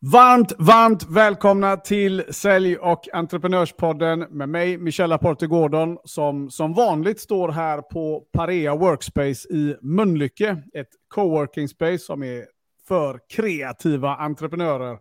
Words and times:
Varmt, 0.00 0.52
varmt 0.58 1.02
välkomna 1.10 1.76
till 1.76 2.24
Sälj 2.30 2.76
och 2.76 3.08
entreprenörspodden 3.12 4.18
med 4.18 4.48
mig, 4.48 4.78
Michel 4.78 5.12
Aporte 5.12 5.46
Gordon, 5.46 5.98
som 6.04 6.50
som 6.50 6.74
vanligt 6.74 7.20
står 7.20 7.48
här 7.48 7.82
på 7.82 8.24
Parea 8.32 8.76
Workspace 8.76 9.48
i 9.48 9.76
Mölnlycke. 9.82 10.62
Ett 10.74 10.88
coworking 11.08 11.68
space 11.68 11.98
som 11.98 12.22
är 12.22 12.44
för 12.88 13.20
kreativa 13.36 14.16
entreprenörer. 14.16 14.98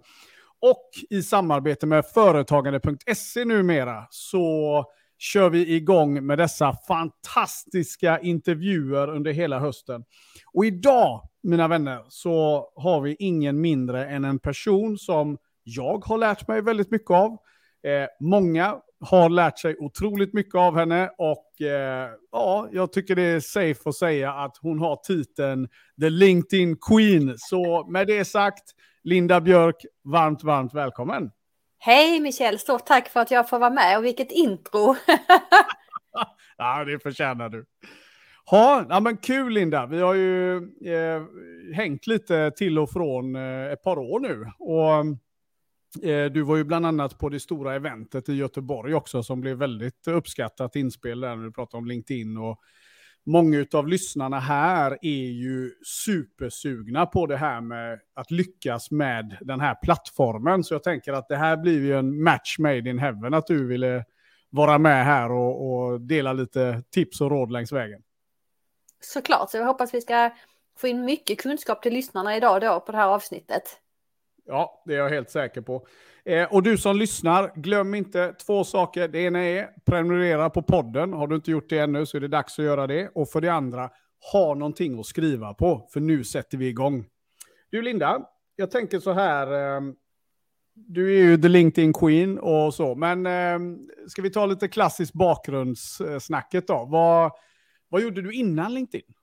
Och 0.62 0.90
i 1.10 1.22
samarbete 1.22 1.86
med 1.86 2.06
företagande.se 2.06 3.46
numera 3.46 4.08
så 4.10 4.86
kör 5.18 5.50
vi 5.50 5.76
igång 5.76 6.26
med 6.26 6.38
dessa 6.38 6.74
fantastiska 6.88 8.20
intervjuer 8.20 9.10
under 9.10 9.32
hela 9.32 9.60
hösten. 9.60 10.04
Och 10.54 10.66
idag, 10.66 11.22
mina 11.46 11.68
vänner, 11.68 12.06
så 12.10 12.68
har 12.76 13.02
vi 13.02 13.16
ingen 13.20 13.62
mindre 13.62 14.06
än 14.06 14.26
en 14.26 14.40
person 14.40 14.98
som 14.98 15.38
jag 15.64 16.06
har 16.06 16.18
lärt 16.18 16.48
mig 16.48 16.62
väldigt 16.62 16.92
mycket 16.92 17.12
av. 17.12 17.32
Eh, 17.84 18.08
många 18.20 18.76
har 19.00 19.30
lärt 19.30 19.60
sig 19.60 19.78
otroligt 19.80 20.34
mycket 20.34 20.56
av 20.56 20.78
henne 20.78 21.10
och 21.18 21.62
eh, 21.62 22.10
ja, 22.32 22.70
jag 22.72 22.94
tycker 22.94 23.16
det 23.16 23.22
är 23.22 23.40
safe 23.40 23.90
att 23.90 23.96
säga 23.96 24.34
att 24.34 24.58
hon 24.62 24.80
har 24.80 24.96
titeln 24.96 25.68
The 26.02 26.10
LinkedIn 26.10 26.78
Queen. 26.78 27.34
Så 27.38 27.88
med 27.90 28.08
det 28.08 28.26
sagt, 28.26 28.64
Linda 29.04 29.42
Björk, 29.42 29.86
varmt, 30.04 30.44
varmt 30.44 30.74
välkommen. 30.74 31.32
Hej 31.80 32.20
Michelle, 32.20 32.58
stort 32.58 32.86
tack 32.86 33.10
för 33.10 33.20
att 33.20 33.32
jag 33.32 33.50
får 33.50 33.60
vara 33.60 33.70
med 33.70 33.98
och 33.98 34.06
vilket 34.06 34.32
intro. 34.32 34.96
ja, 36.58 36.84
det 36.84 37.00
förtjänar 37.00 37.50
du. 37.50 37.66
Ha, 38.52 38.86
ja, 38.90 39.00
men 39.00 39.18
kul 39.18 39.54
Linda, 39.54 39.86
vi 39.86 40.00
har 40.02 40.14
ju 40.14 40.56
eh, 40.86 41.24
hängt 41.74 42.08
lite 42.08 42.52
till 42.52 42.80
och 42.80 42.92
från 42.92 43.36
eh, 43.36 43.72
ett 43.72 43.84
par 43.84 43.98
år 43.98 44.20
nu. 44.20 44.46
Och 44.60 46.10
eh, 46.10 46.32
du 46.32 46.42
var 46.42 46.58
ju 46.58 46.64
bland 46.64 46.86
annat 46.86 47.20
på 47.20 47.30
det 47.30 47.40
stora 47.40 47.76
eventet 47.76 48.30
i 48.30 48.34
Göteborg 48.34 48.94
också 48.94 49.24
som 49.24 49.42
blev 49.42 49.58
väldigt 49.58 50.08
uppskattat 50.08 50.76
inspel 50.76 51.20
där 51.20 51.36
när 51.36 51.44
du 51.44 51.52
pratade 51.52 51.78
om 51.78 51.88
LinkedIn 51.88 52.38
och 52.38 52.60
många 53.26 53.66
av 53.74 53.88
lyssnarna 53.88 54.40
här 54.40 54.98
är 55.02 55.32
ju 55.32 55.72
supersugna 56.06 57.06
på 57.06 57.28
det 57.28 57.38
här 57.38 57.62
med 57.62 58.00
att 58.14 58.32
lyckas 58.32 58.92
med 58.92 59.38
den 59.42 59.60
här 59.60 59.76
plattformen. 59.84 60.64
Så 60.64 60.74
jag 60.74 60.84
tänker 60.84 61.14
att 61.14 61.28
det 61.28 61.38
här 61.38 61.58
blir 61.58 61.80
ju 61.80 61.98
en 61.98 62.24
match 62.24 62.56
made 62.60 62.90
in 62.90 63.00
heaven, 63.00 63.34
att 63.34 63.48
du 63.48 63.68
ville 63.68 64.06
vara 64.50 64.78
med 64.78 65.06
här 65.06 65.32
och, 65.32 65.72
och 65.72 66.02
dela 66.02 66.34
lite 66.34 66.84
tips 66.92 67.22
och 67.22 67.32
råd 67.32 67.52
längs 67.52 67.72
vägen. 67.72 68.02
Såklart, 69.00 69.50
så 69.50 69.58
jag 69.58 69.66
hoppas 69.66 69.94
vi 69.94 70.02
ska 70.02 70.32
få 70.78 70.88
in 70.88 71.06
mycket 71.06 71.42
kunskap 71.42 71.82
till 71.82 71.94
lyssnarna 71.94 72.38
idag 72.38 72.62
då 72.62 72.80
på 72.80 72.92
det 72.92 72.98
här 72.98 73.08
avsnittet. 73.08 73.80
Ja, 74.46 74.84
det 74.86 74.94
är 74.94 74.98
jag 74.98 75.10
helt 75.10 75.30
säker 75.30 75.62
på. 75.62 75.88
Eh, 76.26 76.54
och 76.54 76.64
du 76.64 76.78
som 76.78 76.98
lyssnar, 76.98 77.52
glöm 77.56 77.96
inte 77.96 78.34
två 78.34 78.64
saker. 78.64 79.08
Det 79.08 79.20
ena 79.20 79.40
är 79.40 79.70
prenumerera 79.86 80.50
på 80.50 80.62
podden. 80.62 81.14
Har 81.14 81.28
du 81.28 81.36
inte 81.36 81.52
gjort 81.52 81.70
det 81.70 81.80
ännu 81.80 82.06
så 82.06 82.18
är 82.18 82.22
det 82.22 82.28
dags 82.28 82.60
att 82.60 82.66
göra 82.66 82.88
det. 82.88 83.10
Och 83.16 83.30
för 83.30 83.42
det 83.42 83.50
andra, 83.50 83.90
ha 84.32 84.54
någonting 84.54 85.00
att 85.00 85.06
skriva 85.06 85.54
på, 85.54 85.90
för 85.94 86.00
nu 86.00 86.24
sätter 86.24 86.58
vi 86.58 86.68
igång. 86.68 87.06
Du 87.72 87.82
Linda, 87.82 88.22
jag 88.56 88.72
tänker 88.72 89.00
så 89.00 89.14
här. 89.14 89.76
Eh, 89.78 89.82
du 90.74 91.16
är 91.16 91.24
ju 91.24 91.38
the 91.38 91.48
LinkedIn 91.48 91.94
Queen 91.94 92.40
och 92.40 92.74
så, 92.74 92.96
men 92.96 93.26
eh, 93.26 93.60
ska 94.08 94.22
vi 94.22 94.30
ta 94.30 94.46
lite 94.46 94.68
klassiskt 94.68 95.14
bakgrundssnacket 95.14 96.68
då? 96.68 96.86
Vad, 96.90 97.32
vad 97.90 98.02
gjorde 98.02 98.22
du 98.22 98.34
innan 98.34 98.74
LinkedIn? 98.74 99.14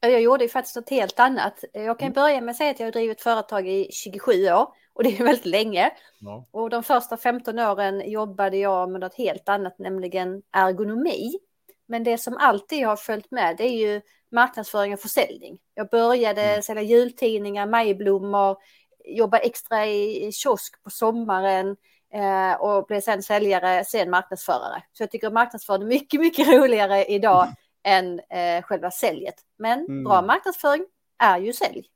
Jag 0.00 0.20
gjorde 0.20 0.44
ju 0.44 0.50
faktiskt 0.50 0.76
något 0.76 0.90
helt 0.90 1.20
annat. 1.20 1.64
Jag 1.72 1.98
kan 1.98 2.06
mm. 2.06 2.14
börja 2.14 2.40
med 2.40 2.50
att 2.50 2.56
säga 2.56 2.70
att 2.70 2.80
jag 2.80 2.86
har 2.86 2.92
drivit 2.92 3.20
företag 3.20 3.68
i 3.68 3.88
27 3.92 4.32
år 4.32 4.68
och 4.92 5.04
det 5.04 5.18
är 5.18 5.24
väldigt 5.24 5.46
länge. 5.46 5.90
Ja. 6.18 6.46
Och 6.50 6.70
de 6.70 6.82
första 6.82 7.16
15 7.16 7.58
åren 7.58 8.10
jobbade 8.10 8.56
jag 8.56 8.90
med 8.90 9.00
något 9.00 9.14
helt 9.14 9.48
annat, 9.48 9.78
nämligen 9.78 10.42
ergonomi. 10.52 11.38
Men 11.86 12.04
det 12.04 12.18
som 12.18 12.36
alltid 12.36 12.86
har 12.86 12.96
följt 12.96 13.30
med 13.30 13.56
det 13.56 13.64
är 13.64 13.78
ju 13.78 14.00
marknadsföring 14.30 14.94
och 14.94 15.00
försäljning. 15.00 15.58
Jag 15.74 15.88
började 15.88 16.42
mm. 16.42 16.62
sälja 16.62 16.82
jultidningar, 16.82 17.66
majblommor, 17.66 18.56
jobba 19.04 19.38
extra 19.38 19.86
i 19.86 20.32
kiosk 20.32 20.82
på 20.82 20.90
sommaren 20.90 21.76
eh, 22.14 22.60
och 22.60 22.86
blev 22.86 23.00
sen 23.00 23.22
säljare, 23.22 23.84
sen 23.84 24.10
marknadsförare. 24.10 24.82
Så 24.92 25.02
jag 25.02 25.10
tycker 25.10 25.30
marknadsföring 25.30 25.82
är 25.82 25.86
mycket, 25.86 26.20
mycket 26.20 26.48
roligare 26.54 27.04
idag 27.04 27.48
än 27.84 28.20
eh, 28.20 28.62
själva 28.62 28.90
säljet. 28.90 29.34
Men 29.58 29.78
mm. 29.78 30.04
bra 30.04 30.22
marknadsföring 30.22 30.86
är 31.18 31.38
ju 31.38 31.52
sälj. 31.52 31.86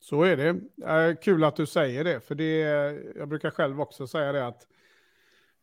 Så 0.00 0.22
är 0.22 0.36
det. 0.36 0.48
Eh, 0.90 1.16
kul 1.16 1.44
att 1.44 1.56
du 1.56 1.66
säger 1.66 2.04
det, 2.04 2.20
för 2.20 2.34
det, 2.34 2.58
jag 3.16 3.28
brukar 3.28 3.50
själv 3.50 3.80
också 3.80 4.06
säga 4.06 4.32
det 4.32 4.46
att 4.46 4.66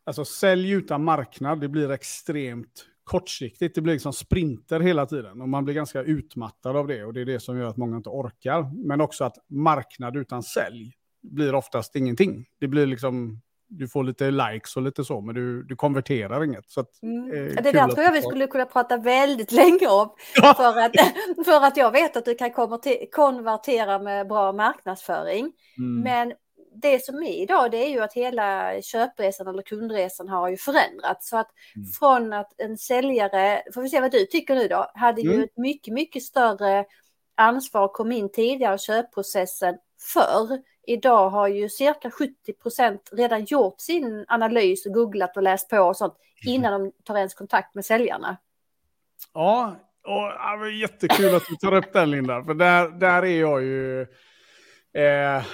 alltså, 0.04 0.24
sälj 0.24 0.70
utan 0.70 1.04
marknad, 1.04 1.60
det 1.60 1.68
blir 1.68 1.90
extremt 1.90 2.86
kortsiktigt. 3.04 3.74
Det 3.74 3.80
blir 3.80 3.92
liksom 3.92 4.12
sprinter 4.12 4.80
hela 4.80 5.06
tiden 5.06 5.40
och 5.40 5.48
man 5.48 5.64
blir 5.64 5.74
ganska 5.74 6.02
utmattad 6.02 6.76
av 6.76 6.86
det 6.86 7.04
och 7.04 7.12
det 7.12 7.20
är 7.20 7.24
det 7.24 7.40
som 7.40 7.58
gör 7.58 7.66
att 7.66 7.76
många 7.76 7.96
inte 7.96 8.08
orkar. 8.08 8.86
Men 8.86 9.00
också 9.00 9.24
att 9.24 9.36
marknad 9.48 10.16
utan 10.16 10.42
sälj 10.42 10.92
blir 11.22 11.54
oftast 11.54 11.96
ingenting. 11.96 12.46
Det 12.60 12.68
blir 12.68 12.86
liksom 12.86 13.40
du 13.78 13.88
får 13.88 14.04
lite 14.04 14.30
likes 14.30 14.76
och 14.76 14.82
lite 14.82 15.04
så, 15.04 15.20
men 15.20 15.34
du, 15.34 15.62
du 15.62 15.76
konverterar 15.76 16.44
inget. 16.44 16.70
Så 16.70 16.80
att, 16.80 17.02
mm. 17.02 17.32
eh, 17.32 17.62
det 17.62 17.72
där 17.72 17.88
tror 17.88 18.04
jag 18.04 18.12
vi 18.12 18.22
skulle 18.22 18.46
kunna 18.46 18.66
prata 18.66 18.96
väldigt 18.96 19.52
länge 19.62 19.86
om. 19.86 20.10
Ja. 20.34 20.54
För, 20.54 20.80
att, 20.80 20.92
för 21.44 21.66
att 21.66 21.76
jag 21.76 21.90
vet 21.90 22.16
att 22.16 22.24
du 22.24 22.34
kan 22.34 22.50
konvertera 23.12 23.98
med 23.98 24.28
bra 24.28 24.52
marknadsföring. 24.52 25.52
Mm. 25.78 26.00
Men 26.00 26.32
det 26.82 27.04
som 27.04 27.22
är 27.22 27.42
idag 27.42 27.70
det 27.70 27.86
är 27.86 27.90
ju 27.90 28.00
att 28.00 28.12
hela 28.12 28.72
köpresan 28.82 29.46
eller 29.46 29.62
kundresan 29.62 30.28
har 30.28 30.48
ju 30.48 30.56
förändrats. 30.56 31.28
Så 31.28 31.36
att 31.36 31.50
mm. 31.76 31.88
från 31.88 32.32
att 32.32 32.60
en 32.60 32.78
säljare, 32.78 33.62
får 33.74 33.82
vi 33.82 33.88
se 33.88 34.00
vad 34.00 34.12
du 34.12 34.26
tycker 34.26 34.54
nu 34.54 34.68
då, 34.68 34.90
hade 34.94 35.20
ju 35.20 35.32
mm. 35.32 35.44
ett 35.44 35.56
mycket, 35.56 35.94
mycket 35.94 36.22
större 36.22 36.84
ansvar, 37.36 37.88
kom 37.88 38.12
in 38.12 38.32
tidigare 38.32 38.74
i 38.74 38.78
köpprocessen 38.78 39.74
förr 40.12 40.62
idag 40.86 41.30
har 41.30 41.48
ju 41.48 41.68
cirka 41.68 42.10
70 42.10 42.52
procent 42.52 43.10
redan 43.12 43.44
gjort 43.44 43.80
sin 43.80 44.24
analys 44.28 44.86
och 44.86 44.92
googlat 44.92 45.36
och 45.36 45.42
läst 45.42 45.70
på 45.70 45.78
och 45.78 45.96
sånt 45.96 46.14
innan 46.46 46.80
de 46.80 46.92
tar 47.04 47.16
ens 47.16 47.34
kontakt 47.34 47.74
med 47.74 47.84
säljarna. 47.84 48.36
Ja, 49.34 49.76
och, 50.04 50.72
jättekul 50.72 51.34
att 51.34 51.46
du 51.48 51.56
tar 51.56 51.74
upp 51.74 51.92
den 51.92 52.10
Linda, 52.10 52.44
för 52.44 52.54
där, 52.54 52.88
där 52.88 53.22
är 53.22 53.40
jag 53.40 53.62
ju... 53.62 54.02
Eh, 54.92 55.44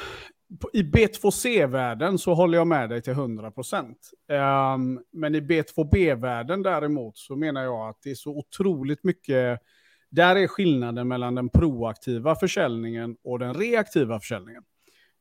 I 0.72 0.82
B2C-världen 0.82 2.19
så 2.19 2.34
håller 2.34 2.59
jag 2.59 2.67
med 2.67 2.88
dig 2.88 3.03
till 3.03 3.12
100 3.12 3.50
procent. 3.50 4.11
Eh, 4.31 4.78
men 5.12 5.34
i 5.34 5.41
B2B-världen 5.41 6.62
däremot 6.62 7.19
så 7.19 7.37
menar 7.37 7.62
jag 7.62 7.88
att 7.88 7.99
det 8.03 8.11
är 8.11 8.15
så 8.15 8.31
otroligt 8.31 9.05
mycket... 9.05 9.61
Där 10.10 10.37
är 10.37 10.47
skillnaden 10.47 11.09
mellan 11.09 11.34
den 11.34 11.48
proaktiva 11.48 12.34
försäljningen 12.34 13.16
och 13.25 13.38
den 13.38 13.54
reaktiva 13.54 14.21
försäljningen. 14.21 14.62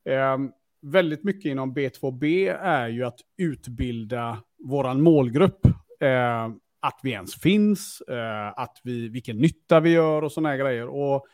Eh, 0.09 0.37
väldigt 0.81 1.23
mycket 1.23 1.45
inom 1.51 1.73
B2B 1.75 2.55
är 2.61 2.87
ju 2.87 3.03
att 3.03 3.19
utbilda 3.37 4.37
våran 4.69 5.01
målgrupp. 5.01 5.65
Eh, 5.99 6.49
att 6.81 6.99
vi 7.03 7.11
ens 7.11 7.35
finns, 7.35 8.01
eh, 8.01 8.47
att 8.55 8.77
vi, 8.83 9.09
vilken 9.09 9.37
nytta 9.37 9.79
vi 9.79 9.89
gör 9.89 10.21
och 10.21 10.31
sådana 10.31 10.57
grejer. 10.57 10.87
Och 10.87 11.25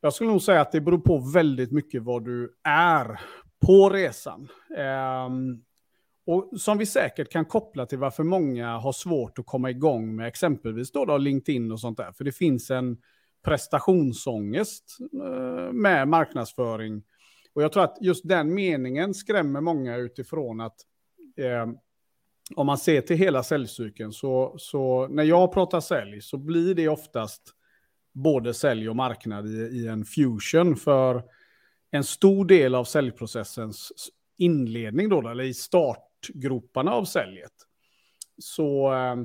jag 0.00 0.14
skulle 0.14 0.30
nog 0.30 0.42
säga 0.42 0.60
att 0.60 0.72
det 0.72 0.80
beror 0.80 0.98
på 0.98 1.18
väldigt 1.18 1.72
mycket 1.72 2.02
vad 2.02 2.24
du 2.24 2.54
är 2.64 3.20
på 3.66 3.90
resan. 3.90 4.48
Um, 5.26 5.64
och 6.28 6.60
som 6.60 6.78
vi 6.78 6.86
säkert 6.86 7.28
kan 7.28 7.44
koppla 7.44 7.86
till 7.86 7.98
varför 7.98 8.22
många 8.22 8.78
har 8.78 8.92
svårt 8.92 9.38
att 9.38 9.46
komma 9.46 9.70
igång 9.70 10.16
med 10.16 10.28
exempelvis 10.28 10.92
då, 10.92 11.04
då 11.04 11.18
LinkedIn 11.18 11.72
och 11.72 11.80
sånt 11.80 11.96
där. 11.96 12.12
För 12.12 12.24
det 12.24 12.32
finns 12.32 12.70
en 12.70 12.96
prestationsångest 13.44 14.96
eh, 15.00 15.72
med 15.72 16.08
marknadsföring 16.08 17.02
och 17.54 17.62
jag 17.62 17.72
tror 17.72 17.84
att 17.84 17.98
just 18.00 18.28
den 18.28 18.54
meningen 18.54 19.14
skrämmer 19.14 19.60
många 19.60 19.96
utifrån 19.96 20.60
att 20.60 20.76
eh, 21.36 21.66
om 22.56 22.66
man 22.66 22.78
ser 22.78 23.00
till 23.00 23.16
hela 23.16 23.42
säljcykeln 23.42 24.12
så, 24.12 24.54
så 24.58 25.08
när 25.08 25.24
jag 25.24 25.52
pratar 25.52 25.80
sälj 25.80 26.20
så 26.20 26.36
blir 26.36 26.74
det 26.74 26.88
oftast 26.88 27.42
både 28.14 28.54
sälj 28.54 28.88
och 28.88 28.96
marknad 28.96 29.46
i, 29.46 29.58
i 29.58 29.86
en 29.86 30.04
fusion 30.04 30.76
för 30.76 31.22
en 31.90 32.04
stor 32.04 32.44
del 32.44 32.74
av 32.74 32.84
säljprocessens 32.84 33.92
inledning 34.38 35.08
då, 35.08 35.28
eller 35.28 35.44
i 35.44 35.54
start 35.54 36.07
startgroparna 36.24 36.92
av 36.92 37.04
säljet, 37.04 37.52
så, 38.38 38.92
eh, 38.92 39.16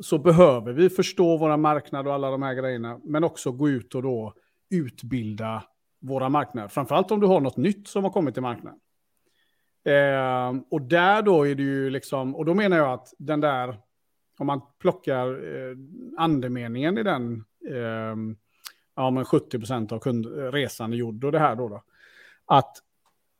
så 0.00 0.18
behöver 0.18 0.72
vi 0.72 0.90
förstå 0.90 1.36
våra 1.36 1.56
marknader 1.56 2.08
och 2.08 2.14
alla 2.14 2.30
de 2.30 2.42
här 2.42 2.54
grejerna, 2.54 3.00
men 3.04 3.24
också 3.24 3.52
gå 3.52 3.68
ut 3.68 3.94
och 3.94 4.02
då 4.02 4.34
utbilda 4.70 5.64
våra 6.00 6.28
marknader. 6.28 6.68
Framförallt 6.68 7.10
om 7.10 7.20
du 7.20 7.26
har 7.26 7.40
något 7.40 7.56
nytt 7.56 7.88
som 7.88 8.04
har 8.04 8.10
kommit 8.10 8.34
till 8.34 8.42
marknaden. 8.42 8.80
Eh, 9.84 10.62
och 10.70 10.82
där 10.82 11.22
då 11.22 11.46
är 11.46 11.54
det 11.54 11.62
ju 11.62 11.90
liksom, 11.90 12.36
och 12.36 12.44
då 12.44 12.54
menar 12.54 12.76
jag 12.76 12.92
att 12.92 13.14
den 13.18 13.40
där, 13.40 13.78
om 14.38 14.46
man 14.46 14.60
plockar 14.78 15.28
eh, 15.28 15.76
andemeningen 16.18 16.98
i 16.98 17.02
den, 17.02 17.44
eh, 17.70 18.16
ja 18.96 19.10
men 19.10 19.24
70% 19.24 19.92
av 19.92 19.98
kund, 19.98 20.26
resan 20.54 20.92
är 20.92 20.96
gjord 20.96 21.24
och 21.24 21.32
det 21.32 21.38
här 21.38 21.56
då, 21.56 21.68
då, 21.68 21.82
att 22.46 22.76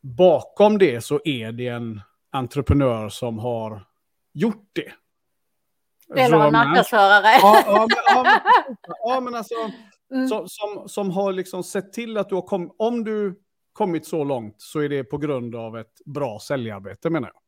bakom 0.01 0.77
det 0.77 1.01
så 1.01 1.19
är 1.25 1.51
det 1.51 1.67
en 1.67 2.01
entreprenör 2.35 3.09
som 3.09 3.39
har 3.39 3.87
gjort 4.33 4.69
det. 4.73 4.93
Eller 6.19 6.45
en 6.45 6.53
marknadsförare. 6.53 7.27
Ja, 7.41 7.63
ja, 7.65 7.87
men, 7.89 7.97
ja, 8.07 8.23
men, 8.23 8.85
ja, 9.03 9.19
men 9.19 9.35
alltså, 9.35 9.55
mm. 10.13 10.27
som, 10.27 10.49
som, 10.49 10.89
som, 10.89 11.11
har 11.11 11.33
liksom 11.33 11.63
sett 11.63 11.93
till 11.93 12.17
att 12.17 12.29
du 12.29 12.35
har 12.35 12.41
kommit, 12.41 12.71
om 12.77 13.03
du 13.03 13.41
kommit 13.73 14.07
så 14.07 14.23
långt 14.23 14.55
så 14.57 14.79
är 14.79 14.89
det 14.89 15.03
på 15.03 15.17
grund 15.17 15.55
av 15.55 15.77
ett 15.77 16.01
bra 16.05 16.39
säljarbete 16.39 17.09
menar 17.09 17.31
jag. 17.33 17.41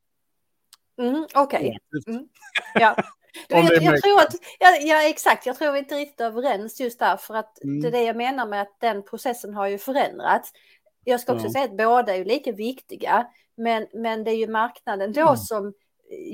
Mm, 1.07 1.28
Okej. 1.36 1.78
Okay. 1.94 2.13
Mm. 2.13 2.28
Ja. 2.74 2.95
jag, 3.48 3.83
jag 3.83 4.01
tror 4.01 4.19
att, 4.19 4.36
ja, 4.60 4.78
ja, 4.81 5.10
exakt, 5.10 5.45
jag 5.45 5.57
tror 5.57 5.72
vi 5.72 5.80
inte 5.80 5.95
riktigt 5.95 6.22
överens 6.22 6.80
just 6.80 7.00
där 7.00 7.18
för 7.18 7.36
att 7.36 7.63
mm. 7.63 7.81
det 7.81 7.88
är 7.88 7.92
det 7.92 8.04
jag 8.04 8.16
menar 8.16 8.48
med 8.48 8.62
att 8.62 8.80
den 8.80 9.04
processen 9.04 9.54
har 9.54 9.68
ju 9.68 9.78
förändrats. 9.78 10.51
Jag 11.04 11.19
ska 11.19 11.33
också 11.33 11.45
ja. 11.48 11.51
säga 11.51 11.66
att 11.66 11.78
båda 11.78 12.16
är 12.16 12.25
lika 12.25 12.51
viktiga, 12.51 13.28
men, 13.57 13.88
men 13.94 14.24
det 14.24 14.31
är 14.31 14.36
ju 14.36 14.48
marknaden 14.48 15.13
då 15.13 15.21
mm. 15.21 15.38
som 15.38 15.74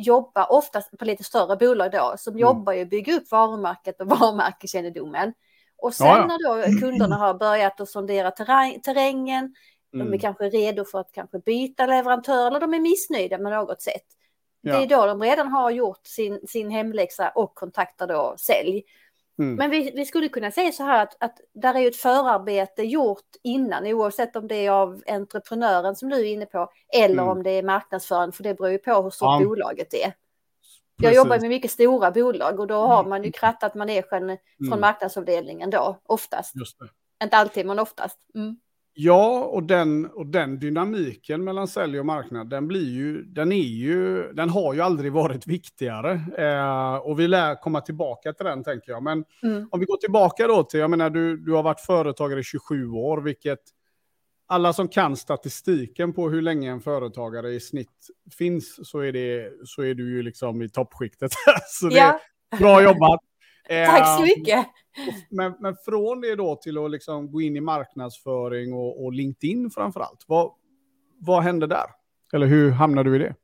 jobbar, 0.05 0.51
oftast 0.51 0.97
på 0.97 1.05
lite 1.05 1.23
större 1.23 1.55
bolag 1.55 1.91
då, 1.91 2.13
som 2.17 2.31
mm. 2.31 2.41
jobbar 2.41 2.73
ju 2.73 2.81
att 2.81 2.89
bygga 2.89 3.15
upp 3.15 3.31
varumärket 3.31 4.01
och 4.01 4.07
varumärkeskännedomen. 4.19 5.33
Och 5.77 5.93
sen 5.93 6.07
ja, 6.07 6.25
när 6.25 6.71
då 6.73 6.79
kunderna 6.79 7.15
har 7.15 7.33
börjat 7.33 7.81
att 7.81 7.89
sondera 7.89 8.31
terräng, 8.31 8.81
terrängen, 8.81 9.43
mm. 9.43 9.53
de 9.91 9.99
är 9.99 10.05
mm. 10.05 10.19
kanske 10.19 10.49
redo 10.49 10.85
för 10.85 10.99
att 10.99 11.11
kanske 11.11 11.39
byta 11.39 11.85
leverantör 11.85 12.47
eller 12.47 12.59
de 12.59 12.73
är 12.73 12.79
missnöjda 12.79 13.37
med 13.37 13.51
något 13.51 13.81
sätt. 13.81 14.05
Ja. 14.61 14.77
Det 14.77 14.83
är 14.83 14.87
då 14.87 15.05
de 15.05 15.21
redan 15.21 15.47
har 15.47 15.71
gjort 15.71 16.07
sin, 16.07 16.39
sin 16.47 16.69
hemläxa 16.69 17.29
och 17.29 17.55
kontaktar 17.55 18.07
då 18.07 18.35
sälj. 18.37 18.83
Mm. 19.39 19.55
Men 19.55 19.69
vi, 19.69 19.91
vi, 19.95 20.05
skulle 20.05 20.29
kunna 20.29 20.51
säga 20.51 20.71
så 20.71 20.83
här 20.83 21.03
att, 21.03 21.23
att 21.23 21.39
där 21.53 21.75
är 21.75 21.87
ett 21.87 21.95
förarbete 21.95 22.83
gjort 22.83 23.29
innan, 23.43 23.87
oavsett 23.87 24.35
om 24.35 24.47
det 24.47 24.55
är 24.55 24.71
av 24.71 25.03
entreprenören 25.07 25.95
som 25.95 26.09
du 26.09 26.15
är 26.15 26.23
inne 26.25 26.45
på, 26.45 26.69
eller 26.95 27.13
mm. 27.13 27.27
om 27.27 27.43
det 27.43 27.49
är 27.49 27.63
marknadsföraren, 27.63 28.31
för 28.31 28.43
det 28.43 28.53
beror 28.53 28.71
ju 28.71 28.77
på 28.77 29.01
hur 29.01 29.09
stort 29.09 29.41
ja. 29.41 29.45
bolaget 29.45 29.93
är. 29.93 30.13
Jag 30.95 31.09
Precis. 31.09 31.17
jobbar 31.17 31.39
med 31.39 31.49
mycket 31.49 31.71
stora 31.71 32.11
bolag 32.11 32.59
och 32.59 32.67
då 32.67 32.75
har 32.75 33.03
man 33.05 33.23
ju 33.23 33.31
krattat 33.31 33.75
manegen 33.75 34.23
mm. 34.23 34.37
från 34.69 34.79
marknadsavdelningen 34.79 35.69
då, 35.69 35.99
oftast. 36.03 36.55
Inte 37.23 37.37
alltid, 37.37 37.65
men 37.65 37.79
oftast. 37.79 38.19
Mm. 38.35 38.57
Ja, 38.95 39.43
och 39.43 39.63
den, 39.63 40.05
och 40.05 40.25
den 40.25 40.59
dynamiken 40.59 41.43
mellan 41.43 41.67
sälj 41.67 41.99
och 41.99 42.05
marknad, 42.05 42.49
den, 42.49 42.67
blir 42.67 42.89
ju, 42.89 43.23
den, 43.23 43.51
är 43.51 43.55
ju, 43.55 44.33
den 44.33 44.49
har 44.49 44.73
ju 44.73 44.81
aldrig 44.81 45.11
varit 45.11 45.47
viktigare. 45.47 46.11
Eh, 46.37 46.95
och 46.95 47.19
vi 47.19 47.27
lär 47.27 47.61
komma 47.61 47.81
tillbaka 47.81 48.33
till 48.33 48.45
den, 48.45 48.63
tänker 48.63 48.91
jag. 48.91 49.03
Men 49.03 49.25
mm. 49.43 49.67
om 49.71 49.79
vi 49.79 49.85
går 49.85 49.97
tillbaka 49.97 50.47
då 50.47 50.63
till, 50.63 50.79
jag 50.79 50.89
menar, 50.89 51.09
du, 51.09 51.37
du 51.37 51.51
har 51.51 51.63
varit 51.63 51.81
företagare 51.81 52.39
i 52.39 52.43
27 52.43 52.89
år, 52.89 53.21
vilket 53.21 53.59
alla 54.47 54.73
som 54.73 54.87
kan 54.87 55.17
statistiken 55.17 56.13
på 56.13 56.29
hur 56.29 56.41
länge 56.41 56.71
en 56.71 56.81
företagare 56.81 57.51
i 57.51 57.59
snitt 57.59 58.07
finns, 58.37 58.89
så 58.89 58.99
är, 58.99 59.11
det, 59.11 59.51
så 59.65 59.81
är 59.81 59.93
du 59.93 60.15
ju 60.15 60.23
liksom 60.23 60.61
i 60.61 60.69
toppskiktet. 60.69 61.31
så 61.67 61.87
det 61.87 61.95
ja. 61.95 62.19
är 62.51 62.57
bra 62.57 62.83
jobbat. 62.83 63.19
Tack 63.69 64.07
så 64.17 64.23
eh, 64.23 64.27
mycket. 64.37 64.67
Men, 65.29 65.53
men 65.59 65.75
från 65.85 66.21
det 66.21 66.35
då 66.35 66.55
till 66.55 66.77
att 66.77 66.91
liksom 66.91 67.31
gå 67.31 67.41
in 67.41 67.55
i 67.55 67.61
marknadsföring 67.61 68.73
och, 68.73 69.03
och 69.03 69.13
LinkedIn 69.13 69.69
framför 69.69 69.99
allt. 69.99 70.23
Vad, 70.27 70.51
vad 71.19 71.43
hände 71.43 71.67
där? 71.67 71.85
Eller 72.33 72.47
hur 72.47 72.71
hamnade 72.71 73.09
du 73.09 73.15
i 73.15 73.19
det? 73.19 73.35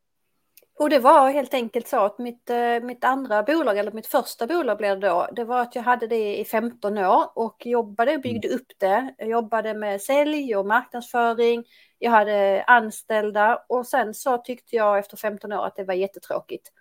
Och 0.80 0.90
det 0.90 1.00
var 1.00 1.30
helt 1.30 1.54
enkelt 1.54 1.88
så 1.88 2.00
att 2.00 2.20
mitt, 2.20 2.50
eh, 2.50 2.80
mitt 2.82 3.04
andra 3.04 3.44
bolag, 3.44 3.78
eller 3.78 3.92
mitt 3.92 4.08
första 4.08 4.48
bolag 4.48 4.78
blev 4.78 5.00
det 5.00 5.08
då, 5.08 5.28
det 5.32 5.44
var 5.44 5.62
att 5.62 5.76
jag 5.76 5.84
hade 5.84 6.08
det 6.08 6.40
i 6.40 6.46
15 6.46 6.98
år 6.98 7.32
och 7.36 7.66
jobbade 7.66 8.16
och 8.16 8.22
byggde 8.22 8.48
mm. 8.48 8.60
upp 8.60 8.68
det. 8.78 9.16
Jag 9.18 9.30
jobbade 9.30 9.74
med 9.74 10.02
sälj 10.02 10.56
och 10.56 10.66
marknadsföring, 10.66 11.64
jag 11.98 12.12
hade 12.12 12.64
anställda 12.68 13.66
och 13.70 13.88
sen 13.88 14.14
så 14.14 14.38
tyckte 14.38 14.76
jag 14.76 15.00
efter 15.00 15.18
15 15.18 15.54
år 15.54 15.66
att 15.66 15.76
det 15.76 15.84
var 15.84 15.94
jättetråkigt. 15.94 16.72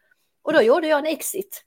Och 0.43 0.52
då 0.52 0.62
gjorde 0.62 0.88
jag 0.88 0.99
en 0.99 1.06
exit. 1.06 1.64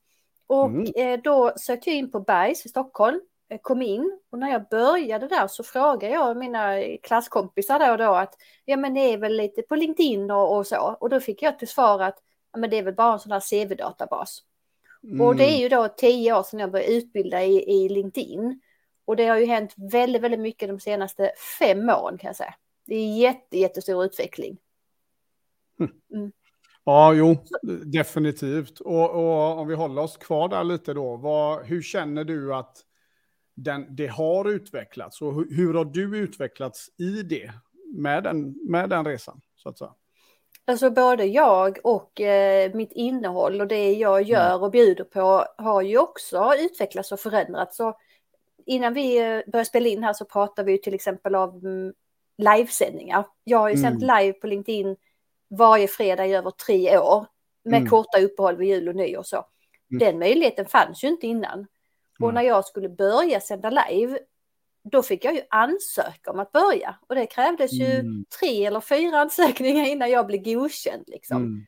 Och 0.52 0.66
mm. 0.66 0.94
Eh, 0.96 1.20
då 1.24 1.54
sökte 1.56 1.90
jag 1.90 1.98
in 1.98 2.12
på 2.12 2.20
Bergs 2.20 2.66
i 2.66 2.70
Stockholm, 2.70 3.22
eh, 3.50 3.60
kom 3.62 3.82
in 3.82 4.20
och 4.32 4.40
när 4.40 4.52
jag 4.52 4.68
började 4.70 5.28
där 5.28 5.48
så 5.48 5.64
frågade 5.64 6.14
jag 6.14 6.38
mina 6.38 6.82
klasskompisar 7.04 7.80
då 7.80 7.92
och 7.92 7.98
då 7.98 8.14
att 8.14 8.36
ja 8.66 8.78
men 8.78 8.94
det 8.94 9.00
är 9.00 9.18
väl 9.18 9.38
lite 9.38 9.62
på 9.62 9.76
LinkedIn 9.76 10.32
och, 10.32 10.58
och 10.58 10.68
så 10.68 10.98
och 11.00 11.10
då 11.10 11.20
fick 11.20 11.42
jag 11.42 11.60
till 11.60 11.68
svar 11.68 12.00
att 12.00 12.18
ja, 12.54 12.60
men 12.60 12.70
det 12.70 12.78
är 12.78 12.84
väl 12.84 12.94
bara 12.94 13.14
en 13.14 13.20
sån 13.20 13.32
här 13.32 13.40
CV-databas. 13.40 14.40
Mm. 15.04 15.22
Och 15.22 15.36
det 15.36 15.44
är 15.44 15.60
ju 15.60 15.70
då 15.70 15.88
tio 15.88 16.38
år 16.38 16.44
sedan 16.44 16.60
jag 16.60 16.72
började 16.72 16.94
utbilda 16.94 17.44
i, 17.44 17.72
i 17.72 17.90
LinkedIn. 17.90 18.62
Och 19.06 19.16
det 19.16 19.28
har 19.28 19.38
ju 19.38 19.46
hänt 19.46 19.74
väldigt, 19.92 20.22
väldigt 20.22 20.40
mycket 20.40 20.70
de 20.70 20.80
senaste 20.80 21.32
fem 21.60 21.90
åren 21.90 22.18
kan 22.18 22.28
jag 22.28 22.36
säga. 22.36 22.54
Det 22.86 22.96
är 22.96 23.18
jätte, 23.18 23.58
jättestor 23.58 24.06
utveckling. 24.06 24.58
Hm. 25.80 25.92
Mm. 26.14 26.32
Ja, 26.84 27.14
jo, 27.14 27.38
definitivt. 27.86 28.80
Och, 28.80 29.10
och, 29.10 29.60
om 29.60 29.68
vi 29.68 29.76
håller 29.76 30.02
oss 30.02 30.18
kvar 30.18 30.50
där 30.50 30.64
lite 30.64 30.94
då, 30.94 31.18
vad, 31.18 31.66
hur 31.66 31.82
känner 31.82 32.24
du 32.24 32.56
att 32.56 32.78
den, 33.56 33.96
det 33.96 34.08
har 34.08 34.50
utvecklats 34.50 35.22
och 35.22 35.34
hur, 35.36 35.56
hur 35.56 35.74
har 35.74 35.86
du 35.86 36.18
utvecklats 36.18 36.90
i 36.98 37.24
det 37.24 37.52
med 37.96 38.24
den, 38.24 38.56
med 38.70 38.90
den 38.90 39.06
resan? 39.06 39.42
Så 39.56 39.70
att 39.70 39.78
säga? 39.78 39.94
Alltså 40.66 40.90
både 40.90 41.26
jag 41.26 41.78
och 41.84 42.22
eh, 42.22 42.74
mitt 42.74 42.92
innehåll 42.92 43.62
och 43.62 43.68
det 43.68 43.94
jag 43.94 44.18
mm. 44.18 44.30
gör 44.30 44.64
och 44.64 44.72
bjuder 44.72 45.04
på 45.04 45.46
har 45.58 45.82
ju 45.82 45.98
också 45.98 46.54
utvecklats 46.60 47.12
och 47.12 47.20
förändrats. 47.20 47.78
Så 47.78 47.98
innan 48.66 48.94
vi 48.94 49.18
eh, 49.18 49.52
började 49.52 49.66
spela 49.66 49.90
in 49.90 50.04
här 50.04 50.14
så 50.14 50.26
pratade 50.26 50.72
vi 50.72 50.82
till 50.82 50.94
exempel 50.94 51.36
om 51.36 51.66
mm, 51.66 51.94
livesändningar. 52.38 53.26
Jag 53.44 53.58
har 53.58 53.70
ju 53.70 53.76
mm. 53.76 53.92
sänt 53.92 54.02
live 54.02 54.34
på 54.34 54.48
LinkedIn 54.48 54.96
varje 55.58 55.88
fredag 55.88 56.26
i 56.26 56.34
över 56.34 56.52
tre 56.52 56.98
år 56.98 57.28
med 57.64 57.78
mm. 57.78 57.90
korta 57.90 58.20
uppehåll 58.20 58.58
vid 58.58 58.68
jul 58.68 58.90
och 58.90 58.96
nyår 58.96 59.24
så. 59.24 59.36
Mm. 59.92 60.00
Den 60.00 60.20
möjligheten 60.20 60.66
fanns 60.66 61.04
ju 61.04 61.08
inte 61.08 61.28
innan. 61.28 61.68
Och 62.20 62.30
mm. 62.30 62.36
när 62.36 62.42
jag 62.42 62.66
skulle 62.66 62.90
börja 62.90 63.42
sända 63.42 63.70
live, 63.70 64.20
då 64.84 65.04
fick 65.04 65.26
jag 65.26 65.36
ju 65.36 65.42
ansöka 65.50 66.32
om 66.32 66.40
att 66.40 66.52
börja. 66.52 66.96
Och 67.08 67.16
det 67.16 67.26
krävdes 67.26 67.72
ju 67.72 67.86
mm. 67.86 68.26
tre 68.40 68.66
eller 68.66 68.80
fyra 68.80 69.20
ansökningar 69.20 69.86
innan 69.86 70.10
jag 70.10 70.28
blev 70.28 70.44
godkänd. 70.44 71.04
Liksom. 71.08 71.38
Mm. 71.38 71.66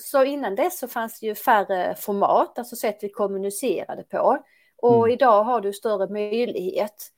Så 0.00 0.24
innan 0.24 0.54
dess 0.54 0.78
så 0.78 0.88
fanns 0.88 1.20
det 1.20 1.26
ju 1.26 1.34
färre 1.34 1.94
format, 1.94 2.58
alltså 2.58 2.76
sätt 2.76 2.98
vi 3.02 3.08
kommunicerade 3.08 4.02
på. 4.02 4.38
Och 4.76 5.10
idag 5.10 5.44
har 5.44 5.60
du 5.60 5.72
större 5.72 6.08
möjlighet. 6.08 7.12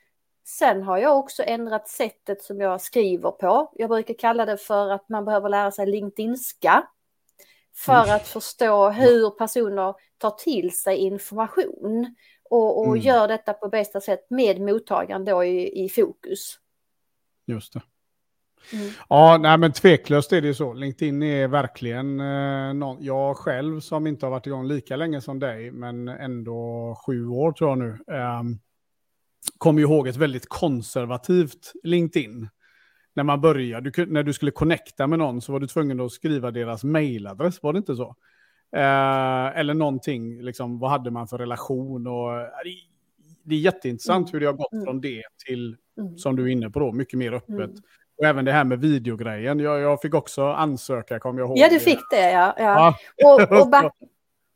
Sen 0.45 0.83
har 0.83 0.99
jag 0.99 1.19
också 1.19 1.43
ändrat 1.43 1.89
sättet 1.89 2.43
som 2.43 2.61
jag 2.61 2.81
skriver 2.81 3.31
på. 3.31 3.73
Jag 3.75 3.91
brukar 3.91 4.15
kalla 4.15 4.45
det 4.45 4.57
för 4.57 4.91
att 4.91 5.09
man 5.09 5.25
behöver 5.25 5.49
lära 5.49 5.71
sig 5.71 5.87
LinkedInska. 5.87 6.87
För 7.75 8.03
mm. 8.03 8.17
att 8.17 8.29
förstå 8.29 8.91
hur 8.91 9.31
personer 9.31 9.95
tar 10.19 10.31
till 10.31 10.79
sig 10.79 10.97
information. 10.97 12.15
Och, 12.51 12.81
och 12.81 12.87
mm. 12.87 12.99
gör 12.99 13.29
detta 13.29 13.53
på 13.53 13.69
bästa 13.69 14.01
sätt 14.01 14.31
med 14.31 14.61
mottagaren 14.61 15.25
då 15.25 15.45
i, 15.45 15.85
i 15.85 15.89
fokus. 15.89 16.59
Just 17.47 17.73
det. 17.73 17.83
Mm. 18.73 18.91
Ja, 19.09 19.39
nej, 19.39 19.59
men 19.59 19.73
tveklöst 19.73 20.33
är 20.33 20.41
det 20.41 20.47
ju 20.47 20.55
så. 20.55 20.73
LinkedIn 20.73 21.23
är 21.23 21.49
verkligen 21.49 22.21
eh, 22.21 22.75
någon, 22.75 23.05
jag 23.05 23.37
själv 23.37 23.81
som 23.81 24.07
inte 24.07 24.27
har 24.27 24.31
varit 24.31 24.47
igång 24.47 24.67
lika 24.67 24.97
länge 24.97 25.21
som 25.21 25.39
dig, 25.39 25.71
men 25.71 26.09
ändå 26.09 26.97
sju 27.07 27.27
år 27.29 27.53
tror 27.53 27.71
jag 27.71 27.79
nu. 27.79 27.99
Um, 28.15 28.61
kommer 29.59 29.83
ihåg 29.83 30.09
ett 30.09 30.17
väldigt 30.17 30.49
konservativt 30.49 31.73
LinkedIn. 31.83 32.49
När 33.15 33.23
man 33.23 33.41
började, 33.41 33.91
du, 33.91 34.07
när 34.07 34.23
du 34.23 34.33
skulle 34.33 34.51
connecta 34.51 35.07
med 35.07 35.19
någon 35.19 35.41
så 35.41 35.53
var 35.53 35.61
du 35.61 35.67
tvungen 35.67 36.01
att 36.01 36.13
skriva 36.13 36.51
deras 36.51 36.85
mailadress, 36.85 37.63
var 37.63 37.73
det 37.73 37.77
inte 37.77 37.97
så? 37.97 38.17
Eh, 38.77 39.59
eller 39.59 39.75
någonting, 39.75 40.43
liksom, 40.43 40.79
vad 40.79 40.91
hade 40.91 41.11
man 41.11 41.29
för 41.29 41.39
relation? 41.39 42.07
Och, 42.07 42.41
eh, 42.41 42.47
det, 42.65 42.75
det 43.43 43.55
är 43.55 43.59
jätteintressant 43.59 44.29
mm. 44.29 44.33
hur 44.33 44.41
det 44.41 44.47
har 44.47 44.53
gått 44.53 44.73
mm. 44.73 44.85
från 44.85 45.01
det 45.01 45.23
till, 45.47 45.77
mm. 45.99 46.19
som 46.19 46.37
du 46.37 46.43
är 46.43 46.49
inne 46.49 46.71
på 46.71 46.81
då, 46.81 46.93
mycket 46.93 47.19
mer 47.19 47.33
öppet. 47.33 47.51
Mm. 47.51 47.83
Och 48.19 48.27
även 48.27 48.45
det 48.45 48.53
här 48.53 48.65
med 48.65 48.81
videogrejen. 48.81 49.59
Jag, 49.59 49.81
jag 49.81 50.01
fick 50.01 50.15
också 50.15 50.47
ansöka, 50.47 51.19
kommer 51.19 51.41
jag 51.41 51.49
ihåg. 51.49 51.59
Ja, 51.59 51.69
du 51.71 51.81
fick 51.81 52.01
det, 52.11 52.31
ja. 52.31 52.55
ja. 52.59 52.97
ja. 53.17 53.35
Och, 53.35 53.61
och 53.61 53.69
back, 53.71 53.93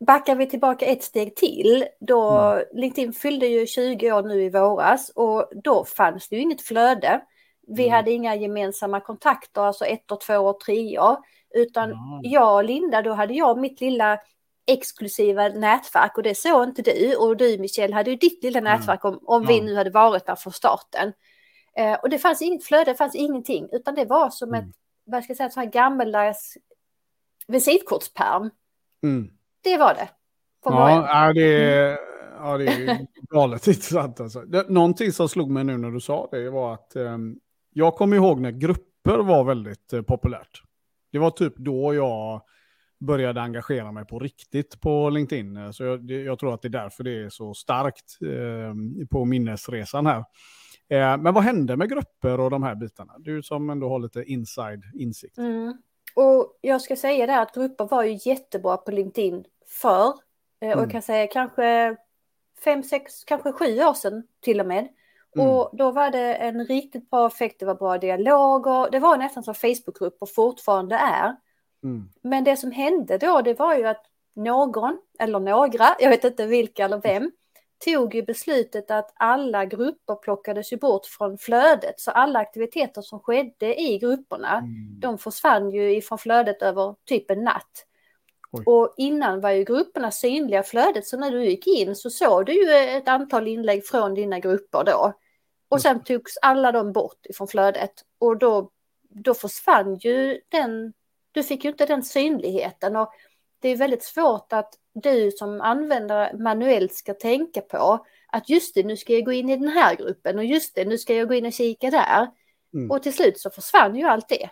Backar 0.06 0.36
vi 0.36 0.46
tillbaka 0.46 0.86
ett 0.86 1.02
steg 1.02 1.36
till, 1.36 1.86
då 2.00 2.30
mm. 2.30 2.64
LinkedIn 2.72 3.12
fyllde 3.12 3.46
ju 3.46 3.66
20 3.66 4.12
år 4.12 4.22
nu 4.22 4.42
i 4.42 4.50
våras 4.50 5.10
och 5.14 5.50
då 5.64 5.84
fanns 5.84 6.28
det 6.28 6.36
ju 6.36 6.42
inget 6.42 6.62
flöde. 6.62 7.20
Vi 7.66 7.82
mm. 7.82 7.94
hade 7.94 8.10
inga 8.10 8.34
gemensamma 8.34 9.00
kontakter, 9.00 9.60
alltså 9.60 9.84
ett 9.84 10.10
och 10.10 10.20
två 10.20 10.38
och 10.38 10.60
tre 10.60 10.98
år, 10.98 11.16
utan 11.54 11.84
mm. 11.84 12.20
jag 12.22 12.54
och 12.54 12.64
Linda, 12.64 13.02
då 13.02 13.12
hade 13.12 13.34
jag 13.34 13.58
mitt 13.58 13.80
lilla 13.80 14.18
exklusiva 14.66 15.48
nätverk 15.48 16.16
och 16.16 16.22
det 16.22 16.34
såg 16.34 16.64
inte 16.64 16.82
du 16.82 17.16
och 17.16 17.36
du 17.36 17.58
Michelle 17.58 17.94
hade 17.94 18.10
ju 18.10 18.16
ditt 18.16 18.44
lilla 18.44 18.60
nätverk 18.60 19.04
om, 19.04 19.20
om 19.22 19.46
vi 19.46 19.60
nu 19.60 19.76
hade 19.76 19.90
varit 19.90 20.26
där 20.26 20.36
från 20.36 20.52
starten. 20.52 21.12
Eh, 21.76 21.94
och 21.94 22.10
det 22.10 22.18
fanns 22.18 22.42
inget 22.42 22.64
flöde, 22.64 22.84
det 22.84 22.94
fanns 22.94 23.14
ingenting, 23.14 23.68
utan 23.72 23.94
det 23.94 24.04
var 24.04 24.30
som 24.30 24.48
mm. 24.48 24.64
ett, 24.68 24.76
vad 25.04 25.24
ska 25.24 25.30
jag 25.30 25.36
säga, 25.36 25.50
så 25.50 25.60
här 25.60 25.66
gammaldags 25.66 26.56
visitkortspärm. 27.46 28.50
Mm. 29.02 29.35
Det 29.66 29.78
var 29.78 29.94
det. 29.94 30.08
Ja, 30.64 31.32
det 31.32 31.64
är, 31.64 31.88
mm. 31.88 31.98
ja, 32.38 32.58
det 32.58 32.66
är 32.66 33.06
galet 33.30 33.66
intressant. 33.66 34.20
Alltså. 34.20 34.40
Det, 34.40 34.68
någonting 34.68 35.12
som 35.12 35.28
slog 35.28 35.50
mig 35.50 35.64
nu 35.64 35.76
när 35.76 35.90
du 35.90 36.00
sa 36.00 36.28
det 36.30 36.50
var 36.50 36.74
att 36.74 36.96
um, 36.96 37.40
jag 37.72 37.94
kommer 37.94 38.16
ihåg 38.16 38.40
när 38.40 38.50
grupper 38.50 39.18
var 39.18 39.44
väldigt 39.44 39.92
eh, 39.92 40.02
populärt. 40.02 40.62
Det 41.12 41.18
var 41.18 41.30
typ 41.30 41.56
då 41.56 41.94
jag 41.94 42.42
började 43.00 43.42
engagera 43.42 43.92
mig 43.92 44.06
på 44.06 44.18
riktigt 44.18 44.80
på 44.80 45.10
LinkedIn. 45.10 45.72
Så 45.72 45.84
jag, 45.84 46.10
jag 46.10 46.38
tror 46.38 46.54
att 46.54 46.62
det 46.62 46.68
är 46.68 46.70
därför 46.70 47.04
det 47.04 47.22
är 47.24 47.28
så 47.28 47.54
starkt 47.54 48.18
eh, 48.22 49.06
på 49.10 49.24
minnesresan 49.24 50.06
här. 50.06 50.24
Eh, 50.88 51.16
men 51.18 51.34
vad 51.34 51.44
hände 51.44 51.76
med 51.76 51.88
grupper 51.88 52.40
och 52.40 52.50
de 52.50 52.62
här 52.62 52.74
bitarna? 52.74 53.12
Du 53.18 53.42
som 53.42 53.70
ändå 53.70 53.88
har 53.88 53.98
lite 53.98 54.22
inside 54.22 54.82
insikt. 54.94 55.38
Mm. 55.38 55.76
Och 56.14 56.58
jag 56.60 56.80
ska 56.80 56.96
säga 56.96 57.26
det 57.26 57.40
att 57.40 57.54
grupper 57.54 57.84
var 57.84 58.04
ju 58.04 58.18
jättebra 58.30 58.76
på 58.76 58.90
LinkedIn 58.90 59.44
för, 59.68 60.06
eh, 60.06 60.12
och 60.60 60.62
mm. 60.62 60.78
jag 60.78 60.90
kan 60.90 61.02
säga 61.02 61.26
kanske 61.26 61.96
fem, 62.64 62.82
sex, 62.82 63.24
kanske 63.24 63.52
sju 63.52 63.80
år 63.80 63.94
sedan 63.94 64.22
till 64.40 64.60
och 64.60 64.66
med. 64.66 64.88
Mm. 65.36 65.48
Och 65.48 65.70
då 65.72 65.90
var 65.90 66.10
det 66.10 66.34
en 66.34 66.66
riktigt 66.66 67.10
bra 67.10 67.26
effekt, 67.26 67.60
det 67.60 67.66
var 67.66 67.74
bra 67.74 67.98
dialoger, 67.98 68.90
det 68.90 68.98
var 68.98 69.16
nästan 69.16 69.42
som 69.42 69.54
Facebookgrupper 69.54 70.26
fortfarande 70.26 70.96
är. 70.96 71.36
Mm. 71.84 72.08
Men 72.22 72.44
det 72.44 72.56
som 72.56 72.72
hände 72.72 73.18
då, 73.18 73.42
det 73.42 73.58
var 73.58 73.74
ju 73.74 73.86
att 73.86 74.02
någon, 74.34 74.98
eller 75.18 75.40
några, 75.40 75.96
jag 75.98 76.10
vet 76.10 76.24
inte 76.24 76.46
vilka 76.46 76.84
eller 76.84 77.00
vem, 77.00 77.32
tog 77.84 78.14
ju 78.14 78.22
beslutet 78.22 78.90
att 78.90 79.12
alla 79.14 79.64
grupper 79.64 80.14
plockades 80.14 80.72
ju 80.72 80.76
bort 80.76 81.06
från 81.06 81.38
flödet. 81.38 82.00
Så 82.00 82.10
alla 82.10 82.38
aktiviteter 82.38 83.02
som 83.02 83.20
skedde 83.20 83.80
i 83.80 83.98
grupperna, 83.98 84.58
mm. 84.58 85.00
de 85.00 85.18
försvann 85.18 85.70
ju 85.70 85.96
ifrån 85.96 86.18
flödet 86.18 86.62
över 86.62 86.94
typ 87.04 87.30
en 87.30 87.44
natt. 87.44 87.86
Oj. 88.58 88.62
Och 88.66 88.94
innan 88.96 89.40
var 89.40 89.50
ju 89.50 89.64
grupperna 89.64 90.10
synliga 90.10 90.62
flödet, 90.62 91.06
så 91.06 91.16
när 91.16 91.30
du 91.30 91.44
gick 91.44 91.66
in 91.66 91.96
så 91.96 92.10
såg 92.10 92.46
du 92.46 92.52
ju 92.52 92.72
ett 92.72 93.08
antal 93.08 93.48
inlägg 93.48 93.86
från 93.86 94.14
dina 94.14 94.38
grupper 94.38 94.84
då. 94.84 95.12
Och 95.68 95.82
sen 95.82 96.04
togs 96.04 96.36
alla 96.42 96.72
de 96.72 96.92
bort 96.92 97.26
ifrån 97.26 97.48
flödet 97.48 97.92
och 98.18 98.38
då, 98.38 98.70
då 99.08 99.34
försvann 99.34 99.96
ju 99.96 100.40
den, 100.48 100.92
du 101.32 101.42
fick 101.42 101.64
ju 101.64 101.70
inte 101.70 101.86
den 101.86 102.02
synligheten 102.02 102.96
och 102.96 103.12
det 103.60 103.68
är 103.68 103.76
väldigt 103.76 104.04
svårt 104.04 104.52
att 104.52 104.74
du 104.94 105.30
som 105.30 105.60
användare 105.60 106.36
manuellt 106.38 106.94
ska 106.94 107.14
tänka 107.14 107.60
på 107.60 108.06
att 108.32 108.48
just 108.48 108.74
det, 108.74 108.82
nu 108.82 108.96
ska 108.96 109.12
jag 109.12 109.24
gå 109.24 109.32
in 109.32 109.50
i 109.50 109.56
den 109.56 109.68
här 109.68 109.96
gruppen 109.96 110.38
och 110.38 110.44
just 110.44 110.74
det, 110.74 110.84
nu 110.84 110.98
ska 110.98 111.14
jag 111.14 111.28
gå 111.28 111.34
in 111.34 111.46
och 111.46 111.52
kika 111.52 111.90
där. 111.90 112.30
Mm. 112.74 112.90
Och 112.90 113.02
till 113.02 113.12
slut 113.12 113.40
så 113.40 113.50
försvann 113.50 113.96
ju 113.96 114.04
allt 114.04 114.28
det. 114.28 114.50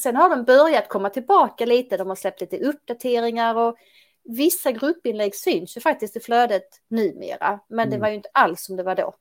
Sen 0.00 0.16
har 0.16 0.30
de 0.30 0.44
börjat 0.44 0.88
komma 0.88 1.10
tillbaka 1.10 1.66
lite, 1.66 1.96
de 1.96 2.08
har 2.08 2.16
släppt 2.16 2.40
lite 2.40 2.58
uppdateringar 2.58 3.54
och 3.54 3.76
vissa 4.24 4.72
gruppinlägg 4.72 5.34
syns 5.34 5.76
ju 5.76 5.80
faktiskt 5.80 6.16
i 6.16 6.20
flödet 6.20 6.68
numera, 6.88 7.60
men 7.68 7.78
mm. 7.78 7.90
det 7.90 7.98
var 7.98 8.08
ju 8.08 8.14
inte 8.14 8.28
alls 8.34 8.64
som 8.64 8.76
det 8.76 8.82
var 8.82 8.94
då. 8.94 9.14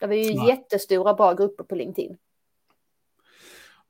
Det 0.00 0.06
var 0.06 0.14
ju 0.14 0.34
Nej. 0.34 0.48
jättestora 0.48 1.14
bra 1.14 1.34
grupper 1.34 1.64
på 1.64 1.74
LinkedIn. 1.74 2.16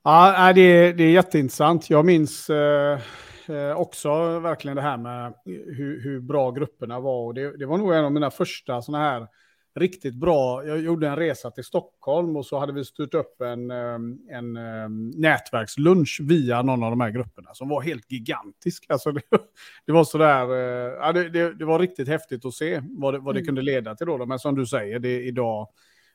Ja, 0.02 0.52
det 0.52 0.60
är, 0.60 0.92
det 0.92 1.04
är 1.04 1.10
jätteintressant. 1.10 1.90
Jag 1.90 2.04
minns 2.04 2.50
eh, 2.50 3.00
eh, 3.48 3.80
också 3.80 4.38
verkligen 4.38 4.76
det 4.76 4.82
här 4.82 4.96
med 4.96 5.34
hur, 5.44 6.02
hur 6.02 6.20
bra 6.20 6.50
grupperna 6.50 7.00
var. 7.00 7.26
Och 7.26 7.34
det, 7.34 7.56
det, 7.56 7.66
var 7.66 7.78
nog 7.78 7.94
en 7.94 8.04
av 8.04 8.12
mina 8.12 8.30
första 8.30 8.82
sådana 8.82 9.04
här 9.04 9.26
riktigt 9.74 10.14
bra. 10.14 10.64
Jag 10.66 10.80
gjorde 10.80 11.08
en 11.08 11.16
resa 11.16 11.50
till 11.50 11.64
Stockholm 11.64 12.36
och 12.36 12.46
så 12.46 12.58
hade 12.58 12.72
vi 12.72 12.84
styrt 12.84 13.14
upp 13.14 13.40
en, 13.40 13.70
ehm, 13.70 14.18
en, 14.30 14.56
ehm, 14.56 15.10
nätverkslunch 15.10 16.20
via 16.22 16.62
någon 16.62 16.82
av 16.82 16.90
de 16.90 17.00
här 17.00 17.10
grupperna 17.10 17.54
som 17.54 17.68
var 17.68 17.82
helt 17.82 18.12
gigantisk. 18.12 18.86
Alltså 18.88 19.12
det, 19.12 19.22
det 19.86 19.92
var 19.92 20.04
sådär, 20.04 20.50
eh, 20.50 20.94
ja, 21.00 21.12
det, 21.12 21.28
det, 21.28 21.54
det, 21.54 21.64
var 21.64 21.78
riktigt 21.78 22.08
häftigt 22.08 22.44
att 22.44 22.54
se 22.54 22.82
vad 22.84 23.14
det, 23.14 23.18
vad 23.18 23.34
det 23.34 23.38
mm. 23.38 23.46
kunde 23.46 23.62
leda 23.62 23.94
till 23.94 24.06
då. 24.06 24.26
Men 24.26 24.38
som 24.38 24.54
du 24.54 24.66
säger, 24.66 24.98
det 24.98 25.22
idag 25.22 25.68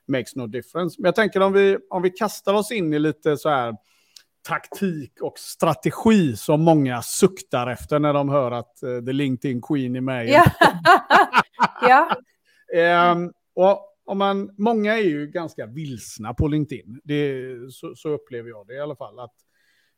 makes 0.08 0.36
no 0.36 0.46
difference. 0.46 0.96
Men 0.98 1.08
jag 1.08 1.14
tänker 1.14 1.40
om 1.40 1.52
vi, 1.52 1.78
om 1.90 2.02
vi 2.02 2.10
kastar 2.10 2.54
oss 2.54 2.72
in 2.72 2.92
i 2.92 2.98
lite 2.98 3.36
så 3.36 3.48
här 3.48 3.74
taktik 4.48 5.20
och 5.20 5.38
strategi 5.38 6.36
som 6.36 6.62
många 6.62 7.02
suktar 7.02 7.66
efter 7.66 7.98
när 7.98 8.12
de 8.12 8.28
hör 8.28 8.52
att 8.52 8.80
uh, 8.84 9.04
The 9.04 9.12
LinkedIn 9.12 9.62
Queen 9.62 9.96
är 9.96 10.00
med. 10.00 10.28
Ja. 10.28 10.44
ja. 12.74 13.12
um, 13.12 13.32
och 13.56 13.92
om 14.06 14.18
man, 14.18 14.54
många 14.58 14.98
är 14.98 15.02
ju 15.02 15.26
ganska 15.26 15.66
vilsna 15.66 16.34
på 16.34 16.48
LinkedIn. 16.48 17.00
Det, 17.04 17.44
så, 17.72 17.94
så 17.94 18.08
upplever 18.08 18.48
jag 18.48 18.66
det 18.66 18.74
i 18.74 18.80
alla 18.80 18.96
fall. 18.96 19.18
Att, 19.18 19.34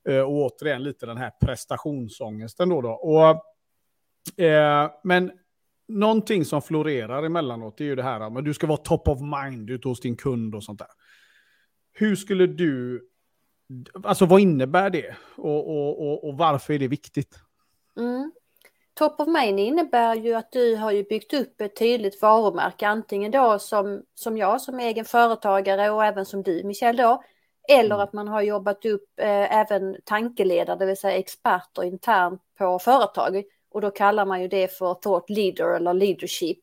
eh, 0.08 0.20
och 0.20 0.32
återigen 0.32 0.82
lite 0.82 1.06
den 1.06 1.16
här 1.16 1.32
prestationsångesten 1.44 2.68
då. 2.68 2.80
då. 2.80 2.90
Och, 2.90 4.44
eh, 4.44 4.90
men 5.04 5.32
någonting 5.88 6.44
som 6.44 6.62
florerar 6.62 7.22
emellanåt 7.22 7.80
är 7.80 7.84
ju 7.84 7.96
det 7.96 8.02
här 8.02 8.38
att 8.38 8.44
du 8.44 8.54
ska 8.54 8.66
vara 8.66 8.76
top 8.76 9.08
of 9.08 9.18
mind 9.20 9.70
ute 9.70 9.88
hos 9.88 10.00
din 10.00 10.16
kund 10.16 10.54
och 10.54 10.64
sånt 10.64 10.78
där. 10.78 10.88
Hur 11.92 12.16
skulle 12.16 12.46
du 12.46 13.04
Alltså 14.04 14.26
vad 14.26 14.40
innebär 14.40 14.90
det 14.90 15.16
och, 15.36 15.68
och, 15.68 16.08
och, 16.08 16.28
och 16.28 16.38
varför 16.38 16.74
är 16.74 16.78
det 16.78 16.88
viktigt? 16.88 17.40
Mm. 17.96 18.32
Top 18.98 19.20
of 19.20 19.28
mind 19.28 19.60
innebär 19.60 20.14
ju 20.14 20.34
att 20.34 20.52
du 20.52 20.76
har 20.76 20.90
ju 20.90 21.04
byggt 21.04 21.34
upp 21.34 21.60
ett 21.60 21.76
tydligt 21.76 22.22
varumärke, 22.22 22.88
antingen 22.88 23.30
då 23.30 23.58
som, 23.58 24.02
som 24.14 24.38
jag 24.38 24.60
som 24.60 24.80
egen 24.80 25.04
företagare 25.04 25.90
och 25.90 26.04
även 26.04 26.26
som 26.26 26.42
du 26.42 26.64
Michel 26.64 26.96
då, 26.96 27.22
eller 27.68 27.94
mm. 27.94 28.00
att 28.00 28.12
man 28.12 28.28
har 28.28 28.42
jobbat 28.42 28.84
upp 28.84 29.20
eh, 29.20 29.58
även 29.58 29.96
tankeledare, 30.04 30.78
det 30.78 30.86
vill 30.86 30.96
säga 30.96 31.18
experter 31.18 31.82
internt 31.82 32.42
på 32.58 32.78
företag. 32.78 33.42
Och 33.70 33.80
då 33.80 33.90
kallar 33.90 34.26
man 34.26 34.42
ju 34.42 34.48
det 34.48 34.78
för 34.78 34.94
thought 34.94 35.30
leader 35.30 35.76
eller 35.76 35.94
leadership. 35.94 36.58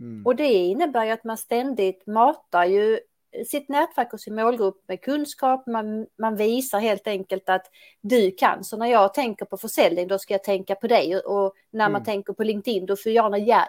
Mm. 0.00 0.26
Och 0.26 0.36
det 0.36 0.52
innebär 0.52 1.04
ju 1.04 1.10
att 1.10 1.24
man 1.24 1.36
ständigt 1.36 2.06
matar 2.06 2.64
ju 2.64 3.00
sitt 3.46 3.68
nätverk 3.68 4.12
och 4.12 4.20
sin 4.20 4.34
målgrupp 4.34 4.84
med 4.88 5.00
kunskap. 5.00 5.66
Man, 5.66 6.06
man 6.18 6.36
visar 6.36 6.80
helt 6.80 7.06
enkelt 7.06 7.48
att 7.48 7.66
du 8.00 8.30
kan. 8.30 8.64
Så 8.64 8.76
när 8.76 8.86
jag 8.86 9.14
tänker 9.14 9.44
på 9.44 9.56
försäljning 9.56 10.08
då 10.08 10.18
ska 10.18 10.34
jag 10.34 10.44
tänka 10.44 10.74
på 10.74 10.86
dig. 10.86 11.16
Och 11.16 11.54
när 11.70 11.84
man 11.84 11.90
mm. 11.90 12.04
tänker 12.04 12.32
på 12.32 12.44
LinkedIn 12.44 12.86
då 12.86 12.96
får 12.96 13.12
gärna, 13.12 13.38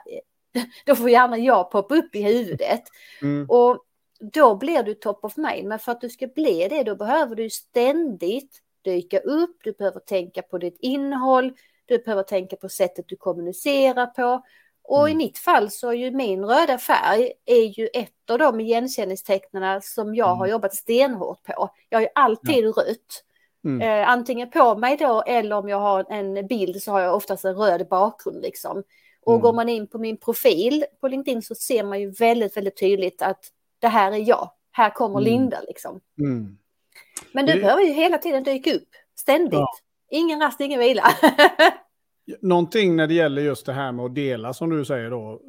då 0.85 0.95
får 0.95 1.09
gärna 1.09 1.37
jag 1.37 1.71
poppa 1.71 1.95
upp 1.95 2.15
i 2.15 2.21
huvudet. 2.21 2.83
Mm. 3.21 3.45
Och 3.49 3.85
då 4.33 4.55
blir 4.55 4.83
du 4.83 4.93
top 4.93 5.25
of 5.25 5.37
mind. 5.37 5.67
Men 5.67 5.79
för 5.79 5.91
att 5.91 6.01
du 6.01 6.09
ska 6.09 6.27
bli 6.27 6.67
det 6.69 6.83
då 6.83 6.95
behöver 6.95 7.35
du 7.35 7.49
ständigt 7.49 8.59
dyka 8.81 9.19
upp. 9.19 9.57
Du 9.63 9.71
behöver 9.71 9.99
tänka 9.99 10.41
på 10.41 10.57
ditt 10.57 10.77
innehåll. 10.79 11.53
Du 11.85 11.97
behöver 11.97 12.23
tänka 12.23 12.55
på 12.55 12.69
sättet 12.69 13.05
du 13.07 13.15
kommunicerar 13.15 14.05
på. 14.05 14.43
Och 14.83 15.09
mm. 15.09 15.11
i 15.11 15.25
mitt 15.25 15.37
fall 15.37 15.71
så 15.71 15.89
är 15.89 15.93
ju 15.93 16.11
min 16.11 16.45
röda 16.45 16.77
färg 16.77 17.31
är 17.45 17.79
ju 17.79 17.87
ett 17.93 18.29
av 18.29 18.39
de 18.39 18.59
igenkänningstecknen 18.59 19.81
som 19.81 20.15
jag 20.15 20.27
mm. 20.27 20.39
har 20.39 20.47
jobbat 20.47 20.75
stenhårt 20.75 21.43
på. 21.43 21.69
Jag 21.89 21.97
har 21.97 22.01
ju 22.01 22.09
alltid 22.15 22.65
ja. 22.65 22.69
rött. 22.69 23.23
Mm. 23.65 23.81
Eh, 23.81 24.09
antingen 24.09 24.49
på 24.49 24.75
mig 24.75 24.97
då 24.97 25.21
eller 25.21 25.55
om 25.55 25.69
jag 25.69 25.79
har 25.79 26.05
en 26.09 26.47
bild 26.47 26.83
så 26.83 26.91
har 26.91 26.99
jag 26.99 27.15
oftast 27.15 27.45
en 27.45 27.55
röd 27.55 27.87
bakgrund 27.87 28.41
liksom. 28.41 28.83
Och 29.25 29.33
mm. 29.33 29.41
går 29.41 29.53
man 29.53 29.69
in 29.69 29.87
på 29.87 29.97
min 29.97 30.17
profil 30.17 30.85
på 31.01 31.07
LinkedIn 31.07 31.41
så 31.41 31.55
ser 31.55 31.83
man 31.83 31.99
ju 31.99 32.11
väldigt, 32.11 32.57
väldigt 32.57 32.79
tydligt 32.79 33.21
att 33.21 33.39
det 33.79 33.87
här 33.87 34.11
är 34.11 34.29
jag. 34.29 34.51
Här 34.71 34.89
kommer 34.89 35.19
mm. 35.19 35.23
Linda 35.23 35.61
liksom. 35.67 35.99
Mm. 36.19 36.57
Men 37.31 37.45
du 37.45 37.53
det... 37.53 37.59
behöver 37.59 37.81
ju 37.81 37.91
hela 37.91 38.17
tiden 38.17 38.43
dyka 38.43 38.73
upp, 38.73 38.89
ständigt. 39.15 39.53
Ja. 39.53 39.67
Ingen 40.09 40.39
rast, 40.41 40.61
ingen 40.61 40.79
vila. 40.79 41.03
Någonting 42.41 42.95
när 42.95 43.07
det 43.07 43.13
gäller 43.13 43.41
just 43.41 43.65
det 43.65 43.73
här 43.73 43.91
med 43.91 44.05
att 44.05 44.15
dela, 44.15 44.53
som 44.53 44.69
du 44.69 44.85
säger 44.85 45.09
då, 45.09 45.41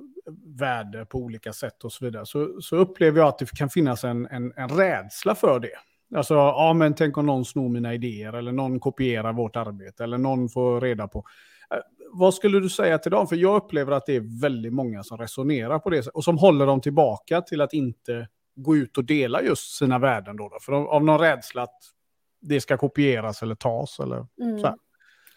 värde 0.58 1.06
på 1.06 1.18
olika 1.18 1.52
sätt 1.52 1.84
och 1.84 1.92
så 1.92 2.04
vidare, 2.04 2.26
så, 2.26 2.60
så 2.60 2.76
upplever 2.76 3.18
jag 3.18 3.28
att 3.28 3.38
det 3.38 3.50
kan 3.50 3.70
finnas 3.70 4.04
en, 4.04 4.26
en, 4.26 4.52
en 4.56 4.68
rädsla 4.68 5.34
för 5.34 5.60
det. 5.60 5.76
Alltså, 6.16 6.34
ja 6.34 6.72
men 6.72 6.94
tänk 6.94 7.16
om 7.18 7.26
någon 7.26 7.44
snor 7.44 7.68
mina 7.68 7.94
idéer, 7.94 8.32
eller 8.32 8.52
någon 8.52 8.80
kopierar 8.80 9.32
vårt 9.32 9.56
arbete, 9.56 10.04
eller 10.04 10.18
någon 10.18 10.48
får 10.48 10.80
reda 10.80 11.08
på. 11.08 11.24
Äh, 11.70 11.78
vad 12.12 12.34
skulle 12.34 12.60
du 12.60 12.68
säga 12.68 12.98
till 12.98 13.10
dem? 13.10 13.26
För 13.26 13.36
jag 13.36 13.56
upplever 13.56 13.92
att 13.92 14.06
det 14.06 14.16
är 14.16 14.40
väldigt 14.40 14.72
många 14.72 15.02
som 15.02 15.18
resonerar 15.18 15.78
på 15.78 15.90
det 15.90 16.06
och 16.06 16.24
som 16.24 16.38
håller 16.38 16.66
dem 16.66 16.80
tillbaka 16.80 17.40
till 17.40 17.60
att 17.60 17.72
inte 17.72 18.28
gå 18.56 18.76
ut 18.76 18.98
och 18.98 19.04
dela 19.04 19.42
just 19.42 19.76
sina 19.76 19.98
värden. 19.98 20.36
Då, 20.36 20.48
då. 20.48 20.58
För 20.60 20.72
av 20.72 21.04
någon 21.04 21.20
rädsla 21.20 21.62
att 21.62 21.78
det 22.40 22.60
ska 22.60 22.76
kopieras 22.76 23.42
eller 23.42 23.54
tas. 23.54 24.00
Eller 24.00 24.26
mm. 24.40 24.58
så 24.58 24.66
här. 24.66 24.72
Mm. 24.72 24.78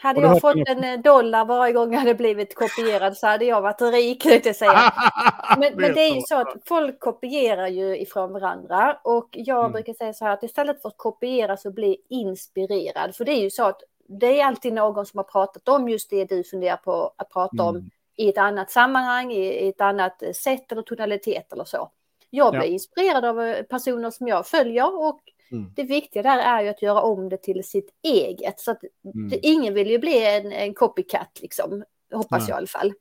Hade 0.06 0.22
jag 0.22 0.42
fått 0.42 0.68
en 0.68 0.84
eh, 0.84 1.00
dollar 1.00 1.46
varje 1.46 1.74
gång 1.74 1.94
jag 1.94 2.00
hade 2.00 2.16
blivit 2.16 2.56
kopierad 2.56 3.18
så 3.18 3.28
hade 3.28 3.46
jag 3.46 3.62
varit 3.62 3.82
rik, 3.82 4.26
jag 4.26 4.56
säga. 4.56 4.94
Men, 5.58 5.74
men, 5.76 5.94
det 5.94 6.02
är 6.02 6.16
ju 6.16 6.22
så 6.22 6.36
att 6.36 6.56
folk 6.66 7.00
kopierar 7.00 7.68
ju 7.68 7.98
ifrån 7.98 8.34
varandra 8.34 8.98
och 9.04 9.30
jag 9.32 9.60
mm. 9.60 9.72
brukar 9.72 9.94
säga 9.94 10.14
så 10.14 10.26
här 10.26 10.34
att 10.34 10.44
istället 10.44 10.82
för 10.82 10.90
att 10.90 10.98
kopiera 10.98 11.58
så 11.58 11.72
bli 11.72 11.98
inspirerad. 12.10 13.16
För 13.16 13.26
det 13.26 13.32
är 13.32 13.42
ju 13.42 13.50
så 13.50 13.64
att 13.64 13.82
det 14.08 14.40
är 14.40 14.46
alltid 14.46 14.74
någon 14.74 15.06
som 15.06 15.18
har 15.18 15.24
pratat 15.24 15.68
om 15.68 15.90
just 15.90 16.10
det 16.10 16.26
du 16.26 16.44
funderar 16.44 16.78
på 16.78 17.14
att 17.16 17.30
prata 17.30 17.64
mm. 17.64 17.68
om 17.68 17.90
i 18.16 18.30
ett 18.30 18.38
annat 18.38 18.72
sammanhang, 18.72 19.32
i 19.32 19.68
ett 19.68 19.82
annat 19.82 20.24
sätt 20.36 20.72
eller 20.72 20.82
tonalitet 20.82 21.54
eller 21.54 21.66
så. 21.66 21.92
Jag 22.30 22.52
blir 22.52 22.62
ja. 22.62 22.68
inspirerad 22.68 23.26
av 23.26 23.42
eh, 23.42 23.64
personer 23.64 24.12
som 24.12 24.28
jag 24.28 24.48
följer 24.48 25.08
och 25.08 25.20
Mm. 25.52 25.72
Det 25.76 25.84
viktiga 25.84 26.24
där 26.24 26.40
är 26.40 26.64
ju 26.64 26.70
att 26.70 26.82
göra 26.82 27.02
om 27.02 27.30
det 27.30 27.38
till 27.38 27.64
sitt 27.64 27.90
eget. 28.04 28.60
Så 28.60 28.72
att 28.72 28.82
mm. 29.16 29.30
det, 29.30 29.48
ingen 29.48 29.74
vill 29.74 29.90
ju 29.90 30.00
bli 30.00 30.26
en, 30.26 30.52
en 30.52 30.74
copycat, 30.74 31.40
liksom, 31.42 31.84
hoppas 32.14 32.42
Nej. 32.42 32.50
jag 32.50 32.56
i 32.56 32.58
alla 32.58 32.68
fall. 32.68 32.94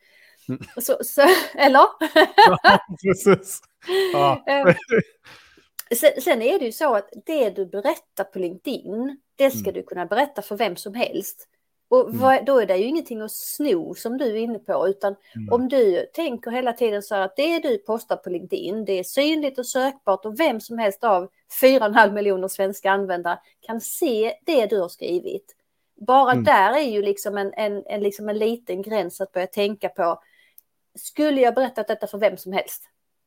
Mm. 0.48 0.60
Så, 0.82 0.96
så, 1.04 1.22
eller? 1.54 1.86
ja, 2.36 2.78
precis. 3.02 3.60
Ja. 4.12 4.44
Ehm, 4.48 4.74
sen, 5.96 6.10
sen, 6.20 6.42
är 6.42 6.58
det 6.58 6.64
ju 6.64 6.72
så 6.72 6.94
att 6.94 7.08
det 7.26 7.50
du 7.50 7.66
berättar 7.66 8.24
på 8.24 8.38
LinkedIn, 8.38 9.20
Det 9.36 9.50
ska 9.50 9.70
mm. 9.70 9.74
du 9.74 9.82
kunna 9.82 10.06
berätta 10.06 10.42
för 10.42 10.56
vem 10.56 10.76
som 10.76 10.94
helst. 10.94 11.48
Och 11.88 12.08
mm. 12.08 12.18
vad, 12.18 12.46
då 12.46 12.58
är 12.58 12.66
det 12.66 12.76
ju 12.76 12.84
ingenting 12.84 13.20
att 13.20 13.32
sno 13.32 13.94
som 13.94 14.18
du 14.18 14.24
är 14.24 14.36
inne 14.36 14.58
på, 14.58 14.88
utan 14.88 15.16
mm. 15.36 15.52
om 15.52 15.68
du 15.68 16.06
tänker 16.14 16.50
hela 16.50 16.72
tiden 16.72 17.02
så 17.02 17.14
att 17.14 17.36
det 17.36 17.58
du 17.58 17.78
postar 17.78 18.16
på 18.16 18.30
LinkedIn, 18.30 18.84
det 18.84 18.92
är 18.92 19.04
synligt 19.04 19.58
och 19.58 19.66
sökbart 19.66 20.24
och 20.24 20.40
vem 20.40 20.60
som 20.60 20.78
helst 20.78 21.04
av 21.04 21.30
4,5 21.62 22.12
miljoner 22.12 22.49
svenska 22.49 22.90
användare 22.90 23.38
kan 23.61 23.80
se 23.80 24.34
det 24.46 24.66
du 24.66 24.80
har 24.80 24.88
skrivit. 24.88 25.56
Bara 26.06 26.32
mm. 26.32 26.44
där 26.44 26.76
är 26.76 26.90
ju 26.90 27.02
liksom 27.02 27.38
en, 27.38 27.52
en, 27.56 27.82
en, 27.87 28.02
liksom 28.02 28.28
en 28.28 28.38
liten 28.38 28.82
gräns 28.82 29.20
att 29.20 29.32
börja 29.32 29.46
tänka 29.46 29.88
på. 29.88 30.23
Skulle 30.94 31.40
jag 31.40 31.54
berättat 31.54 31.88
detta 31.88 32.06
för 32.06 32.18
vem 32.18 32.37
som 32.37 32.52
helst? 32.52 32.82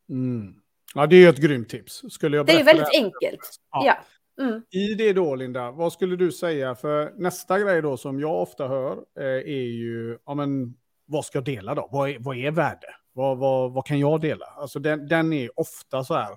Mm. 0.09 0.55
Ja, 0.95 1.07
det 1.07 1.15
är 1.15 1.29
ett 1.29 1.37
grymt 1.37 1.69
tips. 1.69 2.03
Skulle 2.09 2.37
jag 2.37 2.45
det 2.45 2.59
är 2.59 2.63
väldigt 2.63 2.91
det? 2.91 2.97
enkelt. 2.97 3.59
Ja. 3.71 3.85
ja. 3.85 3.97
Mm. 4.43 4.61
I 4.69 4.93
det 4.93 5.13
då, 5.13 5.35
Linda, 5.35 5.71
vad 5.71 5.93
skulle 5.93 6.15
du 6.15 6.31
säga? 6.31 6.75
För 6.75 7.13
nästa 7.15 7.59
grej 7.59 7.81
då 7.81 7.97
som 7.97 8.19
jag 8.19 8.41
ofta 8.41 8.67
hör 8.67 8.91
eh, 9.19 9.25
är 9.25 9.67
ju, 9.67 10.17
ja 10.25 10.33
men 10.33 10.73
vad 11.05 11.25
ska 11.25 11.37
jag 11.37 11.45
dela 11.45 11.75
då? 11.75 11.89
Vad 11.91 12.09
är, 12.09 12.17
vad 12.19 12.37
är 12.37 12.51
värde? 12.51 12.87
Vad, 13.13 13.37
vad, 13.37 13.71
vad 13.73 13.85
kan 13.85 13.99
jag 13.99 14.21
dela? 14.21 14.45
Alltså 14.45 14.79
den, 14.79 15.07
den 15.07 15.33
är 15.33 15.59
ofta 15.59 16.03
så 16.03 16.13
här 16.13 16.29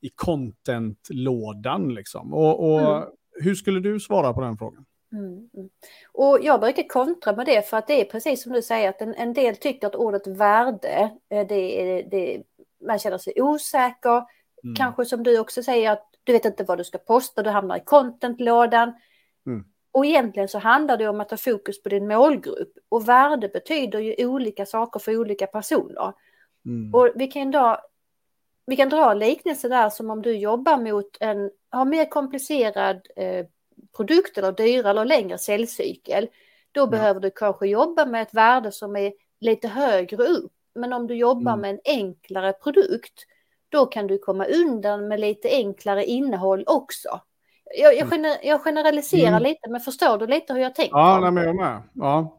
i 0.00 0.10
content-lådan 0.14 1.94
liksom. 1.94 2.34
Och, 2.34 2.70
och 2.70 2.80
mm. 2.80 3.08
hur 3.42 3.54
skulle 3.54 3.80
du 3.80 4.00
svara 4.00 4.32
på 4.32 4.40
den 4.40 4.56
frågan? 4.56 4.86
Mm, 5.12 5.48
mm. 5.54 5.68
Och 6.12 6.38
jag 6.42 6.60
brukar 6.60 6.88
kontra 6.88 7.36
med 7.36 7.46
det 7.46 7.68
för 7.68 7.76
att 7.76 7.86
det 7.86 8.00
är 8.00 8.04
precis 8.04 8.42
som 8.42 8.52
du 8.52 8.62
säger 8.62 8.88
att 8.88 9.02
en, 9.02 9.14
en 9.14 9.32
del 9.32 9.56
tycker 9.56 9.86
att 9.86 9.94
ordet 9.94 10.26
värde, 10.26 11.10
eh, 11.30 11.46
det, 11.46 12.02
det, 12.10 12.42
man 12.86 12.98
känner 12.98 13.18
sig 13.18 13.42
osäker. 13.42 14.24
Mm. 14.64 14.74
Kanske 14.76 15.04
som 15.04 15.22
du 15.22 15.38
också 15.38 15.62
säger 15.62 15.90
att 15.90 16.08
du 16.24 16.32
vet 16.32 16.44
inte 16.44 16.64
vad 16.64 16.78
du 16.78 16.84
ska 16.84 16.98
posta, 16.98 17.42
du 17.42 17.50
hamnar 17.50 17.76
i 17.76 17.82
contentlådan. 17.84 18.92
Mm. 19.46 19.64
Och 19.92 20.06
egentligen 20.06 20.48
så 20.48 20.58
handlar 20.58 20.96
det 20.96 21.08
om 21.08 21.20
att 21.20 21.30
ha 21.30 21.38
fokus 21.38 21.82
på 21.82 21.88
din 21.88 22.08
målgrupp. 22.08 22.72
Och 22.88 23.08
värde 23.08 23.48
betyder 23.48 23.98
ju 23.98 24.26
olika 24.26 24.66
saker 24.66 25.00
för 25.00 25.16
olika 25.20 25.46
personer. 25.46 26.12
Mm. 26.66 26.94
Och 26.94 27.10
vi 27.14 27.26
kan, 27.26 27.50
då, 27.50 27.78
vi 28.66 28.76
kan 28.76 28.88
dra 28.88 29.14
liknelse 29.14 29.68
där 29.68 29.90
som 29.90 30.10
om 30.10 30.22
du 30.22 30.36
jobbar 30.36 30.78
mot 30.78 31.16
en, 31.20 31.50
har 31.70 31.84
mer 31.84 32.04
komplicerad 32.04 33.06
eh, 33.16 33.46
produkt 33.96 34.38
eller 34.38 34.52
dyrare 34.52 34.90
eller 34.90 35.04
längre 35.04 35.38
säljcykel. 35.38 36.28
Då 36.72 36.80
mm. 36.80 36.90
behöver 36.90 37.20
du 37.20 37.30
kanske 37.30 37.66
jobba 37.66 38.06
med 38.06 38.22
ett 38.22 38.34
värde 38.34 38.72
som 38.72 38.96
är 38.96 39.12
lite 39.40 39.68
högre 39.68 40.24
upp. 40.24 40.52
Men 40.74 40.92
om 40.92 41.06
du 41.06 41.14
jobbar 41.14 41.52
mm. 41.52 41.60
med 41.60 41.70
en 41.70 41.80
enklare 41.84 42.52
produkt 42.52 43.26
då 43.68 43.86
kan 43.86 44.06
du 44.06 44.18
komma 44.18 44.44
undan 44.44 45.08
med 45.08 45.20
lite 45.20 45.48
enklare 45.48 46.04
innehåll 46.04 46.64
också. 46.66 47.20
Jag, 47.78 47.94
jag, 47.94 48.02
mm. 48.02 48.10
gener, 48.10 48.36
jag 48.42 48.60
generaliserar 48.60 49.28
mm. 49.28 49.42
lite, 49.42 49.70
men 49.70 49.80
förstår 49.80 50.18
du 50.18 50.26
lite 50.26 50.52
hur 50.52 50.60
jag 50.60 50.74
tänker? 50.74 50.96
Ja, 50.96 51.20
nej, 51.20 51.30
men 51.30 51.44
jag 51.44 51.56
med. 51.56 51.82
Ja. 51.92 52.35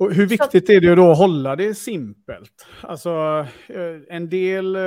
Och 0.00 0.14
hur 0.14 0.26
viktigt 0.26 0.66
Så... 0.66 0.72
är 0.72 0.80
det 0.80 0.94
då 0.94 1.10
att 1.10 1.18
hålla 1.18 1.56
det 1.56 1.74
simpelt? 1.74 2.66
Alltså, 2.82 3.10
eh, 3.68 4.16
en 4.16 4.28
del 4.28 4.76
eh, 4.76 4.82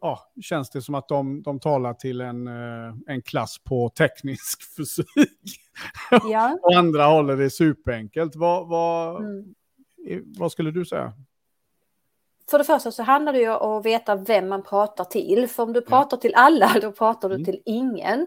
ja, 0.00 0.32
känns 0.42 0.70
det 0.70 0.82
som 0.82 0.94
att 0.94 1.08
de, 1.08 1.42
de 1.42 1.60
talar 1.60 1.94
till 1.94 2.20
en, 2.20 2.46
eh, 2.46 2.94
en 3.06 3.22
klass 3.22 3.58
på 3.64 3.88
teknisk 3.88 4.62
fysik. 4.76 5.06
Ja. 6.30 6.58
och 6.62 6.74
andra 6.76 7.04
håller 7.04 7.36
det 7.36 7.50
superenkelt. 7.50 8.36
Vad, 8.36 8.68
vad, 8.68 9.24
mm. 9.24 9.54
vad 10.38 10.52
skulle 10.52 10.70
du 10.70 10.84
säga? 10.84 11.12
för 12.50 12.58
det 12.58 12.64
första 12.64 12.90
så 12.90 13.02
handlar 13.02 13.32
det 13.32 13.38
ju 13.38 13.50
om 13.50 13.78
att 13.78 13.86
veta 13.86 14.16
vem 14.16 14.48
man 14.48 14.62
pratar 14.62 15.04
till. 15.04 15.48
För 15.48 15.62
om 15.62 15.72
du 15.72 15.80
pratar 15.80 16.16
till 16.16 16.34
alla, 16.34 16.78
då 16.82 16.92
pratar 16.92 17.28
du 17.28 17.34
mm. 17.34 17.44
till 17.44 17.62
ingen. 17.64 18.26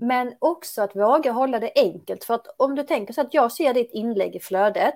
Men 0.00 0.34
också 0.38 0.82
att 0.82 0.96
våga 0.96 1.32
hålla 1.32 1.58
det 1.58 1.72
enkelt. 1.74 2.24
För 2.24 2.34
att 2.34 2.46
om 2.56 2.74
du 2.74 2.82
tänker 2.82 3.14
så 3.14 3.20
att 3.20 3.34
jag 3.34 3.52
ser 3.52 3.74
ditt 3.74 3.90
inlägg 3.92 4.36
i 4.36 4.40
flödet. 4.40 4.94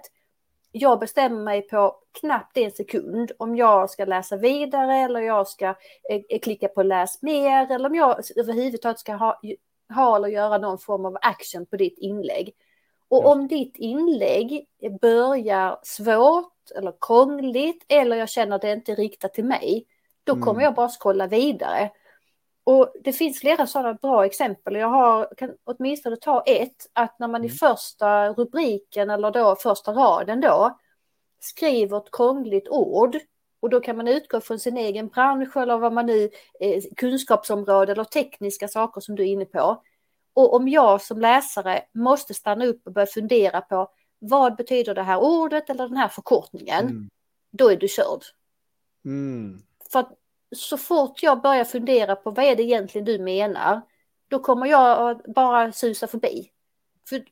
Jag 0.73 1.01
bestämmer 1.01 1.43
mig 1.43 1.63
på 1.63 1.97
knappt 2.21 2.57
en 2.57 2.71
sekund 2.71 3.33
om 3.39 3.57
jag 3.57 3.91
ska 3.91 4.05
läsa 4.05 4.37
vidare 4.37 4.97
eller 4.97 5.21
jag 5.21 5.49
ska 5.49 5.67
eh, 6.11 6.21
eh 6.29 6.41
klicka 6.41 6.69
på 6.69 6.83
läs 6.83 7.23
mer 7.23 7.73
eller 7.73 7.89
om 7.89 7.95
jag 7.95 8.17
överhuvudtaget 8.37 8.99
ska 8.99 9.15
ha, 9.15 9.41
ha 9.95 10.17
eller 10.17 10.29
göra 10.29 10.59
någon 10.59 10.79
form 10.79 11.05
av 11.05 11.17
action 11.21 11.67
på 11.67 11.77
ditt 11.77 11.99
inlägg. 11.99 12.55
Och 13.09 13.27
om 13.27 13.49
ditt 13.49 13.77
inlägg 13.77 14.67
börjar 15.01 15.79
svårt 15.83 16.71
eller 16.77 16.93
krångligt 17.01 17.85
eller 17.89 18.17
jag 18.17 18.29
känner 18.29 18.57
att 18.57 18.63
det 18.63 18.73
inte 18.73 18.93
är 18.93 18.97
riktat 18.97 19.35
till 19.35 19.45
mig, 19.45 19.87
då 20.25 20.33
kommer 20.33 20.51
mm. 20.51 20.63
jag 20.63 20.75
bara 20.75 20.89
scrolla 20.89 21.27
vidare. 21.27 21.91
Och 22.65 22.93
det 23.05 23.13
finns 23.13 23.41
flera 23.41 23.67
sådana 23.67 23.95
bra 23.95 24.27
exempel. 24.27 24.75
Jag 24.75 24.89
har, 24.89 25.35
kan 25.37 25.51
åtminstone 25.65 26.17
ta 26.17 26.43
ett, 26.47 26.91
att 26.93 27.19
när 27.19 27.29
man 27.29 27.41
mm. 27.41 27.47
i 27.47 27.51
första 27.51 28.29
rubriken 28.29 29.11
eller 29.11 29.31
då 29.31 29.57
första 29.57 29.93
raden 29.93 30.41
då 30.41 30.79
skriver 31.41 31.99
ett 31.99 32.11
krångligt 32.13 32.69
ord 32.69 33.19
och 33.61 33.71
då 33.71 33.81
kan 33.81 33.97
man 33.97 34.09
utgå 34.09 34.41
från 34.41 34.59
sin 34.59 34.77
egen 34.77 35.09
bransch 35.09 35.57
eller 35.57 35.79
vad 35.79 35.93
man 35.93 36.07
nu, 36.07 36.31
eh, 36.61 36.83
kunskapsområde 36.97 37.93
eller 37.93 38.05
tekniska 38.05 38.69
saker 38.69 39.01
som 39.01 39.15
du 39.15 39.23
är 39.23 39.27
inne 39.27 39.45
på. 39.45 39.83
Och 40.35 40.55
om 40.55 40.69
jag 40.69 41.03
som 41.03 41.21
läsare 41.21 41.83
måste 41.93 42.35
stanna 42.35 42.67
upp 42.67 42.87
och 42.87 42.93
börja 42.93 43.07
fundera 43.07 43.61
på 43.61 43.91
vad 44.19 44.57
betyder 44.57 44.95
det 44.95 45.03
här 45.03 45.19
ordet 45.19 45.71
eller 45.71 45.89
den 45.89 45.97
här 45.97 46.09
förkortningen? 46.09 46.85
Mm. 46.85 47.11
Då 47.51 47.71
är 47.71 47.77
du 47.77 47.89
körd. 47.89 48.25
Mm. 49.05 49.63
För 49.93 50.07
så 50.55 50.77
fort 50.79 51.23
jag 51.23 51.43
börjar 51.43 51.65
fundera 51.65 52.17
på 52.17 52.31
vad 52.31 52.45
är 52.45 52.57
det 52.57 52.63
egentligen 52.63 53.05
du 53.05 53.19
menar, 53.19 53.81
då 54.29 54.39
kommer 54.39 54.67
jag 54.67 55.21
bara 55.35 55.73
susa 55.73 56.07
förbi. 56.07 56.51
För 57.09 57.25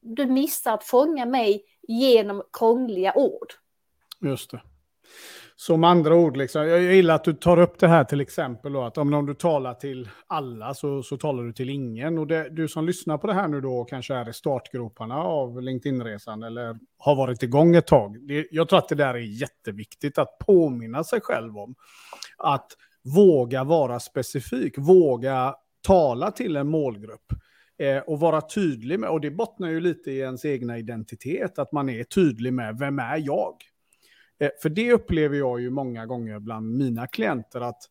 du 0.00 0.26
missar 0.26 0.74
att 0.74 0.84
fånga 0.84 1.26
mig 1.26 1.64
genom 1.82 2.42
krångliga 2.52 3.12
ord. 3.14 3.52
Just 4.20 4.50
det. 4.50 4.62
Som 5.60 5.84
andra 5.84 6.14
ord, 6.14 6.36
liksom, 6.36 6.68
jag 6.68 6.82
gillar 6.82 7.14
att 7.14 7.24
du 7.24 7.32
tar 7.32 7.58
upp 7.58 7.78
det 7.78 7.88
här 7.88 8.04
till 8.04 8.20
exempel 8.20 8.72
då, 8.72 8.82
att 8.82 8.98
om, 8.98 9.14
om 9.14 9.26
du 9.26 9.34
talar 9.34 9.74
till 9.74 10.08
alla 10.26 10.74
så, 10.74 11.02
så 11.02 11.16
talar 11.16 11.44
du 11.44 11.52
till 11.52 11.70
ingen. 11.70 12.18
Och 12.18 12.26
det, 12.26 12.48
du 12.50 12.68
som 12.68 12.86
lyssnar 12.86 13.18
på 13.18 13.26
det 13.26 13.34
här 13.34 13.48
nu 13.48 13.60
då 13.60 13.84
kanske 13.84 14.14
är 14.14 14.28
i 14.28 14.32
startgroparna 14.32 15.16
av 15.16 15.62
LinkedIn-resan 15.62 16.42
eller 16.42 16.78
har 16.98 17.16
varit 17.16 17.42
igång 17.42 17.76
ett 17.76 17.86
tag. 17.86 18.26
Det, 18.28 18.46
jag 18.50 18.68
tror 18.68 18.78
att 18.78 18.88
det 18.88 18.94
där 18.94 19.14
är 19.14 19.40
jätteviktigt 19.40 20.18
att 20.18 20.38
påminna 20.38 21.04
sig 21.04 21.20
själv 21.20 21.58
om. 21.58 21.74
Att 22.36 22.66
våga 23.14 23.64
vara 23.64 24.00
specifik, 24.00 24.78
våga 24.78 25.54
tala 25.86 26.30
till 26.30 26.56
en 26.56 26.68
målgrupp 26.68 27.32
eh, 27.78 27.98
och 27.98 28.20
vara 28.20 28.40
tydlig 28.40 29.00
med, 29.00 29.10
och 29.10 29.20
det 29.20 29.30
bottnar 29.30 29.68
ju 29.68 29.80
lite 29.80 30.10
i 30.10 30.18
ens 30.18 30.44
egna 30.44 30.78
identitet, 30.78 31.58
att 31.58 31.72
man 31.72 31.88
är 31.88 32.04
tydlig 32.04 32.52
med 32.52 32.78
vem 32.78 32.98
är 32.98 33.16
jag? 33.16 33.54
Eh, 34.38 34.50
för 34.62 34.68
det 34.68 34.92
upplever 34.92 35.36
jag 35.36 35.60
ju 35.60 35.70
många 35.70 36.06
gånger 36.06 36.38
bland 36.38 36.76
mina 36.76 37.06
klienter 37.06 37.60
att 37.60 37.82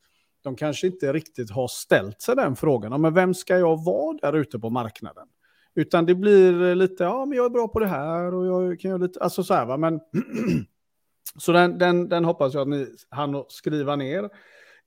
de 0.43 0.55
kanske 0.55 0.87
inte 0.87 1.13
riktigt 1.13 1.51
har 1.51 1.67
ställt 1.67 2.21
sig 2.21 2.35
den 2.35 2.55
frågan. 2.55 3.01
Men 3.01 3.13
vem 3.13 3.33
ska 3.33 3.57
jag 3.57 3.85
vara 3.85 4.17
där 4.21 4.33
ute 4.33 4.59
på 4.59 4.69
marknaden? 4.69 5.27
Utan 5.75 6.05
det 6.05 6.15
blir 6.15 6.75
lite, 6.75 7.03
ja 7.03 7.25
men 7.25 7.37
jag 7.37 7.45
är 7.45 7.49
bra 7.49 7.67
på 7.67 7.79
det 7.79 7.87
här 7.87 8.33
och 8.33 8.45
jag 8.45 8.79
kan 8.79 8.89
göra 8.89 9.01
lite, 9.01 9.19
alltså 9.19 9.43
så 9.43 9.53
här 9.53 9.65
va, 9.65 9.77
men 9.77 9.99
så 11.37 11.51
den, 11.51 11.77
den, 11.77 12.09
den 12.09 12.25
hoppas 12.25 12.53
jag 12.53 12.61
att 12.61 12.67
ni 12.67 12.87
hann 13.09 13.43
skriva 13.47 13.95
ner. 13.95 14.29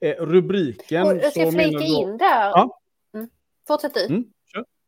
Eh, 0.01 0.25
rubriken. 0.25 1.07
Och 1.07 1.17
jag 1.17 1.33
ska 1.33 1.51
flika 1.51 1.85
in 1.85 2.17
där. 2.17 2.51
Ja. 2.51 2.81
Mm. 3.15 3.29
Fortsätt 3.69 3.95
du. 3.95 4.07
Mm. 4.07 4.25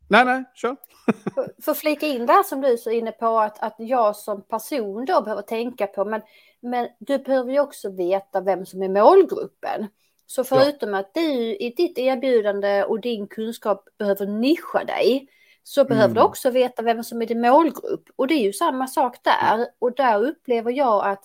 Nej, 0.08 0.24
nej, 0.24 0.44
kör. 0.54 0.76
för, 1.34 1.62
för 1.62 1.74
flika 1.74 2.06
in 2.06 2.26
där 2.26 2.42
som 2.42 2.60
du 2.60 2.68
är 2.68 2.76
så 2.76 2.90
inne 2.90 3.12
på 3.12 3.38
att, 3.38 3.62
att 3.62 3.74
jag 3.78 4.16
som 4.16 4.42
person 4.42 5.04
då 5.04 5.22
behöver 5.22 5.42
tänka 5.42 5.86
på, 5.86 6.04
men 6.04 6.22
men 6.62 6.88
du 6.98 7.18
behöver 7.18 7.52
ju 7.52 7.60
också 7.60 7.90
veta 7.90 8.40
vem 8.40 8.66
som 8.66 8.82
är 8.82 8.88
målgruppen. 8.88 9.88
Så 10.26 10.44
förutom 10.44 10.90
ja. 10.90 10.98
att 10.98 11.14
du 11.14 11.56
i 11.56 11.74
ditt 11.76 11.98
erbjudande 11.98 12.84
och 12.84 13.00
din 13.00 13.26
kunskap 13.26 13.84
behöver 13.98 14.26
nischa 14.26 14.84
dig, 14.84 15.28
så 15.62 15.80
mm. 15.80 15.88
behöver 15.88 16.14
du 16.14 16.20
mm. 16.20 16.30
också 16.30 16.50
veta 16.50 16.82
vem 16.82 17.04
som 17.04 17.22
är 17.22 17.26
din 17.26 17.40
målgrupp. 17.40 18.04
Och 18.16 18.26
det 18.26 18.34
är 18.34 18.42
ju 18.42 18.52
samma 18.52 18.86
sak 18.86 19.16
där. 19.22 19.66
Och 19.78 19.94
där 19.94 20.24
upplever 20.24 20.72
jag 20.72 21.06
att 21.06 21.24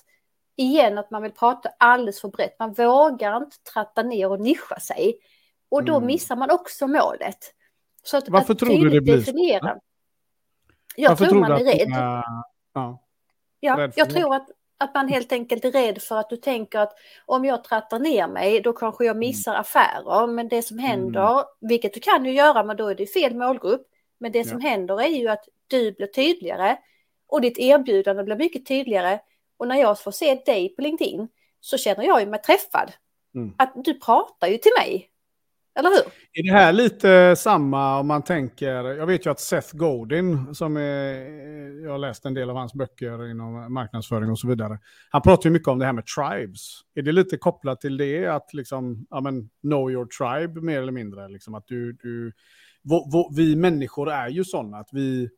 igen 0.56 0.98
att 0.98 1.12
man 1.12 1.22
vill 1.22 1.32
prata 1.32 1.70
alldeles 1.78 2.22
för 2.22 2.30
brett. 2.30 2.60
Man 2.60 2.74
vågar 2.74 3.38
inte 3.38 3.58
tratta 3.74 4.04
ner 4.04 4.32
och 4.32 4.40
nischa 4.40 4.80
sig. 4.80 5.20
Och 5.70 5.84
då 5.84 5.96
mm. 5.96 6.08
missar 6.08 6.36
man 6.36 6.52
också 6.52 6.88
målet. 6.88 7.54
Så 8.04 8.18
att, 8.18 8.30
Varför 8.30 8.54
att 8.54 8.60
tror 8.60 8.84
du 8.84 8.90
det 8.90 9.02
blir 9.02 9.18
definiera. 9.18 9.74
så? 9.74 9.80
Jag 10.96 11.10
Varför 11.10 11.26
tror 11.26 11.40
man 11.40 11.52
är 11.52 11.58
rädd. 11.58 11.88
Ja, 12.74 13.00
ja 13.60 13.90
jag 13.96 14.10
tror 14.10 14.36
att 14.36 14.48
att 14.78 14.96
man 14.96 15.08
helt 15.08 15.32
enkelt 15.32 15.66
är 15.66 15.72
rädd 15.72 16.02
för 16.02 16.18
att 16.18 16.30
du 16.30 16.38
tänker 16.38 16.80
att 16.80 16.94
om 17.26 17.46
jag 17.46 17.64
trattar 17.64 18.00
ner 18.00 18.28
mig 18.28 18.62
då 18.62 18.74
kanske 18.74 19.06
jag 19.06 19.18
missar 19.18 19.52
mm. 19.52 19.62
affärer. 19.62 20.28
Men 20.28 20.48
det 20.48 20.62
som 20.62 20.80
händer, 20.80 21.32
mm. 21.32 21.46
vilket 21.62 21.94
du 21.94 22.00
kan 22.00 22.26
ju 22.26 22.32
göra, 22.32 22.64
men 22.64 22.78
då 22.78 22.88
är 22.88 22.96
det 22.96 23.06
fel 23.06 23.36
målgrupp. 23.36 23.88
Men 24.20 24.32
det 24.32 24.44
som 24.44 24.62
ja. 24.62 24.70
händer 24.70 25.02
är 25.02 25.08
ju 25.08 25.28
att 25.28 25.46
du 25.68 25.92
blir 25.92 26.08
tydligare 26.08 26.78
och 27.28 27.42
ditt 27.42 27.58
erbjudande 27.58 28.24
blir 28.24 28.36
mycket 28.36 28.66
tydligare. 28.66 29.20
Och 29.58 29.68
när 29.68 29.76
jag 29.76 30.00
får 30.00 30.12
se 30.12 30.36
dig 30.46 30.76
på 30.76 30.82
LinkedIn 30.82 31.28
så 31.60 31.78
känner 31.78 32.04
jag 32.04 32.20
ju 32.20 32.28
mig 32.28 32.42
träffad. 32.42 32.92
Mm. 33.36 33.54
Att 33.58 33.74
du 33.76 34.00
pratar 34.00 34.48
ju 34.48 34.58
till 34.58 34.72
mig. 34.80 35.10
Eller 35.78 35.90
hur? 35.90 36.12
Är 36.34 36.44
det 36.44 36.52
här 36.52 36.74
lite 36.74 37.36
samma 37.38 38.00
om 38.00 38.08
man 38.08 38.24
tänker, 38.24 38.84
jag 38.84 39.06
vet 39.06 39.26
ju 39.26 39.30
att 39.30 39.40
Seth 39.40 39.76
Godin, 39.76 40.56
som 40.56 40.78
är, 40.78 41.84
jag 41.84 41.92
har 41.92 41.98
läst 41.98 42.26
en 42.26 42.34
del 42.34 42.50
av 42.50 42.56
hans 42.56 42.74
böcker 42.74 43.32
inom 43.32 43.74
marknadsföring 43.74 44.32
och 44.32 44.40
så 44.40 44.48
vidare, 44.48 44.80
han 45.10 45.22
pratar 45.22 45.50
ju 45.50 45.54
mycket 45.54 45.68
om 45.68 45.80
det 45.80 45.86
här 45.86 45.94
med 45.94 46.06
tribes. 46.06 46.80
Är 46.96 47.02
det 47.02 47.12
lite 47.12 47.38
kopplat 47.38 47.82
till 47.82 47.98
det, 47.98 48.28
att 48.28 48.54
liksom, 48.54 49.08
ja 49.10 49.22
men, 49.22 49.50
know 49.62 49.92
your 49.92 50.06
tribe 50.06 50.62
mer 50.62 50.82
eller 50.82 50.92
mindre, 50.92 51.28
liksom 51.28 51.56
att 51.56 51.68
du, 51.68 51.94
du 51.94 52.32
vi 53.36 53.56
människor 53.56 54.12
är 54.12 54.30
ju 54.30 54.44
sådana 54.44 54.78
att 54.78 54.90
vi, 54.92 55.30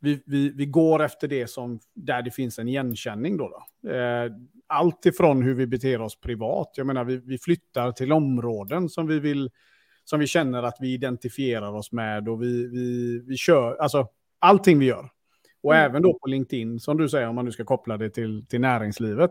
vi, 0.00 0.22
vi, 0.26 0.52
vi 0.56 0.66
går 0.66 1.02
efter 1.02 1.28
det 1.28 1.46
som, 1.50 1.80
där 1.94 2.22
det 2.22 2.30
finns 2.30 2.58
en 2.58 2.68
igenkänning 2.68 3.36
då. 3.36 3.48
då. 3.48 3.90
Eh, 3.90 4.30
allt 4.66 5.06
ifrån 5.06 5.42
hur 5.42 5.54
vi 5.54 5.66
beter 5.66 6.00
oss 6.00 6.20
privat, 6.20 6.72
jag 6.76 6.86
menar 6.86 7.04
vi, 7.04 7.16
vi 7.16 7.38
flyttar 7.38 7.92
till 7.92 8.12
områden 8.12 8.88
som 8.88 9.06
vi 9.06 9.18
vill 9.18 9.50
som 10.08 10.20
vi 10.20 10.26
känner 10.26 10.62
att 10.62 10.76
vi 10.80 10.92
identifierar 10.92 11.72
oss 11.72 11.92
med 11.92 12.28
och 12.28 12.42
vi, 12.42 12.66
vi, 12.66 13.18
vi 13.26 13.36
kör, 13.36 13.76
alltså 13.76 14.08
allting 14.38 14.78
vi 14.78 14.86
gör. 14.86 15.10
Och 15.62 15.74
mm. 15.74 15.90
även 15.90 16.02
då 16.02 16.18
på 16.18 16.28
LinkedIn, 16.28 16.80
som 16.80 16.96
du 16.96 17.08
säger, 17.08 17.28
om 17.28 17.34
man 17.34 17.44
nu 17.44 17.52
ska 17.52 17.64
koppla 17.64 17.96
det 17.96 18.10
till, 18.10 18.46
till 18.46 18.60
näringslivet. 18.60 19.30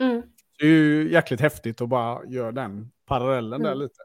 Mm. 0.00 0.22
Det 0.58 0.64
är 0.64 0.68
ju 0.68 1.12
jäkligt 1.12 1.40
häftigt 1.40 1.80
att 1.80 1.88
bara 1.88 2.24
göra 2.24 2.52
den 2.52 2.90
parallellen 3.06 3.60
mm. 3.60 3.62
där 3.62 3.74
lite. 3.74 4.02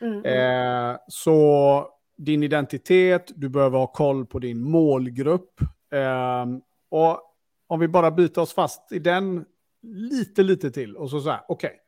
Mm. 0.00 0.24
Eh, 0.24 0.98
så 1.08 1.88
din 2.16 2.42
identitet, 2.42 3.32
du 3.36 3.48
behöver 3.48 3.78
ha 3.78 3.86
koll 3.86 4.26
på 4.26 4.38
din 4.38 4.60
målgrupp. 4.60 5.60
Eh, 5.92 6.46
och 6.88 7.20
om 7.66 7.80
vi 7.80 7.88
bara 7.88 8.10
byter 8.10 8.38
oss 8.38 8.54
fast 8.54 8.92
i 8.92 8.98
den 8.98 9.44
lite, 9.82 10.42
lite 10.42 10.70
till 10.70 10.96
och 10.96 11.10
så 11.10 11.20
så 11.20 11.30
här, 11.30 11.40
okej. 11.48 11.68
Okay. 11.68 11.80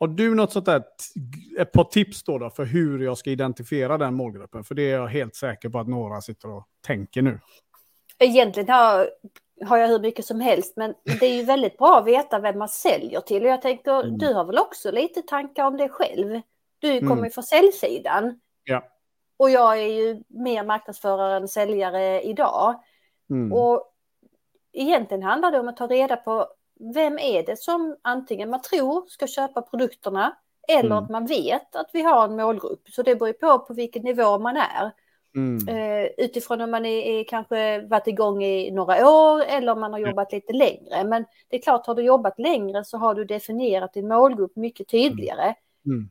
Har 0.00 0.08
du 0.08 0.34
något 0.34 0.52
sånt 0.52 0.66
där, 0.66 0.82
ett 1.58 1.72
par 1.72 1.84
tips 1.84 2.22
då, 2.22 2.38
då 2.38 2.50
för 2.50 2.64
hur 2.64 3.04
jag 3.04 3.18
ska 3.18 3.30
identifiera 3.30 3.98
den 3.98 4.14
målgruppen? 4.14 4.64
För 4.64 4.74
det 4.74 4.82
är 4.82 4.98
jag 4.98 5.06
helt 5.06 5.34
säker 5.34 5.68
på 5.68 5.78
att 5.78 5.88
några 5.88 6.20
sitter 6.20 6.50
och 6.50 6.64
tänker 6.86 7.22
nu. 7.22 7.40
Egentligen 8.18 8.68
har, 8.68 9.10
har 9.66 9.76
jag 9.76 9.88
hur 9.88 10.00
mycket 10.00 10.24
som 10.24 10.40
helst, 10.40 10.76
men 10.76 10.94
det 11.20 11.26
är 11.26 11.36
ju 11.36 11.44
väldigt 11.44 11.78
bra 11.78 11.98
att 11.98 12.06
veta 12.06 12.38
vem 12.38 12.58
man 12.58 12.68
säljer 12.68 13.20
till. 13.20 13.42
Och 13.42 13.48
jag 13.48 13.62
tänker, 13.62 14.04
mm. 14.04 14.18
du 14.18 14.34
har 14.34 14.44
väl 14.44 14.58
också 14.58 14.90
lite 14.90 15.22
tankar 15.22 15.64
om 15.66 15.76
det 15.76 15.88
själv? 15.88 16.40
Du 16.78 17.00
kommer 17.00 17.12
mm. 17.12 17.30
från 17.30 17.44
säljsidan. 17.44 18.40
Ja. 18.64 18.84
Och 19.36 19.50
jag 19.50 19.78
är 19.78 19.86
ju 19.86 20.22
mer 20.28 20.64
marknadsförare 20.64 21.36
än 21.36 21.48
säljare 21.48 22.22
idag. 22.22 22.82
Mm. 23.30 23.52
Och 23.52 23.94
egentligen 24.72 25.22
handlar 25.22 25.52
det 25.52 25.60
om 25.60 25.68
att 25.68 25.76
ta 25.76 25.86
reda 25.86 26.16
på 26.16 26.48
vem 26.94 27.18
är 27.18 27.42
det 27.42 27.58
som 27.58 27.96
antingen 28.02 28.50
man 28.50 28.62
tror 28.62 29.04
ska 29.08 29.26
köpa 29.26 29.62
produkterna 29.62 30.36
eller 30.68 30.90
mm. 30.90 31.04
att 31.04 31.10
man 31.10 31.26
vet 31.26 31.76
att 31.76 31.90
vi 31.92 32.02
har 32.02 32.24
en 32.24 32.36
målgrupp. 32.36 32.88
Så 32.88 33.02
det 33.02 33.16
beror 33.16 33.32
på 33.32 33.58
på 33.58 33.74
vilken 33.74 34.02
nivå 34.02 34.38
man 34.38 34.56
är. 34.56 34.90
Mm. 35.36 35.68
Uh, 35.68 36.08
utifrån 36.18 36.60
om 36.60 36.70
man 36.70 36.86
är, 36.86 37.02
är, 37.02 37.24
kanske 37.24 37.80
varit 37.80 38.06
igång 38.06 38.44
i 38.44 38.70
några 38.70 39.08
år 39.08 39.42
eller 39.42 39.72
om 39.72 39.80
man 39.80 39.92
har 39.92 40.00
jobbat 40.00 40.32
lite 40.32 40.52
längre. 40.52 41.04
Men 41.04 41.24
det 41.48 41.56
är 41.56 41.62
klart, 41.62 41.86
har 41.86 41.94
du 41.94 42.02
jobbat 42.02 42.38
längre 42.38 42.84
så 42.84 42.98
har 42.98 43.14
du 43.14 43.24
definierat 43.24 43.92
din 43.92 44.08
målgrupp 44.08 44.56
mycket 44.56 44.88
tydligare. 44.88 45.54
Mm. 45.86 45.98
mm. 45.98 46.10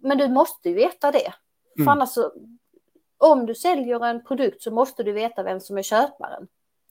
Men 0.00 0.18
du 0.18 0.28
måste 0.28 0.68
ju 0.68 0.74
veta 0.74 1.12
det. 1.12 1.32
För 1.74 1.82
mm. 1.82 1.88
annars 1.88 2.08
så, 2.08 2.32
om 3.18 3.46
du 3.46 3.54
säljer 3.54 4.04
en 4.04 4.24
produkt 4.24 4.62
så 4.62 4.70
måste 4.70 5.02
du 5.02 5.12
veta 5.12 5.42
vem 5.42 5.60
som 5.60 5.78
är 5.78 5.82
köparen. 5.82 6.48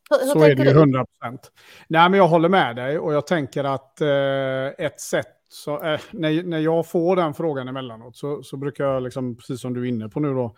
Hur, 0.09 0.25
hur 0.25 0.31
så 0.31 0.43
är 0.43 0.55
det 0.55 0.63
ju 0.63 0.69
100 0.69 1.05
procent. 1.05 1.51
Nej, 1.87 2.09
men 2.09 2.17
jag 2.17 2.27
håller 2.27 2.49
med 2.49 2.75
dig 2.75 2.99
och 2.99 3.13
jag 3.13 3.27
tänker 3.27 3.63
att 3.63 4.01
eh, 4.01 4.85
ett 4.85 5.01
sätt, 5.01 5.27
så, 5.49 5.83
eh, 5.83 5.99
när, 6.11 6.43
när 6.43 6.59
jag 6.59 6.87
får 6.87 7.15
den 7.15 7.33
frågan 7.33 7.67
emellanåt 7.67 8.17
så, 8.17 8.43
så 8.43 8.57
brukar 8.57 8.83
jag, 8.83 9.03
liksom, 9.03 9.35
precis 9.35 9.61
som 9.61 9.73
du 9.73 9.81
är 9.81 9.85
inne 9.85 10.09
på 10.09 10.19
nu 10.19 10.33
då, 10.33 10.55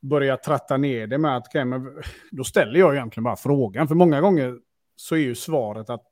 börja 0.00 0.36
tratta 0.36 0.76
ner 0.76 1.06
det 1.06 1.18
med 1.18 1.36
att, 1.36 1.46
okay, 1.46 1.64
men, 1.64 2.02
då 2.30 2.44
ställer 2.44 2.80
jag 2.80 2.94
egentligen 2.94 3.24
bara 3.24 3.36
frågan. 3.36 3.88
För 3.88 3.94
många 3.94 4.20
gånger 4.20 4.58
så 4.96 5.14
är 5.14 5.18
ju 5.18 5.34
svaret 5.34 5.90
att 5.90 6.06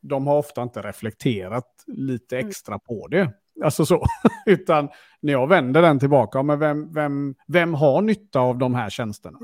de 0.00 0.26
har 0.26 0.38
ofta 0.38 0.62
inte 0.62 0.82
reflekterat 0.82 1.84
lite 1.86 2.36
mm. 2.36 2.48
extra 2.48 2.78
på 2.78 3.08
det. 3.08 3.30
Alltså 3.64 3.86
så. 3.86 4.04
Utan 4.46 4.88
när 5.20 5.32
jag 5.32 5.48
vänder 5.48 5.82
den 5.82 5.98
tillbaka, 5.98 6.42
men 6.42 6.58
vem, 6.58 6.92
vem, 6.92 7.34
vem 7.46 7.74
har 7.74 8.02
nytta 8.02 8.40
av 8.40 8.58
de 8.58 8.74
här 8.74 8.90
tjänsterna? 8.90 9.38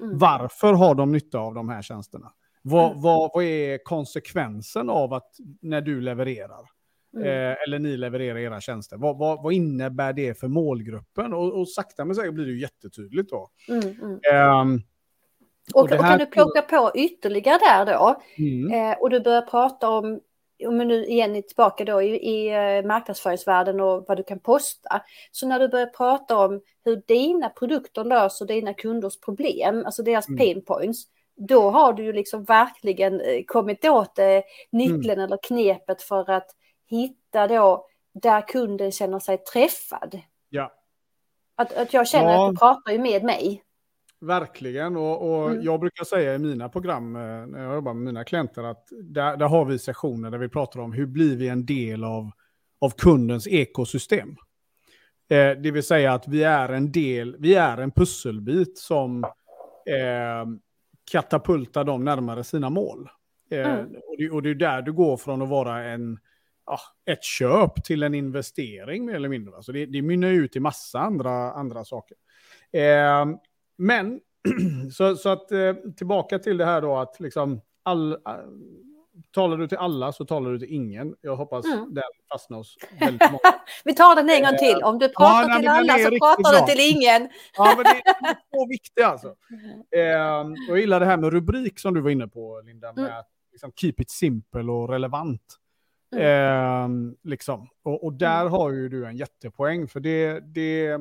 Mm. 0.00 0.18
Varför 0.18 0.72
har 0.72 0.94
de 0.94 1.12
nytta 1.12 1.38
av 1.38 1.54
de 1.54 1.68
här 1.68 1.82
tjänsterna? 1.82 2.32
Vad, 2.62 2.90
mm. 2.90 3.02
vad, 3.02 3.30
vad 3.34 3.44
är 3.44 3.84
konsekvensen 3.84 4.90
av 4.90 5.12
att 5.12 5.30
när 5.60 5.80
du 5.80 6.00
levererar? 6.00 6.66
Mm. 7.16 7.28
Eh, 7.28 7.56
eller 7.66 7.78
ni 7.78 7.96
levererar 7.96 8.38
era 8.38 8.60
tjänster. 8.60 8.96
Vad, 8.96 9.18
vad, 9.18 9.42
vad 9.42 9.52
innebär 9.52 10.12
det 10.12 10.40
för 10.40 10.48
målgruppen? 10.48 11.32
Och, 11.34 11.60
och 11.60 11.68
sakta 11.68 12.04
men 12.04 12.16
säkert 12.16 12.34
blir 12.34 12.46
det 12.46 12.52
jättetydligt 12.52 13.30
då. 13.30 13.50
Um, 13.68 14.82
och, 15.74 15.82
och, 15.84 15.92
och, 15.92 15.98
kan 15.98 16.18
du 16.18 16.26
plocka 16.26 16.62
på 16.62 16.92
ytterligare 16.94 17.58
där 17.58 17.86
då? 17.86 18.22
Mm. 18.38 18.72
Eh, 18.72 18.98
och 18.98 19.10
du 19.10 19.20
börjar 19.20 19.42
prata 19.42 19.88
om 19.88 20.20
om 20.64 20.78
vi 20.78 20.84
nu 20.84 21.06
igen 21.06 21.36
är 21.36 21.42
tillbaka 21.42 21.84
då 21.84 22.02
i, 22.02 22.16
i 22.16 22.48
eh, 22.48 22.86
marknadsföringsvärlden 22.86 23.80
och 23.80 24.04
vad 24.08 24.16
du 24.16 24.22
kan 24.22 24.38
posta. 24.38 25.02
Så 25.30 25.48
när 25.48 25.58
du 25.58 25.68
börjar 25.68 25.86
prata 25.86 26.36
om 26.38 26.60
hur 26.84 27.02
dina 27.06 27.48
produkter 27.48 28.04
löser 28.04 28.46
dina 28.46 28.74
kunders 28.74 29.20
problem, 29.20 29.82
alltså 29.86 30.02
deras 30.02 30.28
mm. 30.28 30.38
pain 30.38 30.64
points, 30.64 31.04
då 31.36 31.70
har 31.70 31.92
du 31.92 32.04
ju 32.04 32.12
liksom 32.12 32.44
verkligen 32.44 33.20
eh, 33.20 33.42
kommit 33.46 33.84
åt 33.84 34.18
eh, 34.18 34.40
nyckeln 34.70 35.10
mm. 35.10 35.24
eller 35.24 35.38
knepet 35.42 36.02
för 36.02 36.30
att 36.30 36.50
hitta 36.86 37.46
då 37.46 37.86
där 38.12 38.48
kunden 38.48 38.92
känner 38.92 39.18
sig 39.18 39.38
träffad. 39.38 40.20
Ja. 40.48 40.72
Att, 41.56 41.72
att 41.72 41.94
jag 41.94 42.08
känner 42.08 42.32
ja. 42.32 42.46
att 42.46 42.52
du 42.54 42.58
pratar 42.58 42.92
ju 42.92 42.98
med 42.98 43.24
mig. 43.24 43.62
Verkligen, 44.20 44.96
och, 44.96 45.30
och 45.30 45.50
mm. 45.50 45.62
jag 45.62 45.80
brukar 45.80 46.04
säga 46.04 46.34
i 46.34 46.38
mina 46.38 46.68
program, 46.68 47.16
eh, 47.16 47.46
när 47.46 47.64
jag 47.64 47.74
jobbar 47.74 47.94
med 47.94 48.02
mina 48.02 48.24
klienter, 48.24 48.62
att 48.62 48.88
där, 49.02 49.36
där 49.36 49.46
har 49.46 49.64
vi 49.64 49.78
sessioner 49.78 50.30
där 50.30 50.38
vi 50.38 50.48
pratar 50.48 50.80
om 50.80 50.92
hur 50.92 51.06
blir 51.06 51.36
vi 51.36 51.48
en 51.48 51.66
del 51.66 52.04
av, 52.04 52.30
av 52.80 52.90
kundens 52.90 53.46
ekosystem. 53.46 54.36
Eh, 55.30 55.50
det 55.50 55.70
vill 55.70 55.82
säga 55.82 56.12
att 56.12 56.28
vi 56.28 56.42
är 56.44 56.68
en 56.68 56.92
del, 56.92 57.36
vi 57.38 57.54
är 57.54 57.78
en 57.78 57.90
pusselbit 57.90 58.78
som 58.78 59.24
eh, 59.24 60.46
katapultar 61.10 61.84
dem 61.84 62.04
närmare 62.04 62.44
sina 62.44 62.70
mål. 62.70 63.08
Eh, 63.50 63.70
mm. 63.70 63.86
och, 63.86 64.16
det, 64.18 64.30
och, 64.30 64.42
det, 64.42 64.50
är 64.50 64.54
där 64.54 64.82
du 64.82 64.92
går 64.92 65.16
från 65.16 65.42
att 65.42 65.48
vara 65.48 65.84
en, 65.84 66.18
ja, 66.66 66.78
ett 67.06 67.24
köp 67.24 67.84
till 67.84 68.02
en 68.02 68.14
investering 68.14 69.06
mer 69.06 69.14
eller 69.14 69.28
mindre. 69.28 69.56
Alltså 69.56 69.72
det, 69.72 69.86
det 69.86 70.02
mynnar 70.02 70.28
ut 70.28 70.56
i 70.56 70.60
massa 70.60 70.98
andra, 70.98 71.52
andra 71.52 71.84
saker. 71.84 72.16
Eh, 72.72 73.26
men, 73.76 74.20
så, 74.92 75.16
så 75.16 75.28
att 75.28 75.52
eh, 75.52 75.74
tillbaka 75.96 76.38
till 76.38 76.56
det 76.56 76.64
här 76.64 76.80
då 76.80 76.96
att 76.96 77.20
liksom 77.20 77.60
all, 77.82 78.12
uh, 78.12 78.18
talar 79.30 79.56
du 79.56 79.68
till 79.68 79.78
alla 79.78 80.12
så 80.12 80.24
talar 80.24 80.50
du 80.50 80.58
till 80.58 80.74
ingen. 80.74 81.14
Jag 81.20 81.36
hoppas 81.36 81.66
mm. 81.66 81.94
den 81.94 82.04
fastnar 82.32 82.58
hos 82.58 82.76
väldigt 83.00 83.30
många. 83.30 83.54
Vi 83.84 83.94
tar 83.94 84.16
den 84.16 84.30
en 84.30 84.42
gång 84.42 84.58
till. 84.58 84.82
Om 84.82 84.98
du 84.98 85.08
pratar 85.08 85.48
ja, 85.48 85.58
till 85.58 85.68
alla 85.68 85.98
så 85.98 86.10
pratar 86.10 86.60
du 86.60 86.72
till 86.72 86.96
ingen. 86.96 87.28
ja, 87.56 87.74
men 87.76 87.84
det 87.84 88.10
är 88.28 88.36
så 88.50 88.68
viktigt 88.68 89.04
alltså. 89.04 89.34
Eh, 89.96 90.02
jag 90.68 90.78
gillar 90.78 91.00
det 91.00 91.06
här 91.06 91.16
med 91.16 91.32
rubrik 91.32 91.78
som 91.78 91.94
du 91.94 92.00
var 92.00 92.10
inne 92.10 92.28
på, 92.28 92.62
Linda, 92.64 92.92
med 92.92 93.04
mm. 93.04 93.18
att 93.18 93.28
liksom, 93.52 93.72
keep 93.76 93.94
it 93.98 94.10
simple 94.10 94.72
och 94.72 94.88
relevant. 94.88 95.56
Eh, 96.16 96.88
liksom. 97.24 97.68
och, 97.84 98.04
och 98.04 98.12
där 98.12 98.40
mm. 98.40 98.52
har 98.52 98.70
ju 98.70 98.88
du 98.88 99.06
en 99.06 99.16
jättepoäng, 99.16 99.88
för 99.88 100.00
det, 100.00 100.40
det 100.40 101.00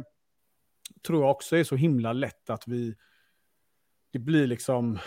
tror 1.06 1.22
jag 1.22 1.32
också 1.32 1.58
är 1.58 1.64
så 1.64 1.76
himla 1.76 2.14
lätt 2.14 2.50
att 2.50 2.68
vi, 2.68 2.96
det 4.14 4.20
blir 4.20 4.48
liksom 4.48 5.00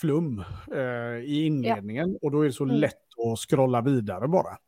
flum 0.00 0.44
eh, 0.72 1.24
i 1.24 1.44
inledningen 1.46 2.10
ja. 2.12 2.18
och 2.22 2.30
då 2.30 2.40
är 2.40 2.46
det 2.46 2.52
så 2.52 2.64
mm. 2.64 2.76
lätt 2.76 3.02
att 3.32 3.38
scrolla 3.38 3.80
vidare 3.80 4.28
bara. 4.28 4.58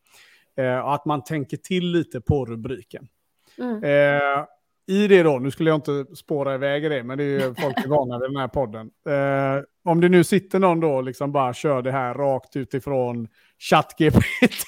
Eh, 0.56 0.78
och 0.78 0.94
att 0.94 1.04
man 1.04 1.24
tänker 1.24 1.56
till 1.56 1.92
lite 1.92 2.20
på 2.20 2.44
rubriken. 2.44 3.08
Mm. 3.58 3.84
Eh, 3.84 4.44
I 4.86 5.08
det 5.08 5.22
då, 5.22 5.38
nu 5.38 5.50
skulle 5.50 5.70
jag 5.70 5.76
inte 5.76 6.16
spåra 6.16 6.54
iväg 6.54 6.90
det, 6.90 7.02
men 7.02 7.18
det 7.18 7.24
är 7.24 7.40
ju 7.40 7.54
folk 7.58 7.84
är 7.84 7.88
vana 7.88 8.18
vid 8.18 8.28
den 8.28 8.36
här 8.36 8.48
podden. 8.48 8.90
Eh, 9.08 9.64
om 9.84 10.00
det 10.00 10.08
nu 10.08 10.24
sitter 10.24 10.58
någon 10.58 10.80
då 10.80 11.00
liksom 11.00 11.32
bara 11.32 11.54
kör 11.54 11.82
det 11.82 11.92
här 11.92 12.14
rakt 12.14 12.56
utifrån 12.56 13.28
ChatGPT. 13.58 14.64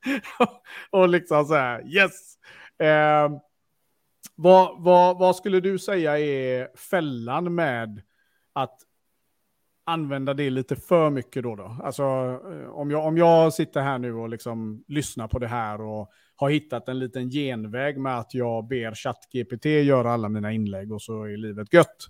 och 0.90 1.08
liksom 1.08 1.44
så 1.44 1.54
här, 1.54 1.96
yes. 1.96 2.34
Vad, 4.42 4.82
vad, 4.82 5.18
vad 5.18 5.36
skulle 5.36 5.60
du 5.60 5.78
säga 5.78 6.18
är 6.18 6.76
fällan 6.76 7.54
med 7.54 8.02
att 8.52 8.78
använda 9.84 10.34
det 10.34 10.50
lite 10.50 10.76
för 10.76 11.10
mycket 11.10 11.42
då? 11.42 11.56
då? 11.56 11.76
Alltså 11.82 12.02
eh, 12.02 12.70
om 12.70 12.90
jag, 12.90 13.06
om 13.06 13.16
jag 13.16 13.52
sitter 13.52 13.80
här 13.80 13.98
nu 13.98 14.14
och 14.14 14.28
liksom 14.28 14.84
lyssnar 14.88 15.28
på 15.28 15.38
det 15.38 15.46
här 15.48 15.80
och 15.80 16.10
har 16.36 16.50
hittat 16.50 16.88
en 16.88 16.98
liten 16.98 17.30
genväg 17.30 17.98
med 17.98 18.18
att 18.18 18.34
jag 18.34 18.66
ber 18.66 18.94
ChatGPT 18.94 19.64
göra 19.64 20.12
alla 20.12 20.28
mina 20.28 20.52
inlägg 20.52 20.92
och 20.92 21.02
så 21.02 21.24
är 21.24 21.36
livet 21.36 21.72
gött. 21.72 22.06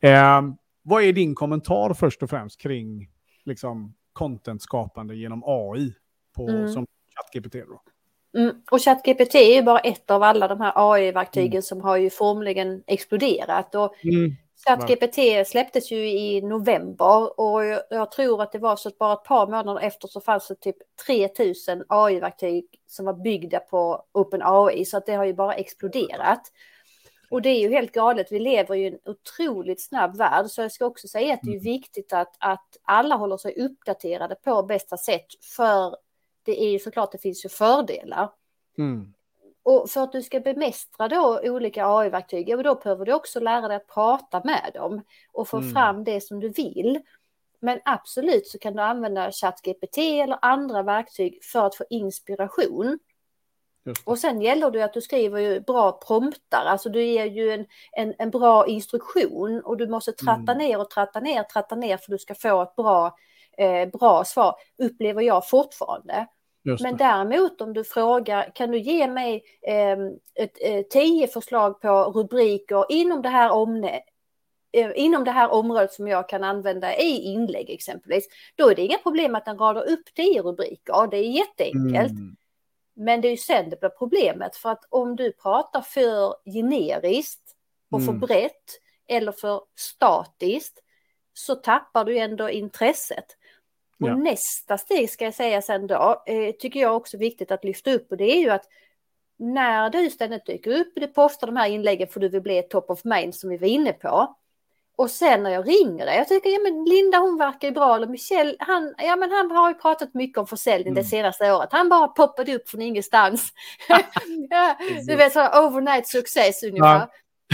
Eh, 0.00 0.42
vad 0.82 1.02
är 1.02 1.12
din 1.12 1.34
kommentar 1.34 1.94
först 1.94 2.22
och 2.22 2.30
främst 2.30 2.60
kring 2.60 3.08
liksom, 3.44 3.94
content-skapande 4.12 5.14
genom 5.14 5.42
AI 5.46 5.94
på, 6.36 6.48
mm. 6.48 6.68
som 6.68 6.86
ChatGPT? 7.16 7.52
Då? 7.52 7.82
Mm. 8.34 8.56
Och 8.70 8.82
ChatGPT 8.82 9.34
är 9.34 9.54
ju 9.54 9.62
bara 9.62 9.78
ett 9.78 10.10
av 10.10 10.22
alla 10.22 10.48
de 10.48 10.60
här 10.60 10.72
AI-verktygen 10.74 11.52
mm. 11.52 11.62
som 11.62 11.80
har 11.80 11.96
ju 11.96 12.10
formligen 12.10 12.82
exploderat. 12.86 13.74
Och 13.74 13.94
mm. 14.04 14.36
ChatGPT 14.66 15.48
släpptes 15.48 15.92
ju 15.92 16.10
i 16.10 16.40
november 16.40 17.40
och 17.40 17.64
jag 17.90 18.10
tror 18.10 18.42
att 18.42 18.52
det 18.52 18.58
var 18.58 18.76
så 18.76 18.88
att 18.88 18.98
bara 18.98 19.12
ett 19.12 19.24
par 19.24 19.46
månader 19.46 19.80
efter 19.80 20.08
så 20.08 20.20
fanns 20.20 20.48
det 20.48 20.54
typ 20.54 20.76
3000 21.06 21.84
AI-verktyg 21.88 22.64
som 22.86 23.06
var 23.06 23.14
byggda 23.14 23.60
på 23.60 24.04
OpenAI 24.12 24.84
så 24.84 24.96
att 24.96 25.06
det 25.06 25.14
har 25.14 25.24
ju 25.24 25.34
bara 25.34 25.54
exploderat. 25.54 26.42
Och 27.30 27.42
det 27.42 27.48
är 27.48 27.60
ju 27.60 27.70
helt 27.70 27.92
galet, 27.92 28.32
vi 28.32 28.38
lever 28.38 28.74
i 28.74 28.86
en 28.86 28.98
otroligt 29.04 29.82
snabb 29.82 30.16
värld 30.16 30.46
så 30.46 30.62
jag 30.62 30.72
ska 30.72 30.86
också 30.86 31.08
säga 31.08 31.34
att 31.34 31.40
det 31.42 31.50
är 31.50 31.52
mm. 31.52 31.64
viktigt 31.64 32.12
att, 32.12 32.36
att 32.38 32.76
alla 32.82 33.16
håller 33.16 33.36
sig 33.36 33.62
uppdaterade 33.62 34.34
på 34.34 34.62
bästa 34.62 34.96
sätt 34.96 35.26
för 35.56 35.96
det 36.42 36.62
är 36.62 36.70
ju 36.70 36.78
såklart 36.78 37.12
det 37.12 37.18
finns 37.18 37.44
ju 37.44 37.48
fördelar. 37.48 38.30
Mm. 38.78 39.14
Och 39.62 39.90
för 39.90 40.00
att 40.00 40.12
du 40.12 40.22
ska 40.22 40.40
bemästra 40.40 41.08
då 41.08 41.40
olika 41.44 41.86
AI-verktyg, 41.86 42.64
då 42.64 42.74
behöver 42.74 43.04
du 43.04 43.12
också 43.12 43.40
lära 43.40 43.68
dig 43.68 43.76
att 43.76 43.86
prata 43.86 44.42
med 44.44 44.70
dem 44.74 45.02
och 45.32 45.48
få 45.48 45.56
mm. 45.56 45.72
fram 45.72 46.04
det 46.04 46.20
som 46.20 46.40
du 46.40 46.48
vill. 46.48 47.00
Men 47.60 47.80
absolut 47.84 48.46
så 48.46 48.58
kan 48.58 48.76
du 48.76 48.82
använda 48.82 49.32
ChatGPT 49.32 49.98
eller 49.98 50.38
andra 50.42 50.82
verktyg 50.82 51.44
för 51.44 51.66
att 51.66 51.74
få 51.74 51.84
inspiration. 51.90 52.98
Och 54.04 54.18
sen 54.18 54.40
gäller 54.40 54.70
det 54.70 54.82
att 54.82 54.94
du 54.94 55.00
skriver 55.00 55.40
ju 55.40 55.60
bra 55.60 55.92
promptar, 55.92 56.64
alltså 56.64 56.88
du 56.88 57.04
ger 57.04 57.24
ju 57.24 57.50
en, 57.50 57.66
en, 57.92 58.14
en 58.18 58.30
bra 58.30 58.66
instruktion 58.66 59.60
och 59.60 59.76
du 59.76 59.88
måste 59.88 60.12
tratta 60.12 60.52
mm. 60.52 60.58
ner 60.58 60.80
och 60.80 60.90
tratta 60.90 61.20
ner, 61.20 61.42
tratta 61.42 61.74
ner 61.74 61.96
för 61.96 62.04
att 62.04 62.18
du 62.18 62.18
ska 62.18 62.34
få 62.34 62.62
ett 62.62 62.76
bra, 62.76 63.16
eh, 63.58 63.88
bra 63.98 64.24
svar, 64.24 64.54
upplever 64.78 65.22
jag 65.22 65.48
fortfarande. 65.48 66.26
Men 66.82 66.96
däremot 66.96 67.60
om 67.60 67.72
du 67.72 67.84
frågar, 67.84 68.52
kan 68.54 68.70
du 68.70 68.78
ge 68.78 69.08
mig 69.08 69.44
eh, 69.66 69.96
ett, 70.34 70.58
eh, 70.60 70.82
tio 70.82 71.28
förslag 71.28 71.80
på 71.80 71.88
rubriker 71.88 72.84
inom 72.88 73.22
det 73.22 73.28
här 73.28 73.50
omne, 73.50 74.02
eh, 74.72 74.90
inom 74.94 75.24
det 75.24 75.30
här 75.30 75.50
området 75.50 75.92
som 75.92 76.08
jag 76.08 76.28
kan 76.28 76.44
använda 76.44 76.96
i 76.96 77.22
inlägg 77.22 77.70
exempelvis, 77.70 78.28
då 78.54 78.70
är 78.70 78.74
det 78.74 78.82
inga 78.82 78.98
problem 78.98 79.34
att 79.34 79.44
den 79.44 79.58
radar 79.58 79.88
upp 79.88 80.14
tio 80.14 80.42
rubriker, 80.42 81.10
det 81.10 81.16
är 81.16 81.30
jätteenkelt. 81.30 82.12
Mm. 82.12 82.36
Men 82.96 83.20
det 83.20 83.28
är 83.28 83.30
ju 83.30 83.36
sen 83.36 83.70
det 83.70 83.80
blir 83.80 83.90
problemet, 83.90 84.56
för 84.56 84.70
att 84.70 84.84
om 84.88 85.16
du 85.16 85.32
pratar 85.32 85.80
för 85.80 86.34
generiskt 86.44 87.56
och 87.90 88.00
mm. 88.00 88.20
för 88.20 88.26
brett 88.26 88.78
eller 89.08 89.32
för 89.32 89.60
statiskt 89.78 90.78
så 91.32 91.54
tappar 91.54 92.04
du 92.04 92.18
ändå 92.18 92.50
intresset. 92.50 93.26
Och 94.02 94.08
ja. 94.08 94.16
nästa 94.16 94.78
steg 94.78 95.10
ska 95.10 95.24
jag 95.24 95.34
säga 95.34 95.62
sen 95.62 95.86
då, 95.86 96.22
eh, 96.26 96.54
tycker 96.58 96.80
jag 96.80 96.96
också 96.96 97.16
viktigt 97.16 97.50
att 97.50 97.64
lyfta 97.64 97.92
upp 97.92 98.10
och 98.10 98.16
det 98.16 98.32
är 98.32 98.40
ju 98.40 98.50
att 98.50 98.64
när 99.38 99.90
du 99.90 100.10
ständigt 100.10 100.46
dyker 100.46 100.80
upp, 100.80 100.92
du 100.96 101.06
postar 101.06 101.46
de 101.46 101.56
här 101.56 101.68
inläggen 101.68 102.08
för 102.08 102.20
du 102.20 102.28
vill 102.28 102.42
bli 102.42 102.62
top 102.62 102.90
of 102.90 103.04
mind 103.04 103.34
som 103.34 103.50
vi 103.50 103.56
var 103.56 103.68
inne 103.68 103.92
på. 103.92 104.36
Och 104.96 105.10
sen 105.10 105.42
när 105.42 105.50
jag 105.50 105.68
ringer 105.68 106.06
dig, 106.06 106.16
jag 106.16 106.28
tycker 106.28 106.50
ja 106.50 106.58
men 106.58 106.84
Linda 106.84 107.18
hon 107.18 107.38
verkar 107.38 107.68
ju 107.68 107.74
bra, 107.74 107.96
eller 107.96 108.06
Michel, 108.06 108.56
han, 108.58 108.94
ja 108.98 109.16
men 109.16 109.30
han 109.30 109.50
har 109.50 109.68
ju 109.68 109.74
pratat 109.74 110.14
mycket 110.14 110.38
om 110.38 110.46
försäljning 110.46 110.92
mm. 110.92 111.02
det 111.02 111.08
senaste 111.08 111.52
året, 111.52 111.68
han 111.72 111.88
bara 111.88 112.08
poppade 112.08 112.54
upp 112.54 112.68
från 112.68 112.82
ingenstans. 112.82 113.52
ja, 114.50 114.76
du 115.06 115.16
vet 115.16 115.32
så 115.32 115.66
overnight 115.66 116.08
success 116.08 116.62
ungefär. 116.62 117.08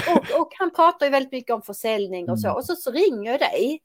Ja. 0.07 0.15
Och, 0.15 0.41
och, 0.41 0.53
han 0.59 0.71
pratar 0.71 1.07
ju 1.07 1.13
väldigt 1.13 1.33
mycket 1.33 1.55
om 1.55 1.63
försäljning 1.63 2.31
och 2.31 2.41
så, 2.41 2.47
mm. 2.47 2.57
och 2.57 2.65
så, 2.65 2.77
så 2.77 2.91
ringer 2.91 3.31
jag 3.31 3.41
dig. 3.41 3.83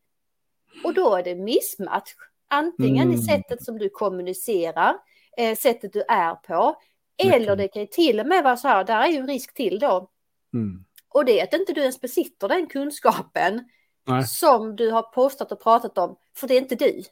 Och 0.83 0.93
då 0.93 1.15
är 1.15 1.23
det 1.23 1.35
missmatch. 1.35 2.13
Antingen 2.53 3.07
mm. 3.07 3.19
i 3.19 3.21
sättet 3.21 3.63
som 3.63 3.77
du 3.77 3.89
kommunicerar, 3.89 4.95
eh, 5.37 5.55
sättet 5.55 5.93
du 5.93 6.03
är 6.07 6.35
på, 6.35 6.75
eller 7.17 7.55
det 7.55 7.67
kan 7.67 7.81
ju 7.81 7.87
till 7.87 8.19
och 8.19 8.27
med 8.27 8.43
vara 8.43 8.57
så 8.57 8.67
här, 8.67 8.83
där 8.83 9.01
är 9.01 9.07
ju 9.07 9.17
en 9.17 9.27
risk 9.27 9.53
till 9.53 9.79
då. 9.79 10.09
Mm. 10.53 10.85
Och 11.09 11.25
det 11.25 11.39
är 11.39 11.43
att 11.43 11.53
inte 11.53 11.73
du 11.73 11.81
ens 11.81 12.01
besitter 12.01 12.47
den 12.47 12.67
kunskapen 12.67 13.69
Nej. 14.07 14.23
som 14.23 14.75
du 14.75 14.91
har 14.91 15.01
postat 15.01 15.51
och 15.51 15.63
pratat 15.63 15.97
om, 15.97 16.15
för 16.37 16.47
det 16.47 16.53
är 16.53 16.61
inte 16.61 16.75
du. 16.75 17.03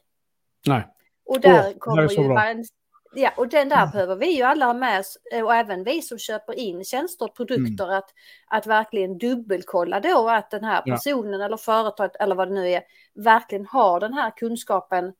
Nej. 0.66 0.88
Och 1.24 1.40
där 1.40 1.72
oh, 1.72 1.78
kommer 1.78 2.10
ju 2.10 2.28
man, 2.28 2.64
Ja, 3.14 3.30
och 3.36 3.48
den 3.48 3.68
där 3.68 3.76
mm. 3.76 3.90
behöver 3.90 4.16
vi 4.16 4.36
ju 4.36 4.42
alla 4.42 4.66
ha 4.66 4.74
med 4.74 5.00
oss 5.00 5.18
eh, 5.32 5.44
och 5.44 5.54
även 5.54 5.84
vi 5.84 6.02
som 6.02 6.18
köper 6.18 6.58
in 6.58 6.84
tjänster 6.84 7.24
och 7.24 7.36
produkter 7.36 7.84
mm. 7.84 7.98
att, 7.98 8.10
att 8.46 8.66
verkligen 8.66 9.18
dubbelkolla 9.18 10.00
då 10.00 10.28
att 10.28 10.50
den 10.50 10.64
här 10.64 10.82
personen 10.82 11.40
ja. 11.40 11.46
eller 11.46 11.56
företaget 11.56 12.16
eller 12.16 12.34
vad 12.34 12.48
det 12.48 12.54
nu 12.54 12.68
är 12.70 12.82
verkligen 13.14 13.66
har 13.66 14.00
den 14.00 14.12
här 14.12 14.30
kunskapen 14.36 15.12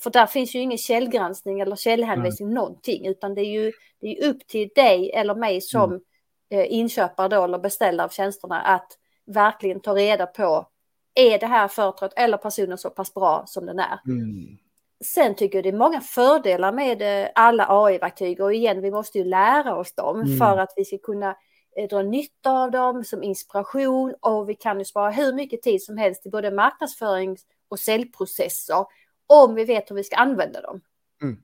för 0.00 0.10
där 0.10 0.26
finns 0.26 0.54
ju 0.54 0.58
ingen 0.58 0.78
källgranskning 0.78 1.60
eller 1.60 1.76
källhänvisning 1.76 2.48
mm. 2.48 2.54
någonting, 2.54 3.06
utan 3.06 3.34
det 3.34 3.40
är 3.40 3.52
ju 3.52 3.72
det 4.00 4.06
är 4.06 4.28
upp 4.28 4.46
till 4.46 4.70
dig 4.74 5.10
eller 5.10 5.34
mig 5.34 5.60
som 5.60 5.90
mm. 5.90 6.02
eh, 6.50 6.72
inköpare 6.72 7.28
då 7.28 7.44
eller 7.44 7.58
beställare 7.58 8.04
av 8.04 8.10
tjänsterna 8.10 8.60
att 8.60 8.88
verkligen 9.26 9.80
ta 9.80 9.94
reda 9.94 10.26
på 10.26 10.66
är 11.14 11.38
det 11.38 11.46
här 11.46 11.68
företaget 11.68 12.12
eller 12.16 12.36
personen 12.36 12.78
så 12.78 12.90
pass 12.90 13.14
bra 13.14 13.44
som 13.46 13.66
den 13.66 13.78
är. 13.78 14.00
Mm. 14.06 14.58
Sen 15.04 15.34
tycker 15.34 15.58
jag 15.58 15.64
det 15.64 15.68
är 15.68 15.78
många 15.78 16.00
fördelar 16.00 16.72
med 16.72 17.22
eh, 17.22 17.28
alla 17.34 17.66
AI-verktyg 17.68 18.40
och 18.40 18.54
igen, 18.54 18.80
vi 18.80 18.90
måste 18.90 19.18
ju 19.18 19.24
lära 19.24 19.76
oss 19.76 19.94
dem 19.94 20.20
mm. 20.20 20.38
för 20.38 20.58
att 20.58 20.72
vi 20.76 20.84
ska 20.84 20.98
kunna 20.98 21.36
eh, 21.76 21.88
dra 21.88 22.02
nytta 22.02 22.50
av 22.50 22.70
dem 22.70 23.04
som 23.04 23.22
inspiration 23.22 24.14
och 24.20 24.48
vi 24.48 24.54
kan 24.54 24.78
ju 24.78 24.84
spara 24.84 25.10
hur 25.10 25.32
mycket 25.32 25.62
tid 25.62 25.82
som 25.82 25.96
helst 25.96 26.26
i 26.26 26.30
både 26.30 26.50
marknadsförings 26.50 27.40
och 27.68 27.78
säljprocesser 27.78 28.86
om 29.26 29.54
vi 29.54 29.64
vet 29.64 29.90
hur 29.90 29.96
vi 29.96 30.04
ska 30.04 30.16
använda 30.16 30.60
dem. 30.60 30.80
Mm. 31.22 31.38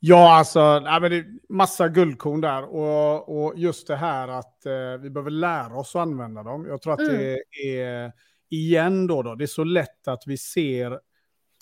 Ja, 0.00 0.38
alltså, 0.38 0.80
nej, 0.80 1.00
men 1.00 1.10
det 1.10 1.16
är 1.16 1.26
massa 1.48 1.88
guldkorn 1.88 2.40
där. 2.40 2.64
Och, 2.64 3.44
och 3.44 3.58
just 3.58 3.86
det 3.86 3.96
här 3.96 4.28
att 4.28 4.66
eh, 4.66 5.02
vi 5.02 5.10
behöver 5.10 5.30
lära 5.30 5.74
oss 5.74 5.96
att 5.96 6.02
använda 6.02 6.42
dem. 6.42 6.66
Jag 6.66 6.82
tror 6.82 6.92
att 6.92 7.00
mm. 7.00 7.16
det 7.16 7.42
är, 7.80 8.12
igen 8.48 9.06
då, 9.06 9.22
då, 9.22 9.34
det 9.34 9.44
är 9.44 9.46
så 9.46 9.64
lätt 9.64 10.08
att 10.08 10.22
vi 10.26 10.36
ser 10.36 11.00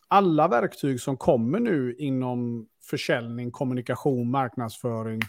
alla 0.08 0.48
verktyg 0.48 1.00
som 1.00 1.16
kommer 1.16 1.60
nu 1.60 1.94
inom 1.98 2.68
försäljning, 2.82 3.50
kommunikation, 3.50 4.30
marknadsföring 4.30 5.20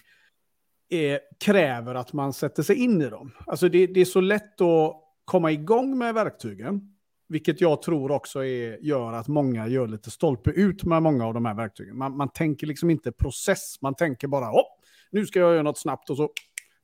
är, 0.90 1.20
kräver 1.40 1.96
att 1.96 2.14
man 2.14 2.34
sätter 2.34 2.64
sig 2.64 2.76
in 2.76 3.02
i 3.02 3.10
dem. 3.10 3.32
Alltså 3.48 3.70
det, 3.70 3.88
det 3.88 4.02
är 4.02 4.06
så 4.06 4.22
lätt 4.22 4.62
att 4.62 4.96
komma 5.26 5.52
igång 5.52 5.98
med 5.98 6.14
verktygen. 6.14 6.91
Vilket 7.32 7.62
jag 7.62 7.82
tror 7.82 8.12
också 8.12 8.46
är, 8.46 8.78
gör 8.82 9.14
att 9.14 9.28
många 9.28 9.68
gör 9.68 9.88
lite 9.88 10.12
stolpe 10.12 10.50
ut 10.50 10.84
med 10.84 11.04
många 11.04 11.26
av 11.26 11.34
de 11.34 11.46
här 11.46 11.54
verktygen. 11.54 11.98
Man, 11.98 12.18
man 12.18 12.30
tänker 12.30 12.68
liksom 12.68 12.90
inte 12.90 13.12
process, 13.12 13.82
man 13.82 13.96
tänker 13.96 14.28
bara 14.28 14.52
oh, 14.52 14.66
nu 15.12 15.26
ska 15.26 15.40
jag 15.40 15.52
göra 15.52 15.64
något 15.64 15.78
snabbt 15.78 16.10
och 16.10 16.18
så, 16.18 16.30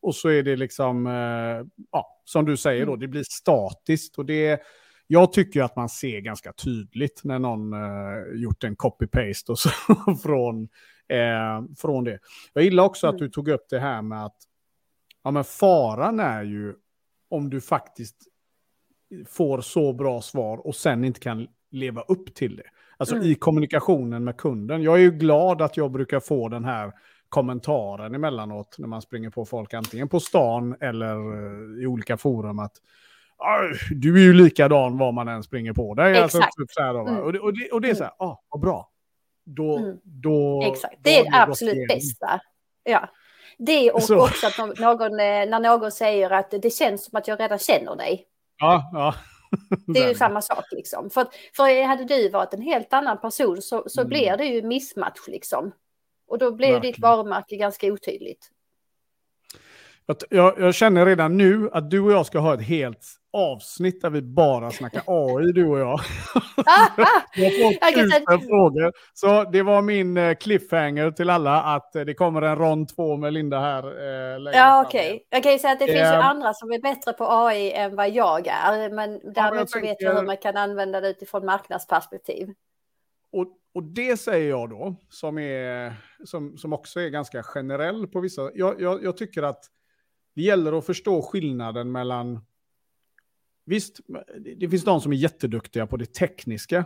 och 0.01 0.15
så 0.15 0.29
är 0.29 0.43
det 0.43 0.55
liksom, 0.55 1.07
eh, 1.07 1.83
ja, 1.91 2.21
som 2.25 2.45
du 2.45 2.57
säger 2.57 2.85
då, 2.85 2.91
mm. 2.91 2.99
det 2.99 3.07
blir 3.07 3.23
statiskt. 3.23 4.17
Och 4.17 4.25
det, 4.25 4.61
jag 5.07 5.33
tycker 5.33 5.63
att 5.63 5.75
man 5.75 5.89
ser 5.89 6.19
ganska 6.19 6.53
tydligt 6.53 7.21
när 7.23 7.39
någon 7.39 7.73
eh, 7.73 8.41
gjort 8.41 8.63
en 8.63 8.75
copy-paste 8.75 9.49
och 9.49 9.59
så 9.59 9.69
från, 10.23 10.63
eh, 11.07 11.75
från 11.77 12.03
det. 12.03 12.19
Jag 12.53 12.63
gillar 12.63 12.83
också 12.83 13.07
att 13.07 13.13
mm. 13.13 13.25
du 13.25 13.29
tog 13.29 13.47
upp 13.47 13.65
det 13.69 13.79
här 13.79 14.01
med 14.01 14.25
att 14.25 14.37
ja, 15.23 15.31
men 15.31 15.43
faran 15.43 16.19
är 16.19 16.43
ju 16.43 16.75
om 17.29 17.49
du 17.49 17.61
faktiskt 17.61 18.17
får 19.27 19.61
så 19.61 19.93
bra 19.93 20.21
svar 20.21 20.67
och 20.67 20.75
sen 20.75 21.03
inte 21.03 21.19
kan 21.19 21.47
leva 21.71 22.01
upp 22.01 22.35
till 22.35 22.55
det. 22.55 22.63
Alltså 22.97 23.15
mm. 23.15 23.27
i 23.27 23.35
kommunikationen 23.35 24.23
med 24.23 24.37
kunden. 24.37 24.83
Jag 24.83 24.95
är 24.95 25.01
ju 25.01 25.11
glad 25.11 25.61
att 25.61 25.77
jag 25.77 25.91
brukar 25.91 26.19
få 26.19 26.49
den 26.49 26.65
här 26.65 26.91
kommentaren 27.29 28.15
emellanåt 28.15 28.75
när 28.77 28.87
man 28.87 29.01
springer 29.01 29.29
på 29.29 29.45
folk 29.45 29.73
antingen 29.73 30.09
på 30.09 30.19
stan 30.19 30.75
eller 30.81 31.15
eh, 31.15 31.83
i 31.83 31.85
olika 31.85 32.17
forum 32.17 32.59
att 32.59 32.73
du 33.91 34.15
är 34.15 34.23
ju 34.23 34.33
likadan 34.33 34.97
var 34.97 35.11
man 35.11 35.27
än 35.27 35.43
springer 35.43 35.73
på 35.73 35.93
dig. 35.93 36.17
Alltså, 36.17 36.37
Exakt. 36.37 36.45
Alltså, 36.45 36.61
typ 36.61 36.71
så 36.71 36.81
här 36.81 36.93
då, 36.93 36.99
mm. 36.99 37.23
och, 37.23 37.33
det, 37.33 37.39
och, 37.39 37.53
det, 37.53 37.71
och 37.71 37.81
det 37.81 37.89
är 37.89 37.95
så 37.95 38.03
här, 38.03 38.13
ah, 38.17 38.41
vad 38.49 38.61
bra. 38.61 38.89
Då, 39.45 39.77
mm. 39.77 39.97
då, 40.03 40.63
Exakt, 40.71 40.95
det 41.01 41.17
är 41.17 41.31
det 41.31 41.41
absolut 41.41 41.87
bästa. 41.87 42.39
Ja. 42.83 43.09
Det 43.57 43.91
och 43.91 44.03
så. 44.03 44.23
också 44.23 44.47
att 44.47 44.79
någon, 44.79 45.11
eh, 45.11 45.49
när 45.49 45.59
någon 45.59 45.91
säger 45.91 46.29
att 46.29 46.51
det 46.61 46.69
känns 46.69 47.05
som 47.05 47.17
att 47.17 47.27
jag 47.27 47.39
redan 47.39 47.59
känner 47.59 47.95
dig. 47.95 48.25
Ja, 48.57 48.89
ja. 48.93 49.15
Det 49.87 49.99
är 50.03 50.07
ju 50.09 50.15
samma 50.15 50.41
sak 50.41 50.65
liksom. 50.71 51.09
För, 51.09 51.27
för 51.55 51.83
hade 51.83 52.05
du 52.05 52.29
varit 52.29 52.53
en 52.53 52.61
helt 52.61 52.93
annan 52.93 53.21
person 53.21 53.61
så, 53.61 53.83
så 53.87 54.01
mm. 54.01 54.09
blir 54.09 54.37
det 54.37 54.45
ju 54.45 54.61
missmatch 54.61 55.27
liksom. 55.27 55.71
Och 56.27 56.37
då 56.37 56.51
blir 56.51 56.71
Verkligen. 56.71 56.93
ditt 56.93 57.01
varumärke 57.01 57.55
ganska 57.55 57.87
otydligt. 57.93 58.51
Jag, 60.29 60.59
jag, 60.59 60.75
känner 60.75 61.05
redan 61.05 61.37
nu 61.37 61.69
att 61.73 61.89
du 61.89 61.99
och 61.99 62.11
jag 62.11 62.25
ska 62.25 62.39
ha 62.39 62.53
ett 62.53 62.61
helt 62.61 63.05
avsnitt 63.37 64.01
där 64.01 64.09
vi 64.09 64.21
bara 64.21 64.71
snackar 64.71 65.03
AI, 65.05 65.51
du 65.51 65.67
och 65.67 65.79
jag. 65.79 65.99
jag 67.35 67.43
har 67.43 67.63
fått 67.63 67.95
tusen 67.95 68.47
frågor. 68.47 68.93
Så 69.13 69.43
det 69.43 69.63
var 69.63 69.81
min 69.81 70.17
eh, 70.17 70.35
cliffhanger 70.35 71.11
till 71.11 71.29
alla 71.29 71.63
att 71.63 71.95
eh, 71.95 72.01
det 72.01 72.13
kommer 72.13 72.41
en 72.41 72.55
rond 72.55 72.95
två 72.95 73.17
med 73.17 73.33
Linda 73.33 73.59
här. 73.59 73.83
Eh, 73.83 74.53
ja, 74.53 74.83
okej. 74.85 75.07
Okay. 75.07 75.19
Jag 75.29 75.43
kan 75.43 75.51
ju 75.51 75.59
säga 75.59 75.73
att 75.73 75.79
det 75.79 75.85
finns 75.85 75.97
ju 75.97 76.03
andra 76.03 76.53
som 76.53 76.71
är 76.71 76.79
bättre 76.79 77.13
på 77.13 77.25
AI 77.29 77.71
än 77.71 77.95
vad 77.95 78.09
jag 78.09 78.47
är. 78.47 78.89
Men 78.89 79.19
däremot 79.33 79.59
ja, 79.59 79.67
så 79.67 79.79
vet 79.79 79.97
jag 79.99 80.15
hur 80.15 80.23
man 80.23 80.37
kan 80.37 80.57
använda 80.57 81.01
det 81.01 81.09
utifrån 81.09 81.45
marknadsperspektiv. 81.45 82.53
och, 83.31 83.47
och 83.73 83.83
det 83.83 84.17
säger 84.17 84.49
jag 84.49 84.69
då, 84.69 84.95
som, 85.09 85.37
är, 85.37 85.93
som, 86.25 86.57
som 86.57 86.73
också 86.73 86.99
är 86.99 87.09
ganska 87.09 87.43
generell 87.43 88.07
på 88.07 88.19
vissa... 88.19 88.51
Jag, 88.53 88.81
jag, 88.81 89.03
jag 89.03 89.17
tycker 89.17 89.43
att 89.43 89.65
det 90.35 90.41
gäller 90.41 90.77
att 90.77 90.85
förstå 90.85 91.21
skillnaden 91.21 91.91
mellan... 91.91 92.39
Visst, 93.67 93.99
det 94.57 94.69
finns 94.69 94.83
de 94.83 95.01
som 95.01 95.11
är 95.11 95.15
jätteduktiga 95.15 95.87
på 95.87 95.97
det 95.97 96.13
tekniska. 96.13 96.85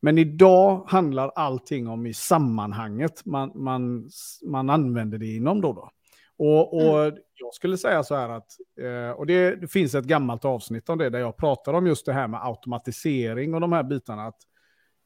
Men 0.00 0.18
idag 0.18 0.84
handlar 0.88 1.32
allting 1.34 1.88
om 1.88 2.06
i 2.06 2.14
sammanhanget 2.14 3.24
man, 3.24 3.52
man, 3.54 4.10
man 4.46 4.70
använder 4.70 5.18
det 5.18 5.26
inom 5.26 5.60
då. 5.60 5.72
då. 5.72 5.90
Och, 6.38 6.74
och 6.74 7.04
mm. 7.04 7.18
jag 7.34 7.54
skulle 7.54 7.78
säga 7.78 8.02
så 8.02 8.14
här 8.14 8.28
att, 8.28 8.50
eh, 8.80 9.10
och 9.10 9.26
det, 9.26 9.56
det, 9.56 9.68
finns 9.68 9.94
ett 9.94 10.04
gammalt 10.04 10.44
avsnitt 10.44 10.88
om 10.88 10.98
det 10.98 11.10
där 11.10 11.18
jag 11.18 11.36
pratar 11.36 11.72
om 11.72 11.86
just 11.86 12.06
det 12.06 12.12
här 12.12 12.28
med 12.28 12.40
automatisering 12.46 13.54
och 13.54 13.60
de 13.60 13.72
här 13.72 13.82
bitarna. 13.82 14.26
Att 14.26 14.40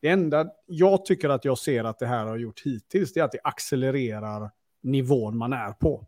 det 0.02 0.08
enda 0.08 0.46
jag 0.66 1.04
tycker 1.04 1.28
att 1.28 1.44
jag 1.44 1.58
ser 1.58 1.84
att 1.84 1.98
det 1.98 2.06
här 2.06 2.26
har 2.26 2.36
gjort 2.36 2.60
hittills, 2.60 3.12
det 3.12 3.20
är 3.20 3.24
att 3.24 3.32
det 3.32 3.40
accelererar 3.44 4.50
nivån 4.82 5.36
man 5.36 5.52
är 5.52 5.72
på. 5.72 6.06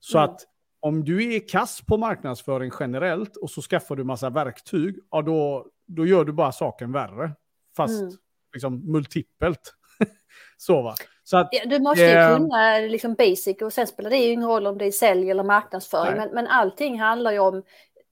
Så 0.00 0.18
mm. 0.18 0.30
att 0.30 0.40
om 0.84 1.04
du 1.04 1.34
är 1.34 1.48
kass 1.48 1.82
på 1.86 1.96
marknadsföring 1.96 2.70
generellt 2.80 3.36
och 3.36 3.50
så 3.50 3.62
skaffar 3.62 3.96
du 3.96 4.04
massa 4.04 4.30
verktyg, 4.30 4.96
ja 5.10 5.22
då, 5.22 5.66
då 5.86 6.06
gör 6.06 6.24
du 6.24 6.32
bara 6.32 6.52
saken 6.52 6.92
värre. 6.92 7.30
Fast 7.76 8.00
mm. 8.00 8.12
liksom 8.54 8.92
multipelt. 8.92 9.74
så 10.56 10.82
va. 10.82 10.94
Så 11.22 11.36
att, 11.36 11.50
du 11.66 11.78
måste 11.78 12.02
ju 12.02 12.10
eh, 12.10 12.36
kunna 12.36 12.78
liksom 12.78 13.14
basic 13.14 13.62
och 13.62 13.72
sen 13.72 13.86
spelar 13.86 14.10
det 14.10 14.16
ju 14.16 14.32
ingen 14.32 14.48
roll 14.48 14.66
om 14.66 14.78
det 14.78 14.86
är 14.86 14.90
sälj 14.90 15.30
eller 15.30 15.42
marknadsföring. 15.42 16.16
Men, 16.16 16.30
men 16.34 16.46
allting 16.46 17.00
handlar 17.00 17.32
ju 17.32 17.38
om, 17.38 17.62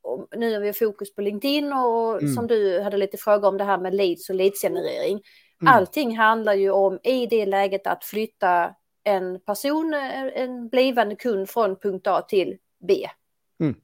om, 0.02 0.26
nu 0.36 0.52
har 0.52 0.60
vi 0.60 0.72
fokus 0.72 1.14
på 1.14 1.22
LinkedIn 1.22 1.72
och 1.72 2.22
mm. 2.22 2.34
som 2.34 2.46
du 2.46 2.80
hade 2.80 2.96
lite 2.96 3.16
fråga 3.16 3.48
om 3.48 3.58
det 3.58 3.64
här 3.64 3.78
med 3.78 3.94
leads 3.94 4.30
och 4.30 4.36
leadsgenerering. 4.36 5.20
Mm. 5.62 5.74
Allting 5.74 6.16
handlar 6.16 6.54
ju 6.54 6.70
om 6.70 6.98
i 7.02 7.26
det 7.26 7.46
läget 7.46 7.86
att 7.86 8.04
flytta 8.04 8.74
en 9.04 9.40
person, 9.40 9.94
en 10.34 10.68
blivande 10.68 11.16
kund 11.16 11.50
från 11.50 11.76
punkt 11.76 12.06
A 12.06 12.22
till 12.22 12.58
B. 12.88 13.08
Mm. 13.60 13.76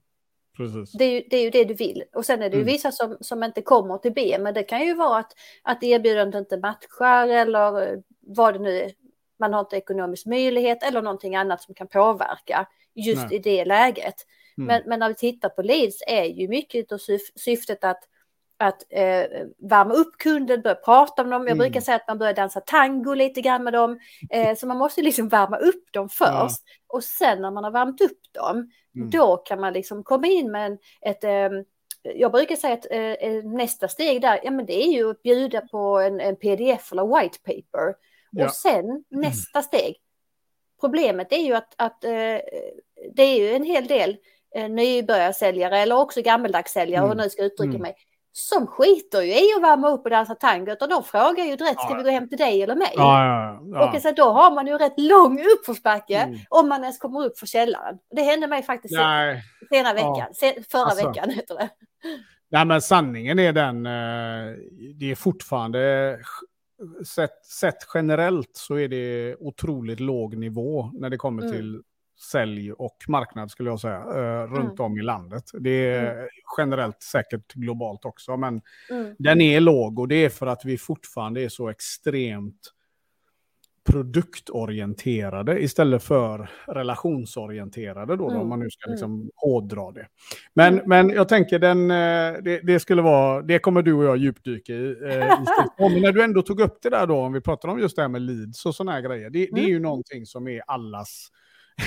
Det 0.97 1.05
är, 1.05 1.11
ju, 1.11 1.23
det 1.29 1.37
är, 1.37 1.43
ju, 1.43 1.49
det 1.49 1.63
du 1.63 1.73
vill. 1.73 2.03
Och 2.13 2.25
sen 2.25 2.41
är 2.41 2.49
det 2.49 2.55
ju 2.55 2.61
mm. 2.61 2.73
vissa 2.73 2.91
som, 2.91 3.17
som 3.21 3.43
inte 3.43 3.61
kommer 3.61 3.97
till 3.97 4.13
B, 4.13 4.37
men 4.39 4.53
det 4.53 4.63
kan 4.63 4.85
ju 4.85 4.93
vara 4.93 5.19
att, 5.19 5.33
att 5.63 5.83
erbjudandet 5.83 6.39
inte 6.39 6.57
matchar 6.57 7.27
eller 7.27 8.01
vad 8.19 8.53
det 8.53 8.59
nu 8.59 8.77
är. 8.79 8.91
Man 9.39 9.53
har 9.53 9.59
inte 9.59 9.75
ekonomisk 9.75 10.25
möjlighet 10.25 10.83
eller 10.83 11.01
någonting 11.01 11.35
annat 11.35 11.61
som 11.61 11.75
kan 11.75 11.87
påverka 11.87 12.67
just 12.95 13.27
Nej. 13.29 13.35
i 13.35 13.39
det 13.39 13.65
läget. 13.65 14.15
Mm. 14.57 14.67
Men, 14.67 14.81
men 14.85 14.99
när 14.99 15.09
vi 15.09 15.15
tittar 15.15 15.49
på 15.49 15.61
leads 15.61 16.03
är 16.07 16.25
ju 16.25 16.47
mycket 16.47 16.91
av 16.91 16.97
syf 16.97 17.21
syftet 17.35 17.83
att 17.83 18.03
att 18.59 18.83
eh, 18.89 19.25
värma 19.69 19.93
upp 19.93 20.17
kunden, 20.17 20.61
börja 20.61 20.75
prata 20.75 21.23
med 21.23 21.31
dem. 21.31 21.41
Jag 21.41 21.51
mm. 21.51 21.57
brukar 21.57 21.81
säga 21.81 21.95
att 21.95 22.07
man 22.07 22.17
börjar 22.17 22.33
dansa 22.33 22.61
tango 22.61 23.13
lite 23.13 23.41
grann 23.41 23.63
med 23.63 23.73
dem. 23.73 23.99
Eh, 24.31 24.55
så 24.55 24.67
man 24.67 24.77
måste 24.77 25.01
liksom 25.01 25.27
värma 25.27 25.57
upp 25.57 25.93
dem 25.93 26.09
först. 26.09 26.29
Ja. 26.29 26.49
Och 26.87 27.03
sen 27.03 27.41
när 27.41 27.51
man 27.51 27.63
har 27.63 27.71
värmt 27.71 28.01
upp 28.01 28.19
dem, 28.31 28.71
mm. 28.95 29.09
då 29.09 29.37
kan 29.37 29.59
man 29.59 29.73
liksom 29.73 30.03
komma 30.03 30.27
in 30.27 30.51
med 30.51 30.65
en, 30.65 30.77
ett... 31.01 31.23
Eh, 31.23 31.49
jag 32.01 32.31
brukar 32.31 32.55
säga 32.55 32.73
att 32.73 32.91
eh, 32.91 32.99
eh, 32.99 33.43
nästa 33.43 33.87
steg 33.87 34.21
där, 34.21 34.39
ja 34.43 34.51
men 34.51 34.65
det 34.65 34.83
är 34.83 34.91
ju 34.91 35.09
att 35.09 35.21
bjuda 35.21 35.61
på 35.61 35.99
en, 35.99 36.19
en 36.19 36.35
pdf 36.35 36.91
eller 36.91 37.19
white 37.21 37.39
paper. 37.39 37.95
Ja. 38.31 38.45
Och 38.45 38.53
sen 38.53 38.85
mm. 38.85 39.03
nästa 39.09 39.61
steg. 39.61 39.95
Problemet 40.81 41.31
är 41.31 41.43
ju 41.43 41.53
att, 41.53 41.73
att 41.77 42.03
eh, 42.03 42.39
det 43.13 43.23
är 43.23 43.39
ju 43.39 43.55
en 43.55 43.63
hel 43.63 43.87
del 43.87 44.17
nybörjarsäljare 44.69 45.79
eller 45.79 45.97
också 45.97 46.21
gammeldagssäljare, 46.21 47.03
mm. 47.03 47.11
och 47.11 47.17
nu 47.17 47.29
ska 47.29 47.43
uttrycka 47.43 47.69
mm. 47.69 47.81
mig, 47.81 47.95
som 48.39 48.67
skiter 48.67 49.21
ju 49.21 49.33
i 49.33 49.53
att 49.55 49.63
värma 49.63 49.89
upp 49.89 50.03
och 50.03 50.09
dansa 50.09 50.35
tango 50.35 50.71
utan 50.71 50.89
de 50.89 51.03
frågar 51.03 51.45
ju 51.45 51.55
direkt, 51.55 51.81
ska 51.81 51.93
vi 51.97 52.03
gå 52.03 52.09
hem 52.09 52.29
till 52.29 52.37
dig 52.37 52.63
eller 52.63 52.75
mig? 52.75 52.93
Ja, 52.95 53.25
ja, 53.25 53.59
ja. 53.73 53.93
Och 53.95 54.01
så 54.01 54.11
då 54.11 54.23
har 54.23 54.55
man 54.55 54.67
ju 54.67 54.77
rätt 54.77 54.99
lång 54.99 55.39
uppförsbacke 55.57 56.17
mm. 56.17 56.39
om 56.49 56.69
man 56.69 56.81
ens 56.81 56.97
kommer 56.97 57.25
upp 57.25 57.39
för 57.39 57.45
källaren. 57.45 57.97
Det 58.15 58.21
hände 58.21 58.47
mig 58.47 58.63
faktiskt 58.63 58.93
Nej. 58.93 59.43
senare 59.69 59.93
veckan, 59.93 60.27
förra 60.71 60.83
alltså. 60.83 61.07
veckan 61.07 61.29
heter 61.29 61.55
det. 61.55 61.69
Nej 62.51 62.65
men 62.65 62.81
sanningen 62.81 63.39
är 63.39 63.53
den, 63.53 63.85
eh, 63.85 64.55
det 64.95 65.11
är 65.11 65.15
fortfarande, 65.15 66.17
sett, 67.05 67.45
sett 67.45 67.87
generellt 67.93 68.51
så 68.53 68.75
är 68.75 68.87
det 68.87 69.35
otroligt 69.39 69.99
låg 69.99 70.37
nivå 70.37 70.91
när 70.93 71.09
det 71.09 71.17
kommer 71.17 71.41
mm. 71.41 71.53
till 71.53 71.81
sälj 72.31 72.73
och 72.73 72.97
marknad 73.07 73.51
skulle 73.51 73.69
jag 73.69 73.79
säga, 73.79 73.97
eh, 73.97 74.47
runt 74.47 74.79
mm. 74.79 74.85
om 74.85 74.97
i 74.97 75.01
landet. 75.01 75.43
Det 75.53 75.69
är 75.69 76.13
mm. 76.13 76.27
generellt 76.57 77.03
säkert 77.03 77.53
globalt 77.53 78.05
också, 78.05 78.37
men 78.37 78.61
mm. 78.89 79.15
den 79.19 79.41
är 79.41 79.59
låg 79.59 79.99
och 79.99 80.07
det 80.07 80.25
är 80.25 80.29
för 80.29 80.47
att 80.47 80.65
vi 80.65 80.77
fortfarande 80.77 81.41
är 81.41 81.49
så 81.49 81.69
extremt 81.69 82.73
produktorienterade 83.89 85.59
istället 85.59 86.03
för 86.03 86.49
relationsorienterade 86.67 88.15
då, 88.15 88.23
då 88.23 88.25
om 88.25 88.35
mm. 88.35 88.47
man 88.47 88.59
nu 88.59 88.69
ska 88.69 88.89
liksom 88.89 89.13
mm. 89.13 89.29
hårdra 89.35 89.91
det. 89.91 90.07
Men, 90.53 90.73
mm. 90.73 90.83
men 90.87 91.09
jag 91.09 91.29
tänker 91.29 91.59
den, 91.59 91.91
eh, 91.91 92.43
det, 92.43 92.59
det, 92.63 92.79
skulle 92.79 93.01
vara, 93.01 93.41
det 93.41 93.59
kommer 93.59 93.81
du 93.81 93.93
och 93.93 94.03
jag 94.03 94.17
djupdyka 94.17 94.73
i. 94.73 94.89
Eh, 94.89 95.39
men 95.91 96.01
när 96.01 96.11
du 96.11 96.23
ändå 96.23 96.41
tog 96.41 96.59
upp 96.59 96.77
det 96.81 96.89
där 96.89 97.07
då, 97.07 97.15
om 97.15 97.33
vi 97.33 97.41
pratar 97.41 97.69
om 97.69 97.79
just 97.79 97.95
det 97.95 98.01
här 98.01 98.09
med 98.09 98.21
leads 98.21 98.65
och 98.65 98.75
sådana 98.75 98.91
här 98.91 99.01
grejer, 99.01 99.29
det, 99.29 99.49
det 99.51 99.61
är 99.61 99.69
ju 99.69 99.79
någonting 99.79 100.25
som 100.25 100.47
är 100.47 100.61
allas 100.67 101.29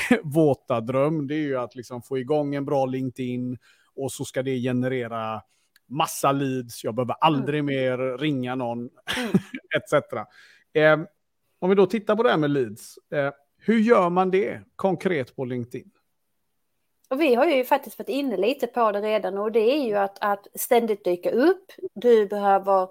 våta 0.23 0.81
dröm, 0.81 1.27
det 1.27 1.35
är 1.35 1.39
ju 1.39 1.57
att 1.57 1.75
liksom 1.75 2.03
få 2.03 2.19
igång 2.19 2.55
en 2.55 2.65
bra 2.65 2.87
LinkedIn 2.87 3.59
och 3.95 4.13
så 4.13 4.25
ska 4.25 4.43
det 4.43 4.59
generera 4.61 5.43
massa 5.87 6.33
leads, 6.33 6.85
jag 6.85 6.95
behöver 6.95 7.17
aldrig 7.21 7.61
mm. 7.61 7.75
mer 7.75 8.19
ringa 8.19 8.55
någon, 8.55 8.79
mm. 8.79 9.31
etc. 9.77 10.13
Eh, 10.73 11.01
om 11.59 11.69
vi 11.71 11.75
då 11.75 11.87
tittar 11.87 12.17
på 12.17 12.23
det 12.23 12.31
här 12.31 12.39
med 12.39 12.51
leads, 12.51 12.99
eh, 13.13 13.31
hur 13.57 13.79
gör 13.79 14.11
man 14.11 14.31
det 14.31 14.61
konkret 14.77 15.37
på 15.37 15.45
LinkedIn? 15.45 15.91
Och 17.11 17.21
vi 17.21 17.35
har 17.35 17.47
ju 17.47 17.65
faktiskt 17.65 17.99
varit 17.99 18.09
inne 18.09 18.37
lite 18.37 18.67
på 18.67 18.93
det 18.93 19.01
redan 19.01 19.39
och 19.39 19.53
det 19.53 19.61
är 19.61 19.87
ju 19.87 19.95
att, 19.95 20.19
att 20.21 20.47
ständigt 20.55 21.05
dyka 21.05 21.31
upp. 21.31 21.73
Du 21.95 22.27
behöver 22.27 22.89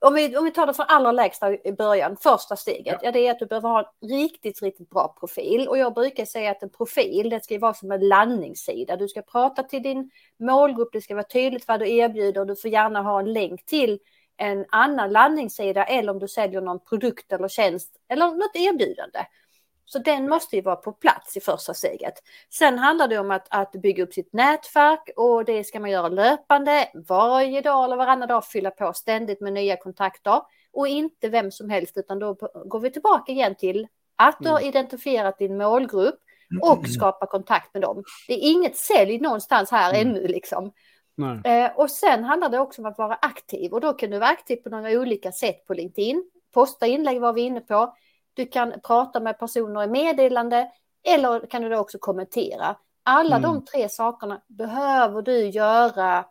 om 0.00 0.14
vi, 0.14 0.36
om 0.36 0.44
vi 0.44 0.50
tar 0.50 0.66
det 0.66 0.74
från 0.74 0.86
allra 0.88 1.12
lägsta 1.12 1.52
i 1.52 1.72
början, 1.72 2.16
första 2.16 2.56
steget, 2.56 2.86
ja. 2.86 2.98
ja. 3.02 3.12
det 3.12 3.26
är 3.26 3.30
att 3.30 3.38
du 3.38 3.46
behöver 3.46 3.68
ha 3.68 3.92
en 4.00 4.08
riktigt, 4.08 4.62
riktigt 4.62 4.90
bra 4.90 5.16
profil. 5.20 5.68
Och 5.68 5.78
jag 5.78 5.94
brukar 5.94 6.24
säga 6.24 6.50
att 6.50 6.62
en 6.62 6.70
profil, 6.70 7.30
det 7.30 7.44
ska 7.44 7.58
vara 7.58 7.74
som 7.74 7.92
en 7.92 8.08
landningssida. 8.08 8.96
Du 8.96 9.08
ska 9.08 9.22
prata 9.22 9.62
till 9.62 9.82
din 9.82 10.10
målgrupp, 10.38 10.88
det 10.92 11.00
ska 11.00 11.14
vara 11.14 11.24
tydligt 11.24 11.68
vad 11.68 11.80
du 11.80 11.90
erbjuder. 11.90 12.44
Du 12.44 12.56
får 12.56 12.70
gärna 12.70 13.02
ha 13.02 13.20
en 13.20 13.32
länk 13.32 13.66
till 13.66 13.98
en 14.36 14.64
annan 14.68 15.12
landningssida 15.12 15.84
eller 15.84 16.12
om 16.12 16.18
du 16.18 16.28
säljer 16.28 16.60
någon 16.60 16.84
produkt 16.84 17.32
eller 17.32 17.48
tjänst 17.48 17.90
eller 18.08 18.26
något 18.26 18.56
erbjudande. 18.56 19.18
Så 19.90 19.98
den 19.98 20.28
måste 20.28 20.56
ju 20.56 20.62
vara 20.62 20.76
på 20.76 20.92
plats 20.92 21.36
i 21.36 21.40
första 21.40 21.74
steget. 21.74 22.14
Sen 22.50 22.78
handlar 22.78 23.08
det 23.08 23.18
om 23.18 23.30
att, 23.30 23.46
att 23.50 23.72
bygga 23.72 24.04
upp 24.04 24.12
sitt 24.12 24.32
nätverk 24.32 25.10
och 25.16 25.44
det 25.44 25.64
ska 25.64 25.80
man 25.80 25.90
göra 25.90 26.08
löpande 26.08 26.88
varje 27.08 27.60
dag 27.60 27.84
eller 27.84 27.96
varannan 27.96 28.28
dag 28.28 28.44
fylla 28.44 28.70
på 28.70 28.92
ständigt 28.92 29.40
med 29.40 29.52
nya 29.52 29.76
kontakter 29.76 30.40
och 30.72 30.88
inte 30.88 31.28
vem 31.28 31.50
som 31.50 31.70
helst 31.70 31.96
utan 31.96 32.18
då 32.18 32.34
går 32.64 32.80
vi 32.80 32.90
tillbaka 32.90 33.32
igen 33.32 33.54
till 33.54 33.86
att 34.16 34.36
du 34.40 34.48
har 34.48 34.58
mm. 34.58 34.68
identifierat 34.68 35.38
din 35.38 35.56
målgrupp 35.56 36.20
och 36.62 36.78
mm. 36.78 36.90
skapa 36.90 37.26
kontakt 37.26 37.74
med 37.74 37.82
dem. 37.82 38.04
Det 38.28 38.34
är 38.34 38.50
inget 38.50 38.76
sälj 38.76 39.18
någonstans 39.18 39.70
här 39.70 39.94
mm. 39.94 40.08
ännu 40.08 40.28
liksom. 40.28 40.72
Eh, 41.44 41.70
och 41.76 41.90
sen 41.90 42.24
handlar 42.24 42.48
det 42.48 42.58
också 42.58 42.82
om 42.82 42.86
att 42.86 42.98
vara 42.98 43.14
aktiv 43.14 43.72
och 43.72 43.80
då 43.80 43.92
kan 43.92 44.10
du 44.10 44.18
vara 44.18 44.30
aktiv 44.30 44.56
på 44.56 44.68
några 44.68 44.90
olika 44.90 45.32
sätt 45.32 45.66
på 45.66 45.74
LinkedIn. 45.74 46.30
Posta 46.54 46.86
inlägg 46.86 47.20
var 47.20 47.32
vi 47.32 47.40
inne 47.40 47.60
på. 47.60 47.94
Du 48.38 48.46
kan 48.46 48.80
prata 48.80 49.20
med 49.20 49.38
personer 49.38 49.84
i 49.84 49.86
meddelande 49.86 50.70
eller 51.06 51.46
kan 51.46 51.62
du 51.62 51.68
då 51.68 51.78
också 51.78 51.98
kommentera. 51.98 52.76
Alla 53.02 53.36
mm. 53.36 53.42
de 53.42 53.64
tre 53.64 53.88
sakerna 53.88 54.42
behöver 54.46 55.22
du 55.22 55.48
göra 55.48 56.26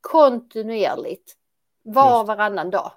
kontinuerligt 0.00 1.36
var 1.82 2.20
och 2.20 2.26
varannan 2.26 2.70
dag. 2.70 2.92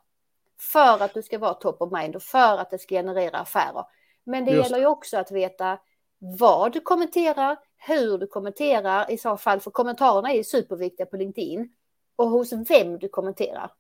För 0.60 1.04
att 1.04 1.14
du 1.14 1.22
ska 1.22 1.40
vara 1.40 1.54
top 1.54 1.82
of 1.82 1.92
mind 1.92 2.16
och 2.16 2.24
för 2.24 2.58
att 2.58 2.70
det 2.70 2.80
ska 2.80 2.96
generera 2.96 3.38
affärer. 3.38 3.86
Men 4.24 4.46
det 4.46 4.52
Just. 4.52 4.64
gäller 4.64 4.80
ju 4.80 4.86
också 4.86 5.18
att 5.18 5.32
veta 5.32 5.80
vad 6.18 6.74
du 6.74 6.80
kommenterar, 6.80 7.58
hur 7.88 8.18
du 8.18 8.28
kommenterar 8.28 9.12
i 9.12 9.18
så 9.18 9.38
fall, 9.38 9.60
för 9.60 9.72
kommentarerna 9.72 10.34
är 10.34 10.44
superviktiga 10.44 11.06
på 11.06 11.18
LinkedIn. 11.18 11.74
Och 12.16 12.30
hos 12.30 12.54
vem 12.54 13.00
du 13.00 13.10
kommenterar. 13.10 13.72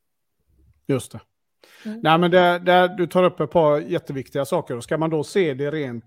Just 0.88 1.11
det. 1.11 1.19
Mm. 1.86 1.99
Nej, 2.03 2.18
men 2.18 2.32
det, 2.32 2.60
det, 2.60 2.95
du 2.97 3.08
tar 3.08 3.24
upp 3.24 3.39
ett 3.39 3.51
par 3.51 3.80
jätteviktiga 3.80 4.45
saker. 4.45 4.78
Och 4.78 4.84
ska 4.84 4.97
man 4.97 5.10
då 5.10 5.24
se 5.24 5.53
det 5.53 5.72
rent 5.72 6.05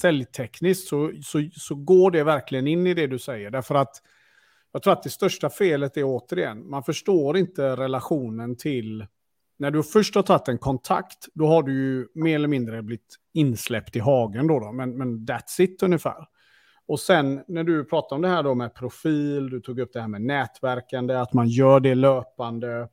säljtekniskt 0.00 0.88
så, 0.88 1.12
så, 1.22 1.48
så 1.52 1.74
går 1.74 2.10
det 2.10 2.24
verkligen 2.24 2.66
in 2.66 2.86
i 2.86 2.94
det 2.94 3.06
du 3.06 3.18
säger. 3.18 3.50
Därför 3.50 3.74
att 3.74 4.02
jag 4.72 4.82
tror 4.82 4.92
att 4.92 5.02
det 5.02 5.10
största 5.10 5.50
felet 5.50 5.96
är 5.96 6.04
återigen, 6.04 6.70
man 6.70 6.82
förstår 6.82 7.36
inte 7.36 7.76
relationen 7.76 8.56
till... 8.56 9.06
När 9.58 9.70
du 9.70 9.82
först 9.82 10.14
har 10.14 10.22
tagit 10.22 10.48
en 10.48 10.58
kontakt, 10.58 11.26
då 11.34 11.46
har 11.46 11.62
du 11.62 11.72
ju 11.72 12.08
mer 12.14 12.34
eller 12.34 12.48
mindre 12.48 12.82
blivit 12.82 13.16
insläppt 13.34 13.96
i 13.96 13.98
hagen 13.98 14.46
då, 14.46 14.60
då 14.60 14.72
men, 14.72 14.98
men 14.98 15.26
that's 15.26 15.60
it 15.60 15.82
ungefär. 15.82 16.26
Och 16.86 17.00
sen 17.00 17.44
när 17.48 17.64
du 17.64 17.84
pratar 17.84 18.16
om 18.16 18.22
det 18.22 18.28
här 18.28 18.42
då 18.42 18.54
med 18.54 18.74
profil, 18.74 19.50
du 19.50 19.60
tog 19.60 19.78
upp 19.78 19.92
det 19.92 20.00
här 20.00 20.08
med 20.08 20.22
nätverkande, 20.22 21.14
att 21.14 21.32
man 21.32 21.48
gör 21.48 21.80
det 21.80 21.94
löpande 21.94 22.88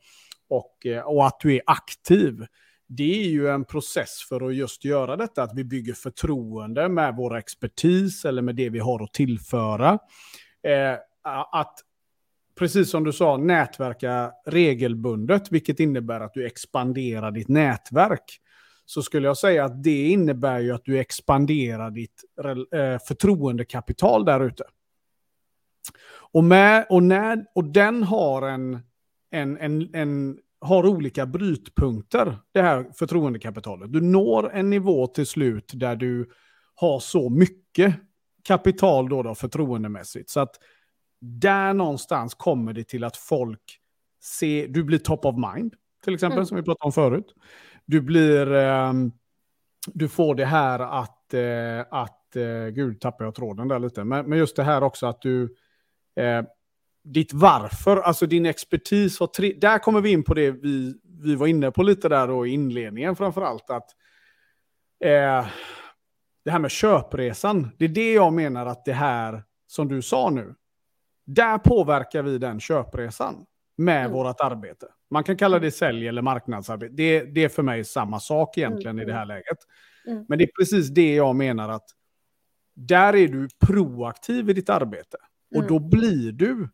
och, 0.50 0.86
eh, 0.86 1.02
och 1.02 1.28
att 1.28 1.40
du 1.40 1.56
är 1.56 1.62
aktiv. 1.66 2.46
det 2.88 3.24
är 3.24 3.30
ju 3.30 3.48
en 3.50 3.66
process 3.66 4.26
för 4.30 4.48
att 4.48 4.56
just 4.56 4.86
göra 4.86 5.16
detta, 5.16 5.44
att 5.44 5.56
vi 5.56 5.64
bygger 5.64 5.94
förtroende 5.94 6.90
med 6.90 7.16
vår 7.16 7.38
expertis 7.38 8.26
eller 8.26 8.42
med 8.42 8.56
det 8.56 8.70
vi 8.70 8.80
har 8.80 9.04
att 9.04 9.14
tillföra. 9.14 10.00
Eh, 10.64 10.98
att, 11.52 11.80
precis 12.60 12.90
som 12.90 13.04
du 13.04 13.14
sa, 13.14 13.38
nätverka 13.38 14.32
regelbundet, 14.46 15.52
vilket 15.52 15.80
innebär 15.80 16.20
att 16.20 16.34
du 16.34 16.46
expanderar 16.46 17.32
ditt 17.32 17.48
nätverk. 17.48 18.40
Så 18.86 19.02
skulle 19.02 19.28
jag 19.28 19.38
säga 19.38 19.66
att 19.66 19.84
det 19.84 20.08
innebär 20.08 20.60
ju 20.60 20.72
att 20.72 20.86
du 20.86 21.00
expanderar 21.00 21.92
ditt 21.92 22.24
eh, 22.74 22.98
förtroendekapital 23.08 24.26
där 24.26 24.40
ute. 24.40 24.64
Och, 26.32 26.44
med, 26.44 26.86
och, 26.90 27.04
när, 27.04 27.46
och 27.56 27.64
den 27.64 28.04
har 28.04 28.42
en, 28.42 28.80
en, 29.32 29.58
en, 29.58 29.96
en 29.96 30.40
har 30.62 30.86
olika 30.86 31.26
brytpunkter, 31.26 32.38
det 32.52 32.62
här 32.62 32.92
förtroendekapitalet. 32.94 33.94
Du 33.94 34.02
når 34.02 34.52
en 34.54 34.70
nivå 34.70 35.08
till 35.08 35.26
slut 35.26 35.72
där 35.74 35.96
du 35.96 36.30
har 36.76 37.00
så 37.00 37.30
mycket 37.30 37.96
kapital 38.44 39.10
då, 39.10 39.24
då 39.24 39.36
förtroendemässigt. 39.36 40.30
Så 40.30 40.40
att 40.40 40.56
där 41.22 41.74
någonstans 41.74 42.34
kommer 42.34 42.74
det 42.74 42.84
till 42.84 43.04
att 43.04 43.18
folk 43.18 43.80
ser, 44.24 44.68
du 44.68 44.84
blir 44.84 44.98
top 44.98 45.26
of 45.26 45.36
mind, 45.54 45.76
till 46.04 46.14
exempel, 46.14 46.38
mm. 46.38 46.46
som 46.46 46.58
vi 46.58 46.64
pratade 46.64 46.86
om 46.86 46.92
förut. 46.92 47.34
Du 47.86 48.02
blir, 48.02 48.54
eh, 48.54 48.94
du 49.94 50.10
får 50.10 50.36
det 50.36 50.46
här 50.46 50.80
att, 50.80 51.34
eh, 51.34 51.86
att 51.92 52.36
eh, 52.36 52.68
gud 52.74 53.02
tappar 53.02 53.26
jag 53.26 53.36
tråden 53.36 53.68
där 53.68 53.80
lite, 53.80 54.04
men, 54.04 54.30
men 54.30 54.40
just 54.40 54.56
det 54.56 54.64
här 54.64 54.84
också 54.84 55.08
att 55.08 55.22
du, 55.22 55.56
eh, 56.16 56.44
ditt 57.14 57.34
varför, 57.34 57.98
alltså 57.98 58.26
din 58.26 58.46
expertis. 58.46 59.20
Har 59.20 59.60
där 59.60 59.80
kommer 59.80 60.02
vi 60.02 60.12
in 60.12 60.24
på 60.24 60.34
det 60.34 60.52
vi, 60.52 60.96
vi 61.24 61.36
var 61.36 61.48
inne 61.48 61.72
på 61.72 61.84
lite 61.84 62.10
där 62.10 62.28
då 62.28 62.48
i 62.48 62.50
inledningen 62.50 63.16
framför 63.16 63.42
allt. 63.42 63.70
Att, 63.70 63.90
eh, 65.04 65.48
det 66.46 66.52
här 66.52 66.60
med 66.60 66.72
köpresan, 66.72 67.72
det 67.78 67.86
är 67.86 67.90
det 67.90 68.14
jag 68.14 68.34
menar 68.34 68.66
att 68.66 68.86
det 68.86 68.94
här 68.94 69.44
som 69.68 69.88
du 69.88 70.02
sa 70.02 70.30
nu, 70.30 70.56
där 71.26 71.58
påverkar 71.58 72.24
vi 72.24 72.38
den 72.38 72.60
köpresan 72.60 73.46
med 73.78 74.00
mm. 74.00 74.12
vårt 74.12 74.40
arbete. 74.40 74.88
Man 75.10 75.24
kan 75.24 75.38
kalla 75.38 75.60
det 75.60 75.72
sälj 75.72 76.08
eller 76.08 76.22
marknadsarbete. 76.22 76.94
Det, 76.94 77.24
det 77.24 77.44
är 77.44 77.50
för 77.50 77.64
mig 77.64 77.84
samma 77.84 78.20
sak 78.20 78.58
egentligen 78.58 78.96
mm. 78.96 79.04
i 79.04 79.06
det 79.06 79.14
här 79.14 79.26
läget. 79.26 79.58
Mm. 80.08 80.26
Men 80.28 80.38
det 80.38 80.44
är 80.44 80.52
precis 80.60 80.90
det 80.90 81.16
jag 81.16 81.36
menar 81.36 81.70
att 81.70 81.86
där 82.76 83.16
är 83.16 83.28
du 83.28 83.48
proaktiv 83.68 84.50
i 84.50 84.54
ditt 84.54 84.70
arbete. 84.70 85.18
Och 85.52 85.64
mm. 85.64 85.68
då 85.68 85.80
blir 85.80 86.32
du 86.32 86.70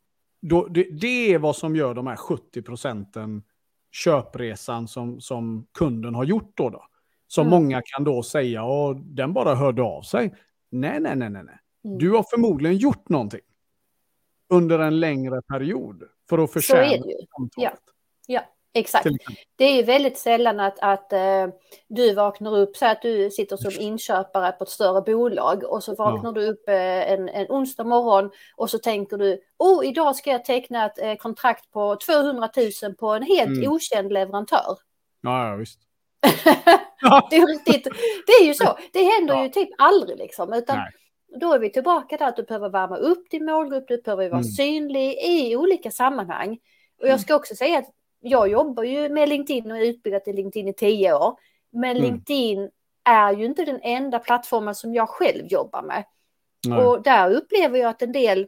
då, 0.47 0.67
det, 0.67 0.83
det, 0.91 1.33
är 1.33 1.39
vad 1.39 1.55
som 1.55 1.75
gör 1.75 1.93
de 1.93 2.07
här 2.07 2.15
70 2.15 2.61
procenten 2.61 3.43
köpresan 3.91 4.87
som, 4.87 5.21
som 5.21 5.67
kunden 5.73 6.15
har 6.15 6.23
gjort 6.23 6.51
då. 6.55 6.69
då. 6.69 6.85
Som 7.27 7.47
mm. 7.47 7.59
många 7.59 7.81
kan 7.85 8.03
då 8.03 8.23
säga, 8.23 8.63
och 8.63 8.95
den 8.95 9.33
bara 9.33 9.55
hörde 9.55 9.81
av 9.81 10.01
sig. 10.01 10.35
Nej, 10.69 10.99
nej, 10.99 11.15
nej, 11.15 11.29
nej. 11.29 11.43
Mm. 11.43 11.97
Du 11.97 12.11
har 12.11 12.25
förmodligen 12.29 12.77
gjort 12.77 13.09
någonting 13.09 13.41
under 14.49 14.79
en 14.79 14.99
längre 14.99 15.41
period 15.41 16.03
för 16.29 16.37
att 16.37 16.53
förtjäna 16.53 16.87
Så 16.87 16.93
är 16.93 16.97
det 17.03 17.09
ju. 17.09 17.17
Ja. 17.55 17.73
ja. 18.27 18.41
Exakt. 18.77 19.07
Det 19.55 19.65
är 19.65 19.75
ju 19.75 19.83
väldigt 19.83 20.17
sällan 20.17 20.59
att, 20.59 20.79
att 20.79 21.13
uh, 21.13 21.53
du 21.87 22.13
vaknar 22.13 22.57
upp 22.57 22.77
så 22.77 22.85
att 22.85 23.01
du 23.01 23.31
sitter 23.31 23.57
som 23.57 23.71
inköpare 23.79 24.51
på 24.51 24.63
ett 24.63 24.69
större 24.69 25.01
bolag 25.01 25.63
och 25.63 25.83
så 25.83 25.95
vaknar 25.95 26.29
ja. 26.29 26.41
du 26.41 26.47
upp 26.47 26.63
uh, 26.69 27.11
en, 27.11 27.29
en 27.29 27.45
onsdag 27.49 27.83
morgon 27.83 28.31
och 28.55 28.69
så 28.69 28.77
tänker 28.77 29.17
du, 29.17 29.39
oh, 29.57 29.87
idag 29.87 30.15
ska 30.15 30.31
jag 30.31 30.45
teckna 30.45 30.85
ett 30.85 31.03
uh, 31.03 31.15
kontrakt 31.15 31.71
på 31.71 31.97
200 32.05 32.49
000 32.83 32.95
på 32.95 33.09
en 33.09 33.23
helt 33.23 33.57
mm. 33.57 33.71
okänd 33.71 34.13
leverantör. 34.13 34.77
Ja, 35.21 35.49
ja 35.49 35.55
visst. 35.55 35.79
det, 37.29 37.35
är 37.35 37.47
riktigt, 37.47 37.83
det 38.27 38.31
är 38.31 38.45
ju 38.45 38.53
så, 38.53 38.77
det 38.93 39.03
händer 39.03 39.35
ja. 39.35 39.43
ju 39.43 39.49
typ 39.49 39.69
aldrig 39.77 40.17
liksom, 40.17 40.53
utan 40.53 40.77
Nej. 40.77 40.91
då 41.39 41.53
är 41.53 41.59
vi 41.59 41.69
tillbaka 41.69 42.17
där 42.17 42.27
att 42.27 42.35
du 42.35 42.43
behöver 42.43 42.69
värma 42.69 42.97
upp 42.97 43.29
din 43.29 43.45
målgrupp, 43.45 43.87
du 43.87 44.01
behöver 44.01 44.29
vara 44.29 44.39
mm. 44.39 44.43
synlig 44.43 45.17
i 45.23 45.55
olika 45.55 45.91
sammanhang. 45.91 46.51
Och 47.01 47.07
jag 47.07 47.09
mm. 47.09 47.19
ska 47.19 47.35
också 47.35 47.55
säga 47.55 47.79
att 47.79 47.89
jag 48.25 48.49
jobbar 48.49 48.83
ju 48.83 49.09
med 49.09 49.29
LinkedIn 49.29 49.71
och 49.71 49.77
är 49.77 49.85
utbildad 49.85 50.21
i 50.25 50.33
LinkedIn 50.33 50.67
i 50.67 50.73
tio 50.73 51.13
år. 51.13 51.39
Men 51.71 51.97
mm. 51.97 52.03
LinkedIn 52.03 52.69
är 53.03 53.33
ju 53.33 53.45
inte 53.45 53.65
den 53.65 53.79
enda 53.81 54.19
plattformen 54.19 54.75
som 54.75 54.93
jag 54.93 55.09
själv 55.09 55.45
jobbar 55.47 55.81
med. 55.81 56.03
Nej. 56.67 56.83
Och 56.83 57.01
där 57.01 57.31
upplever 57.31 57.79
jag 57.79 57.89
att 57.89 58.01
en 58.01 58.11
del 58.11 58.47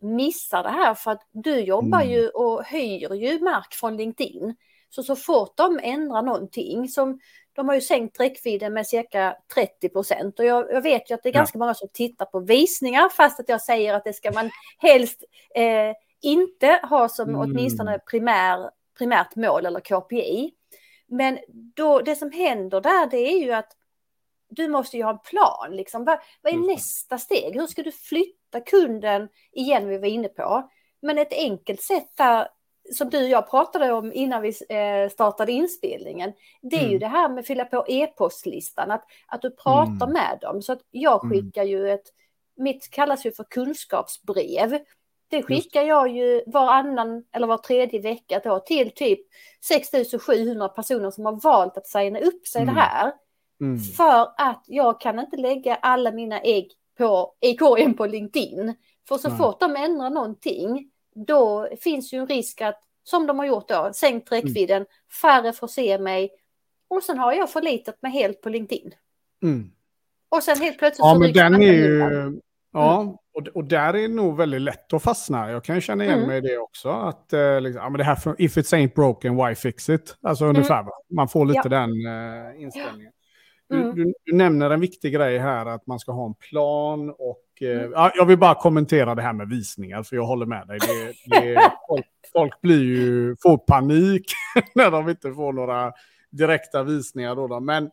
missar 0.00 0.62
det 0.62 0.68
här 0.68 0.94
för 0.94 1.10
att 1.10 1.28
du 1.32 1.60
jobbar 1.60 2.00
mm. 2.00 2.12
ju 2.12 2.28
och 2.28 2.64
höjer 2.64 3.14
ju 3.14 3.38
mark 3.38 3.74
från 3.74 3.96
LinkedIn. 3.96 4.56
Så 4.90 5.02
så 5.02 5.16
fort 5.16 5.56
de 5.56 5.80
ändrar 5.82 6.22
någonting, 6.22 6.88
som 6.88 7.20
de 7.52 7.68
har 7.68 7.74
ju 7.74 7.80
sänkt 7.80 8.20
räckvidden 8.20 8.72
med 8.72 8.86
cirka 8.86 9.36
30 9.54 9.88
procent 9.88 10.38
och 10.38 10.44
jag, 10.44 10.72
jag, 10.72 10.80
vet 10.80 11.10
ju 11.10 11.14
att 11.14 11.22
det 11.22 11.28
är 11.28 11.32
ganska 11.32 11.56
ja. 11.56 11.58
många 11.58 11.74
som 11.74 11.88
tittar 11.92 12.24
på 12.24 12.40
visningar 12.40 13.08
fast 13.08 13.40
att 13.40 13.48
jag 13.48 13.60
säger 13.60 13.94
att 13.94 14.04
det 14.04 14.12
ska 14.12 14.32
man 14.32 14.50
helst 14.78 15.24
eh, 15.54 15.92
inte 16.22 16.80
ha 16.82 17.08
som 17.08 17.28
mm. 17.28 17.40
åtminstone 17.40 17.98
primär 17.98 18.70
primärt 18.98 19.36
mål 19.36 19.66
eller 19.66 19.80
KPI. 19.80 20.54
Men 21.06 21.38
då, 21.76 22.00
det 22.00 22.16
som 22.16 22.32
händer 22.32 22.80
där 22.80 23.06
det 23.10 23.18
är 23.18 23.38
ju 23.38 23.52
att 23.52 23.76
du 24.48 24.68
måste 24.68 24.96
ju 24.96 25.02
ha 25.02 25.10
en 25.10 25.18
plan. 25.18 25.76
Liksom. 25.76 26.04
Vad, 26.04 26.18
vad 26.42 26.52
är 26.52 26.58
nästa 26.58 27.18
steg? 27.18 27.54
Hur 27.54 27.66
ska 27.66 27.82
du 27.82 27.92
flytta 27.92 28.60
kunden 28.60 29.28
igen, 29.52 29.88
vi 29.88 29.98
var 29.98 30.08
inne 30.08 30.28
på. 30.28 30.70
Men 31.02 31.18
ett 31.18 31.32
enkelt 31.32 31.82
sätt 31.82 32.16
där, 32.16 32.48
som 32.92 33.10
du 33.10 33.22
och 33.22 33.28
jag 33.28 33.50
pratade 33.50 33.92
om 33.92 34.12
innan 34.12 34.42
vi 34.42 34.48
eh, 34.68 35.10
startade 35.10 35.52
inspelningen, 35.52 36.32
det 36.62 36.76
är 36.76 36.80
mm. 36.80 36.92
ju 36.92 36.98
det 36.98 37.06
här 37.06 37.28
med 37.28 37.38
att 37.38 37.46
fylla 37.46 37.64
på 37.64 37.84
e-postlistan, 37.88 38.90
att, 38.90 39.04
att 39.26 39.42
du 39.42 39.50
pratar 39.50 40.06
mm. 40.06 40.12
med 40.12 40.38
dem. 40.40 40.62
Så 40.62 40.72
att 40.72 40.80
jag 40.90 41.24
mm. 41.24 41.36
skickar 41.36 41.64
ju 41.64 41.90
ett, 41.90 42.06
mitt 42.56 42.90
kallas 42.90 43.26
ju 43.26 43.32
för 43.32 43.44
kunskapsbrev. 43.44 44.78
Det 45.34 45.42
skickar 45.42 45.82
jag 45.82 46.08
ju 46.08 46.42
varannan 46.46 47.24
eller 47.32 47.46
var 47.46 47.58
tredje 47.58 48.00
vecka 48.00 48.40
då 48.44 48.58
till 48.58 48.90
typ 48.90 49.20
6700 49.68 50.68
personer 50.68 51.10
som 51.10 51.24
har 51.24 51.40
valt 51.40 51.76
att 51.76 51.86
signa 51.86 52.18
upp 52.18 52.46
sig 52.46 52.62
mm. 52.62 52.74
det 52.74 52.80
här. 52.80 53.12
Mm. 53.60 53.78
För 53.78 54.28
att 54.36 54.64
jag 54.66 55.00
kan 55.00 55.18
inte 55.18 55.36
lägga 55.36 55.74
alla 55.74 56.12
mina 56.12 56.40
ägg 56.40 56.72
på, 56.98 57.34
i 57.40 57.56
korgen 57.56 57.94
på 57.94 58.06
LinkedIn. 58.06 58.74
För 59.08 59.18
så 59.18 59.28
Nej. 59.28 59.38
fort 59.38 59.60
de 59.60 59.76
ändrar 59.76 60.10
någonting, 60.10 60.90
då 61.14 61.68
finns 61.80 62.12
ju 62.12 62.18
en 62.18 62.26
risk 62.26 62.60
att, 62.60 62.80
som 63.04 63.26
de 63.26 63.38
har 63.38 63.46
gjort 63.46 63.68
då, 63.68 63.90
sänkt 63.94 64.32
räckvidden, 64.32 64.76
mm. 64.76 64.88
färre 65.22 65.52
får 65.52 65.66
se 65.66 65.98
mig. 65.98 66.30
Och 66.88 67.02
sen 67.02 67.18
har 67.18 67.32
jag 67.32 67.50
förlitat 67.50 68.02
mig 68.02 68.12
helt 68.12 68.40
på 68.40 68.48
LinkedIn. 68.48 68.94
Mm. 69.42 69.70
Och 70.28 70.42
sen 70.42 70.60
helt 70.60 70.78
plötsligt 70.78 71.04
ja, 71.04 71.14
så 71.14 71.20
men 71.20 71.32
den 71.32 71.54
är 71.54 71.72
ju, 71.72 71.98
Ja, 72.74 73.00
mm. 73.00 73.16
Och, 73.34 73.48
och 73.54 73.64
där 73.64 73.94
är 73.94 74.08
det 74.08 74.08
nog 74.08 74.36
väldigt 74.36 74.60
lätt 74.60 74.92
att 74.92 75.02
fastna. 75.02 75.50
Jag 75.50 75.64
kan 75.64 75.80
känna 75.80 76.04
igen 76.04 76.16
mm. 76.16 76.28
mig 76.28 76.38
i 76.38 76.40
det 76.40 76.58
också. 76.58 76.88
Att 76.88 77.32
eh, 77.32 77.60
liksom, 77.60 77.82
ja, 77.82 77.90
men 77.90 77.98
det 77.98 78.04
här 78.04 78.14
för, 78.14 78.36
if 78.38 78.56
it's 78.56 78.74
ain't 78.74 78.94
broken, 78.94 79.36
why 79.36 79.54
fix 79.54 79.88
it? 79.88 80.16
Alltså 80.22 80.44
mm. 80.44 80.56
ungefär, 80.56 80.84
man 81.14 81.28
får 81.28 81.46
lite 81.46 81.60
ja. 81.64 81.68
den 81.68 81.90
eh, 81.90 82.62
inställningen. 82.62 83.12
Du, 83.68 83.76
mm. 83.76 83.94
du, 83.94 84.14
du, 84.24 84.36
nämner 84.36 84.70
en 84.70 84.80
viktig 84.80 85.14
grej 85.14 85.38
här, 85.38 85.66
att 85.66 85.86
man 85.86 85.98
ska 85.98 86.12
ha 86.12 86.26
en 86.26 86.34
plan 86.34 87.10
och 87.10 87.62
eh, 87.62 87.80
mm. 87.80 87.92
ja, 87.92 88.12
jag 88.14 88.26
vill 88.26 88.38
bara 88.38 88.54
kommentera 88.54 89.14
det 89.14 89.22
här 89.22 89.32
med 89.32 89.48
visningar, 89.48 90.02
för 90.02 90.16
jag 90.16 90.24
håller 90.24 90.46
med 90.46 90.66
dig. 90.66 90.78
Det, 90.78 91.36
det, 91.36 91.72
folk, 91.88 92.06
folk, 92.32 92.60
blir 92.60 92.82
ju, 92.82 93.36
får 93.42 93.58
panik 93.58 94.24
när 94.74 94.90
de 94.90 95.08
inte 95.08 95.32
får 95.32 95.52
några 95.52 95.92
direkta 96.30 96.82
visningar. 96.82 97.36
Då, 97.36 97.46
då. 97.48 97.60
Men 97.60 97.90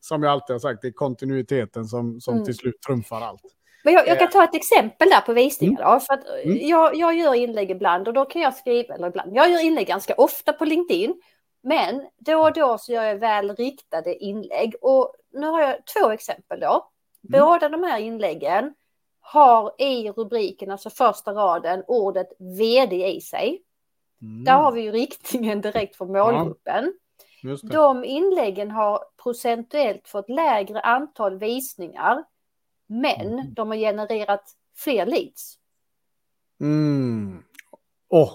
som 0.00 0.22
jag 0.22 0.32
alltid 0.32 0.54
har 0.54 0.60
sagt, 0.60 0.82
det 0.82 0.88
är 0.88 0.92
kontinuiteten 0.92 1.84
som, 1.84 2.20
som 2.20 2.34
mm. 2.34 2.44
till 2.44 2.54
slut 2.54 2.82
trumfar 2.86 3.20
allt. 3.20 3.42
Men 3.88 3.94
jag, 3.94 4.08
jag, 4.08 4.18
kan 4.18 4.30
ta 4.30 4.44
ett 4.44 4.54
exempel 4.54 5.08
där 5.10 5.20
på 5.20 5.32
visningar. 5.32 5.80
Mm. 5.80 5.92
Då, 5.92 6.00
för 6.00 6.14
att 6.14 6.44
mm. 6.44 6.68
jag, 6.68 6.96
jag 6.96 7.16
gör 7.16 7.34
inlägg 7.34 7.70
ibland 7.70 8.08
och 8.08 8.14
då 8.14 8.24
kan 8.24 8.42
jag 8.42 8.54
skriva, 8.54 8.94
eller 8.94 9.08
ibland, 9.08 9.36
jag 9.36 9.50
gör 9.50 9.64
inlägg 9.64 9.86
ganska 9.86 10.14
ofta 10.14 10.52
på 10.52 10.64
LinkedIn. 10.64 11.20
Men 11.62 12.06
då 12.18 12.42
och 12.42 12.52
då 12.52 12.78
så 12.78 12.92
gör 12.92 13.02
jag 13.02 13.16
väl 13.16 13.56
riktade 13.56 14.24
inlägg. 14.24 14.74
Och 14.82 15.14
nu 15.32 15.46
har 15.46 15.60
jag 15.60 15.76
två 15.84 16.10
exempel 16.10 16.60
då. 16.60 16.90
Mm. 17.28 17.40
Båda 17.40 17.68
de 17.68 17.82
här 17.82 17.98
inläggen 17.98 18.74
har 19.20 19.74
i 19.78 20.10
rubriken, 20.10 20.70
alltså 20.70 20.90
första 20.90 21.32
raden, 21.32 21.82
ordet 21.86 22.28
vd 22.38 23.16
i 23.16 23.20
sig. 23.20 23.62
Mm. 24.22 24.44
Där 24.44 24.52
har 24.52 24.72
vi 24.72 24.80
ju 24.80 24.92
riktningen 24.92 25.60
direkt 25.60 25.96
från 25.96 26.12
målgruppen. 26.12 26.92
Ja, 27.42 27.56
de 27.62 28.04
inläggen 28.04 28.70
har 28.70 29.04
procentuellt 29.22 30.08
fått 30.08 30.28
lägre 30.28 30.80
antal 30.80 31.38
visningar 31.38 32.24
men 32.88 33.32
mm. 33.32 33.54
de 33.54 33.68
har 33.68 33.76
genererat 33.76 34.44
fler 34.76 35.06
leads. 35.06 35.58
Mm. 36.60 37.42
Oh. 38.08 38.32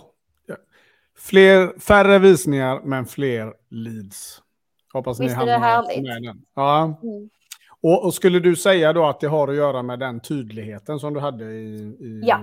Fler, 1.18 1.80
färre 1.80 2.20
visningar 2.20 2.82
men 2.84 3.06
fler 3.06 3.54
leads. 3.70 4.42
Hoppas 4.94 5.20
Visst 5.20 5.38
ni 5.38 5.42
är 5.42 5.46
det 5.46 5.58
härligt? 5.58 6.04
Med 6.04 6.24
den. 6.24 6.46
Ja. 6.54 7.00
Mm. 7.04 7.30
Och, 7.82 8.06
och, 8.06 8.14
skulle 8.14 8.40
du 8.40 8.56
säga 8.56 8.94
då 8.94 9.06
att 9.06 9.20
det 9.20 9.28
har 9.28 9.48
att 9.48 9.56
göra 9.56 9.84
med 9.84 10.00
den 10.00 10.20
tydligheten 10.20 11.00
som 11.00 11.14
du 11.14 11.20
hade 11.20 11.46
i, 11.46 11.76
i 12.00 12.22
Ja, 12.26 12.40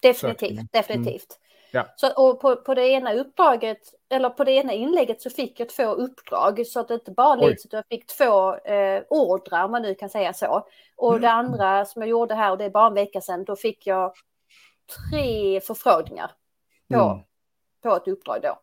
definitivt. 0.00 0.72
Definitivt. 0.72 1.38
Mm. 1.72 1.86
Ja. 1.86 1.86
Så, 1.96 2.12
och 2.12 2.40
på, 2.40 2.56
på 2.56 2.74
det 2.74 2.88
ena 2.88 3.12
uppdraget 3.12 3.78
eller 4.12 4.30
på 4.30 4.44
det 4.44 4.52
ena 4.52 4.72
inlägget 4.72 5.22
så 5.22 5.30
fick 5.30 5.60
jag 5.60 5.68
två 5.68 5.84
uppdrag 5.84 6.66
så 6.66 6.80
att 6.80 6.88
det 6.88 6.94
inte 6.94 7.10
bara 7.10 7.34
leads 7.34 7.66
utan 7.66 7.78
jag 7.78 7.98
fick 7.98 8.06
två 8.06 8.54
eh, 8.56 9.02
ordrar 9.08 9.64
om 9.64 9.70
man 9.70 9.82
nu 9.82 9.94
kan 9.94 10.08
säga 10.08 10.32
så. 10.32 10.66
Och 10.96 11.10
mm. 11.10 11.22
det 11.22 11.30
andra 11.30 11.84
som 11.84 12.02
jag 12.02 12.08
gjorde 12.08 12.34
här 12.34 12.50
och 12.50 12.58
det 12.58 12.64
är 12.64 12.70
bara 12.70 12.86
en 12.86 12.94
vecka 12.94 13.20
sedan 13.20 13.44
då 13.44 13.56
fick 13.56 13.86
jag 13.86 14.12
tre 15.10 15.60
förfrågningar 15.60 16.30
på, 16.92 17.00
mm. 17.00 17.18
på 17.82 17.96
ett 17.96 18.08
uppdrag 18.08 18.42
då. 18.42 18.58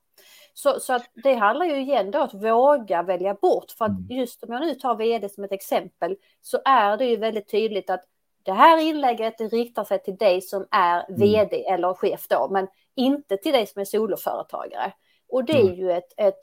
Så, 0.54 0.80
så 0.80 0.94
att 0.94 1.10
det 1.24 1.34
handlar 1.34 1.66
ju 1.66 1.82
igen 1.82 2.12
då 2.12 2.20
att 2.20 2.34
våga 2.34 3.04
välja 3.04 3.34
bort 3.34 3.72
för 3.78 3.86
att 3.86 3.92
mm. 3.92 4.20
just 4.20 4.44
om 4.44 4.54
jag 4.54 4.62
nu 4.62 4.76
tar 4.76 4.96
vd 4.96 5.30
som 5.30 5.44
ett 5.44 5.52
exempel 5.52 6.16
så 6.42 6.60
är 6.66 6.98
det 6.98 7.06
ju 7.06 7.18
väldigt 7.18 7.52
tydligt 7.52 7.90
att 7.90 8.04
det 8.44 8.54
här 8.54 8.78
inlägget 8.78 9.38
det 9.38 9.48
riktar 9.48 9.84
sig 9.84 10.04
till 10.04 10.18
dig 10.18 10.42
som 10.42 10.68
är 10.72 11.06
mm. 11.10 11.20
vd 11.20 11.66
eller 11.66 11.94
chef 11.94 12.28
då, 12.28 12.48
men 12.52 12.68
inte 12.96 13.38
till 13.38 13.54
dig 13.54 13.68
som 13.68 13.82
är 13.82 13.86
soloföretagare. 13.86 14.94
Och 15.30 15.46
det 15.46 15.54
är 15.54 15.62
mm. 15.62 15.76
ju 15.76 15.92
ett, 15.92 16.14
ett, 16.18 16.40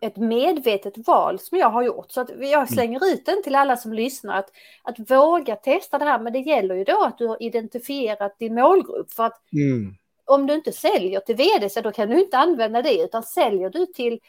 ett 0.00 0.16
medvetet 0.16 1.06
val 1.06 1.38
som 1.38 1.58
jag 1.58 1.70
har 1.70 1.82
gjort. 1.82 2.10
Så 2.10 2.20
att 2.20 2.30
jag 2.30 2.52
mm. 2.52 2.66
slänger 2.66 3.12
ut 3.12 3.26
den 3.26 3.42
till 3.42 3.54
alla 3.54 3.76
som 3.76 3.92
lyssnar 3.92 4.38
att, 4.38 4.50
att 4.82 5.10
våga 5.10 5.56
testa 5.56 5.98
det 5.98 6.04
här. 6.04 6.18
Men 6.18 6.32
det 6.32 6.38
gäller 6.38 6.74
ju 6.74 6.84
då 6.84 7.04
att 7.04 7.18
du 7.18 7.26
har 7.26 7.42
identifierat 7.42 8.38
din 8.38 8.54
målgrupp. 8.54 9.12
För 9.12 9.24
att 9.24 9.52
mm. 9.52 9.94
om 10.24 10.46
du 10.46 10.54
inte 10.54 10.72
säljer 10.72 11.20
till 11.20 11.36
vd 11.36 11.70
så 11.70 11.80
då 11.80 11.92
kan 11.92 12.08
du 12.08 12.20
inte 12.20 12.38
använda 12.38 12.82
det. 12.82 13.02
Utan 13.02 13.22
säljer 13.22 13.70
du 13.70 13.86
till 13.86 14.20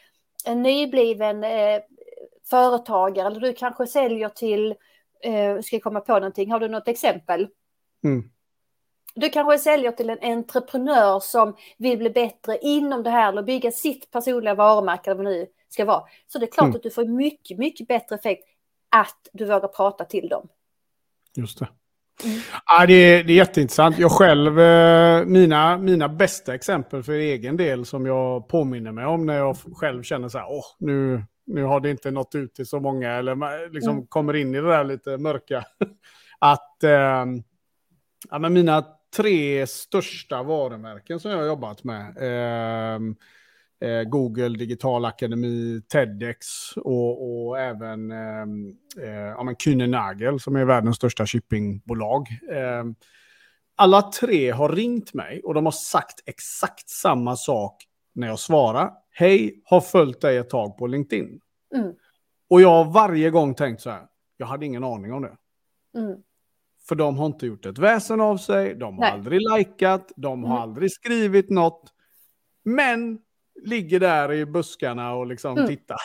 en 0.45 0.61
nybliven 0.63 1.43
eh, 1.43 1.81
företagare 2.49 3.27
eller 3.27 3.39
du 3.39 3.53
kanske 3.53 3.87
säljer 3.87 4.29
till, 4.29 4.75
eh, 5.23 5.61
ska 5.61 5.75
jag 5.75 5.83
komma 5.83 5.99
på 5.99 6.13
någonting, 6.13 6.51
har 6.51 6.59
du 6.59 6.67
något 6.67 6.87
exempel? 6.87 7.47
Mm. 8.03 8.29
Du 9.15 9.29
kanske 9.29 9.57
säljer 9.57 9.91
till 9.91 10.09
en 10.09 10.19
entreprenör 10.21 11.19
som 11.19 11.55
vill 11.77 11.97
bli 11.97 12.09
bättre 12.09 12.57
inom 12.61 13.03
det 13.03 13.09
här 13.09 13.29
eller 13.29 13.43
bygga 13.43 13.71
sitt 13.71 14.11
personliga 14.11 14.55
varumärke 14.55 15.11
eller 15.11 15.23
vad 15.23 15.33
det 15.33 15.37
nu 15.39 15.47
ska 15.69 15.85
vara. 15.85 16.03
Så 16.27 16.39
det 16.39 16.45
är 16.45 16.51
klart 16.51 16.65
mm. 16.65 16.75
att 16.75 16.83
du 16.83 16.91
får 16.91 17.05
mycket, 17.05 17.57
mycket 17.57 17.87
bättre 17.87 18.15
effekt 18.15 18.43
att 18.89 19.29
du 19.33 19.45
vågar 19.45 19.67
prata 19.67 20.05
till 20.05 20.29
dem. 20.29 20.47
Just 21.35 21.59
det. 21.59 21.67
Mm. 22.23 22.39
Ja, 22.65 22.85
det, 22.85 22.93
är, 22.93 23.23
det 23.23 23.33
är 23.33 23.35
jätteintressant. 23.35 23.99
Jag 23.99 24.11
själv, 24.11 24.59
eh, 24.59 25.25
mina, 25.25 25.77
mina 25.77 26.09
bästa 26.09 26.55
exempel 26.55 27.03
för 27.03 27.13
egen 27.13 27.57
del 27.57 27.85
som 27.85 28.05
jag 28.05 28.47
påminner 28.47 28.91
mig 28.91 29.05
om 29.05 29.25
när 29.25 29.37
jag 29.37 29.57
själv 29.75 30.03
känner 30.03 30.29
så 30.29 30.37
här, 30.37 30.47
åh, 30.49 30.65
nu, 30.79 31.23
nu 31.45 31.63
har 31.63 31.79
det 31.79 31.89
inte 31.91 32.11
nått 32.11 32.35
ut 32.35 32.53
till 32.53 32.65
så 32.65 32.79
många 32.79 33.11
eller 33.11 33.69
liksom 33.73 33.93
mm. 33.93 34.07
kommer 34.07 34.35
in 34.35 34.55
i 34.55 34.61
det 34.61 34.67
där 34.67 34.83
lite 34.83 35.17
mörka. 35.17 35.63
att 36.39 36.83
eh, 36.83 37.25
ja, 38.29 38.39
men 38.39 38.53
mina 38.53 38.85
tre 39.15 39.67
största 39.67 40.43
varumärken 40.43 41.19
som 41.19 41.31
jag 41.31 41.37
har 41.37 41.45
jobbat 41.45 41.83
med. 41.83 42.17
Eh, 42.17 42.99
eh, 43.89 44.03
Google, 44.03 44.57
Digital 44.57 45.05
Akademi, 45.05 45.81
TEDx 45.81 46.47
och, 46.77 47.47
och 47.47 47.59
även 47.59 48.11
ehm, 48.11 48.77
eh, 49.01 49.09
ja, 49.09 49.43
men 49.43 49.55
Kühne 49.55 49.87
Nagel 49.87 50.39
som 50.39 50.55
är 50.55 50.65
världens 50.65 50.95
största 50.95 51.25
shippingbolag. 51.25 52.27
Ehm, 52.51 52.95
alla 53.75 54.01
tre 54.01 54.51
har 54.51 54.69
ringt 54.69 55.13
mig 55.13 55.41
och 55.43 55.53
de 55.53 55.65
har 55.65 55.71
sagt 55.71 56.19
exakt 56.25 56.89
samma 56.89 57.35
sak 57.35 57.83
när 58.13 58.27
jag 58.27 58.39
svarar. 58.39 58.91
Hej, 59.11 59.61
har 59.65 59.81
följt 59.81 60.21
dig 60.21 60.37
ett 60.37 60.49
tag 60.49 60.77
på 60.77 60.87
LinkedIn. 60.87 61.39
Mm. 61.75 61.93
Och 62.49 62.61
jag 62.61 62.83
har 62.83 62.91
varje 62.91 63.29
gång 63.29 63.55
tänkt 63.55 63.81
så 63.81 63.89
här, 63.89 64.05
jag 64.37 64.47
hade 64.47 64.65
ingen 64.65 64.83
aning 64.83 65.13
om 65.13 65.21
det. 65.21 65.37
Mm. 65.99 66.17
För 66.89 66.95
de 66.95 67.17
har 67.17 67.25
inte 67.25 67.45
gjort 67.45 67.65
ett 67.65 67.77
väsen 67.77 68.21
av 68.21 68.37
sig, 68.37 68.75
de 68.75 68.97
har 68.97 69.01
Nej. 69.01 69.11
aldrig 69.11 69.39
likat, 69.57 70.11
de 70.15 70.43
har 70.43 70.51
mm. 70.51 70.61
aldrig 70.61 70.91
skrivit 70.91 71.49
något. 71.49 71.83
Men 72.63 73.19
ligger 73.63 73.99
där 73.99 74.33
i 74.33 74.45
buskarna 74.45 75.13
och 75.13 75.27
liksom 75.27 75.57
mm. 75.57 75.67
tittar. 75.67 75.97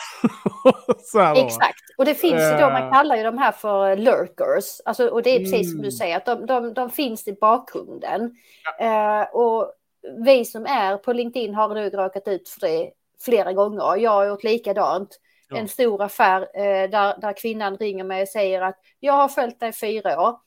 Exakt, 1.35 1.79
och 1.97 2.05
det 2.05 2.15
finns 2.15 2.41
ju 2.41 2.57
då, 2.57 2.69
man 2.69 2.83
eh. 2.83 2.91
kallar 2.91 3.15
ju 3.15 3.23
de 3.23 3.37
här 3.37 3.51
för 3.51 3.97
lurkers. 3.97 4.81
Alltså, 4.85 5.07
och 5.07 5.23
det 5.23 5.29
är 5.29 5.39
precis 5.39 5.71
som 5.71 5.81
du 5.81 5.87
mm. 5.87 5.91
säger, 5.91 6.17
att 6.17 6.25
de, 6.25 6.45
de, 6.45 6.73
de 6.73 6.89
finns 6.89 7.27
i 7.27 7.37
bakgrunden. 7.41 8.31
Ja. 8.79 9.21
Uh, 9.21 9.35
och 9.35 9.71
vi 10.25 10.45
som 10.45 10.65
är 10.65 10.97
på 10.97 11.13
LinkedIn 11.13 11.55
har 11.55 11.75
nu 11.75 11.89
råkat 11.89 12.27
ut 12.27 12.49
för 12.49 12.67
det 12.67 12.91
flera 13.25 13.53
gånger. 13.53 13.97
Jag 13.97 14.11
har 14.11 14.25
gjort 14.25 14.43
likadant. 14.43 15.19
Ja. 15.49 15.57
En 15.57 15.67
stor 15.67 16.01
affär 16.01 16.41
uh, 16.41 16.89
där, 16.89 17.21
där 17.21 17.33
kvinnan 17.37 17.77
ringer 17.77 18.03
mig 18.03 18.21
och 18.21 18.27
säger 18.27 18.61
att 18.61 18.79
jag 18.99 19.13
har 19.13 19.27
följt 19.27 19.59
dig 19.59 19.73
fyra 19.73 20.21
år. 20.21 20.44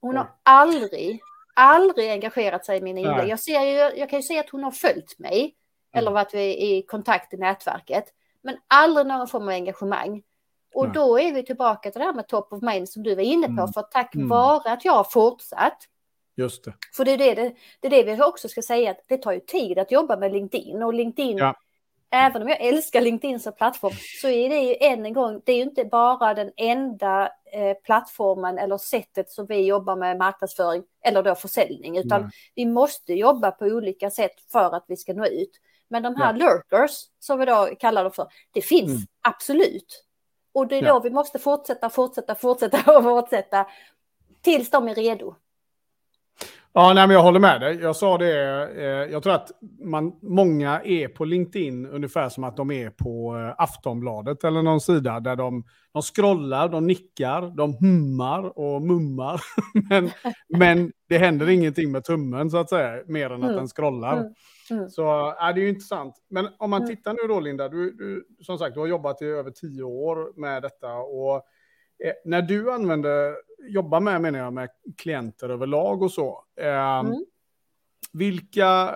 Hon 0.00 0.16
har 0.16 0.28
aldrig, 0.42 1.20
aldrig 1.54 2.10
engagerat 2.10 2.64
sig 2.66 2.78
i 2.78 2.80
mina 2.80 3.00
inlägg. 3.00 3.28
Jag, 3.28 3.40
ser 3.40 3.60
ju, 3.60 3.98
jag 3.98 4.10
kan 4.10 4.18
ju 4.18 4.22
se 4.22 4.38
att 4.38 4.50
hon 4.50 4.64
har 4.64 4.70
följt 4.70 5.18
mig 5.18 5.40
mm. 5.40 5.54
eller 5.92 6.10
varit 6.10 6.34
i 6.34 6.84
kontakt 6.88 7.34
i 7.34 7.36
nätverket, 7.36 8.04
men 8.42 8.56
aldrig 8.68 9.06
någon 9.06 9.28
form 9.28 9.42
av 9.42 9.48
engagemang. 9.48 10.22
Och 10.74 10.84
Nej. 10.84 10.94
då 10.94 11.20
är 11.20 11.34
vi 11.34 11.42
tillbaka 11.42 11.90
till 11.90 11.98
det 11.98 12.04
här 12.04 12.14
med 12.14 12.28
top 12.28 12.52
of 12.52 12.62
mind 12.62 12.88
som 12.88 13.02
du 13.02 13.14
var 13.14 13.22
inne 13.22 13.46
på, 13.46 13.52
mm. 13.52 13.72
för 13.72 13.82
tack 13.82 14.14
mm. 14.14 14.28
vare 14.28 14.72
att 14.72 14.84
jag 14.84 14.92
har 14.92 15.04
fortsatt. 15.04 15.78
Just 16.36 16.64
det. 16.64 16.74
För 16.96 17.04
det 17.04 17.10
är 17.10 17.18
det, 17.18 17.34
det, 17.34 17.54
det 17.80 17.86
är 17.86 18.04
det 18.04 18.14
vi 18.14 18.22
också 18.22 18.48
ska 18.48 18.62
säga, 18.62 18.90
att 18.90 19.04
det 19.08 19.16
tar 19.16 19.32
ju 19.32 19.40
tid 19.40 19.78
att 19.78 19.92
jobba 19.92 20.16
med 20.16 20.32
LinkedIn 20.32 20.82
och 20.82 20.94
LinkedIn 20.94 21.36
ja 21.36 21.54
även 22.10 22.42
om 22.42 22.48
jag 22.48 22.60
älskar 22.60 23.00
LinkedIn 23.00 23.40
som 23.40 23.52
plattform 23.52 23.92
så 24.20 24.28
är 24.28 24.48
det 24.48 24.60
ju 24.60 24.76
än 24.80 25.06
en 25.06 25.12
gång, 25.12 25.42
det 25.44 25.52
är 25.52 25.56
ju 25.56 25.62
inte 25.62 25.84
bara 25.84 26.34
den 26.34 26.50
enda 26.56 27.30
eh, 27.52 27.76
plattformen 27.84 28.58
eller 28.58 28.78
sättet 28.78 29.30
som 29.30 29.46
vi 29.46 29.66
jobbar 29.66 29.96
med 29.96 30.18
marknadsföring 30.18 30.82
eller 31.04 31.22
då 31.22 31.34
försäljning, 31.34 31.98
utan 31.98 32.20
Nej. 32.22 32.30
vi 32.54 32.66
måste 32.66 33.14
jobba 33.14 33.50
på 33.50 33.64
olika 33.64 34.10
sätt 34.10 34.40
för 34.52 34.74
att 34.74 34.84
vi 34.88 34.96
ska 34.96 35.12
nå 35.12 35.26
ut. 35.26 35.60
Men 35.88 36.02
de 36.02 36.16
här 36.16 36.34
ja. 36.34 36.46
lurkers, 36.46 36.90
som 37.18 37.38
vi 37.38 37.46
då 37.46 37.68
kallar 37.78 38.04
det 38.04 38.10
för, 38.10 38.28
det 38.52 38.62
finns 38.62 38.90
mm. 38.90 39.02
absolut. 39.22 40.04
Och 40.52 40.66
det 40.66 40.76
är 40.76 40.82
ja. 40.82 40.92
då 40.92 41.00
vi 41.00 41.10
måste 41.10 41.38
fortsätta, 41.38 41.90
fortsätta, 41.90 42.34
fortsätta 42.34 42.98
och 42.98 43.02
fortsätta 43.02 43.66
tills 44.42 44.70
de 44.70 44.88
är 44.88 44.94
redo. 44.94 45.34
Ja, 46.72 46.92
nej, 46.94 47.06
men 47.06 47.14
jag 47.14 47.22
håller 47.22 47.40
med 47.40 47.60
dig. 47.60 47.78
Jag 47.80 47.96
sa 47.96 48.18
det, 48.18 48.68
eh, 48.76 49.12
jag 49.12 49.22
tror 49.22 49.32
att 49.32 49.50
man, 49.80 50.12
många 50.22 50.80
är 50.84 51.08
på 51.08 51.24
LinkedIn 51.24 51.86
ungefär 51.86 52.28
som 52.28 52.44
att 52.44 52.56
de 52.56 52.70
är 52.70 52.90
på 52.90 53.36
eh, 53.36 53.62
Aftonbladet 53.62 54.44
eller 54.44 54.62
någon 54.62 54.80
sida 54.80 55.20
där 55.20 55.36
de, 55.36 55.64
de 55.92 56.02
scrollar, 56.02 56.68
de 56.68 56.86
nickar, 56.86 57.56
de 57.56 57.76
hummar 57.80 58.58
och 58.58 58.82
mummar. 58.82 59.40
men, 59.90 60.10
men 60.48 60.92
det 61.08 61.18
händer 61.18 61.48
ingenting 61.48 61.92
med 61.92 62.04
tummen 62.04 62.50
så 62.50 62.56
att 62.56 62.68
säga, 62.68 63.02
mer 63.06 63.30
än 63.30 63.42
att 63.42 63.50
mm. 63.50 63.56
den 63.56 63.68
scrollar. 63.68 64.16
Mm. 64.16 64.32
Mm. 64.70 64.90
Så 64.90 65.28
äh, 65.28 65.34
det 65.54 65.60
är 65.60 65.62
ju 65.62 65.68
intressant. 65.68 66.14
Men 66.28 66.48
om 66.58 66.70
man 66.70 66.82
mm. 66.82 66.96
tittar 66.96 67.12
nu 67.12 67.34
då 67.34 67.40
Linda, 67.40 67.68
du, 67.68 67.90
du, 67.90 68.26
som 68.40 68.58
sagt, 68.58 68.74
du 68.74 68.80
har 68.80 68.86
jobbat 68.86 69.22
i 69.22 69.24
över 69.24 69.50
tio 69.50 69.82
år 69.82 70.40
med 70.40 70.62
detta. 70.62 70.92
och 70.94 71.42
när 72.24 72.42
du 72.42 72.72
använder 72.72 73.34
jobbar 73.68 74.00
med, 74.00 74.20
menar 74.20 74.38
jag, 74.38 74.52
med 74.52 74.68
klienter 74.98 75.48
överlag 75.48 76.02
och 76.02 76.12
så. 76.12 76.44
Eh, 76.60 76.98
mm. 76.98 77.24
Vilka, 78.12 78.94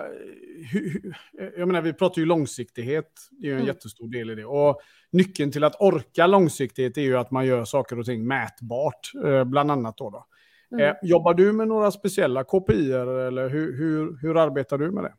hur, 0.71 1.15
jag 1.57 1.67
menar 1.67 1.81
vi 1.81 1.93
pratar 1.93 2.19
ju 2.19 2.25
långsiktighet, 2.25 3.11
det 3.31 3.47
är 3.47 3.49
ju 3.49 3.51
en 3.51 3.57
mm. 3.57 3.67
jättestor 3.67 4.07
del 4.07 4.29
i 4.29 4.35
det. 4.35 4.45
Och 4.45 4.81
nyckeln 5.11 5.51
till 5.51 5.63
att 5.63 5.81
orka 5.81 6.27
långsiktighet 6.27 6.97
är 6.97 7.01
ju 7.01 7.17
att 7.17 7.31
man 7.31 7.45
gör 7.45 7.65
saker 7.65 7.99
och 7.99 8.05
ting 8.05 8.27
mätbart, 8.27 9.11
eh, 9.25 9.43
bland 9.43 9.71
annat 9.71 9.97
då. 9.97 10.09
då. 10.09 10.25
Mm. 10.71 10.89
Eh, 10.89 10.95
jobbar 11.01 11.33
du 11.33 11.53
med 11.53 11.67
några 11.67 11.91
speciella 11.91 12.43
KPI 12.43 12.91
eller 12.91 13.49
hur, 13.49 13.77
hur, 13.77 14.17
hur 14.21 14.37
arbetar 14.37 14.77
du 14.77 14.91
med 14.91 15.03
det? 15.03 15.13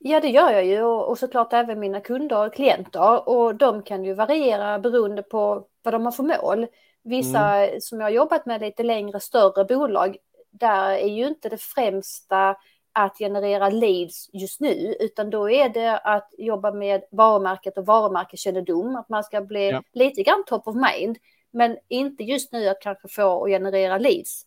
Ja, 0.00 0.20
det 0.20 0.28
gör 0.28 0.50
jag 0.50 0.66
ju 0.66 0.82
och, 0.82 1.18
såklart 1.18 1.52
även 1.52 1.80
mina 1.80 2.00
kunder 2.00 2.46
och 2.46 2.54
klienter 2.54 3.28
och 3.28 3.54
de 3.54 3.82
kan 3.82 4.04
ju 4.04 4.14
variera 4.14 4.78
beroende 4.78 5.22
på 5.22 5.66
vad 5.82 5.94
de 5.94 6.04
har 6.04 6.12
för 6.12 6.22
mål. 6.22 6.66
Vissa 7.08 7.56
mm. 7.56 7.80
som 7.80 8.00
jag 8.00 8.06
har 8.06 8.10
jobbat 8.10 8.46
med 8.46 8.60
lite 8.60 8.82
längre, 8.82 9.20
större 9.20 9.64
bolag, 9.64 10.16
där 10.50 10.90
är 10.90 11.08
ju 11.08 11.28
inte 11.28 11.48
det 11.48 11.62
främsta 11.62 12.56
att 12.92 13.18
generera 13.18 13.68
leads 13.68 14.30
just 14.32 14.60
nu, 14.60 14.96
utan 15.00 15.30
då 15.30 15.50
är 15.50 15.68
det 15.68 15.98
att 15.98 16.34
jobba 16.38 16.72
med 16.72 17.02
varumärket 17.10 17.78
och 17.78 17.86
varumärkeskännedom, 17.86 18.96
att 18.96 19.08
man 19.08 19.24
ska 19.24 19.40
bli 19.40 19.70
ja. 19.70 19.82
lite 19.92 20.22
grann 20.22 20.44
top 20.46 20.68
of 20.68 20.76
mind, 20.76 21.18
men 21.50 21.76
inte 21.88 22.24
just 22.24 22.52
nu 22.52 22.68
att 22.68 22.80
kanske 22.80 23.08
få 23.08 23.24
och 23.24 23.48
generera 23.48 23.98
leads. 23.98 24.42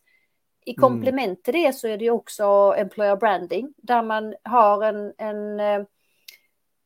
I 0.66 0.72
mm. 0.72 0.82
komplement 0.82 1.44
till 1.44 1.54
det 1.54 1.74
så 1.74 1.88
är 1.88 1.98
det 1.98 2.04
ju 2.04 2.12
också 2.12 2.74
employer 2.78 3.16
branding, 3.16 3.74
där 3.78 4.04
man 4.04 4.36
har 4.44 4.84
en, 4.84 5.14
en 5.18 5.60
eh, 5.60 5.86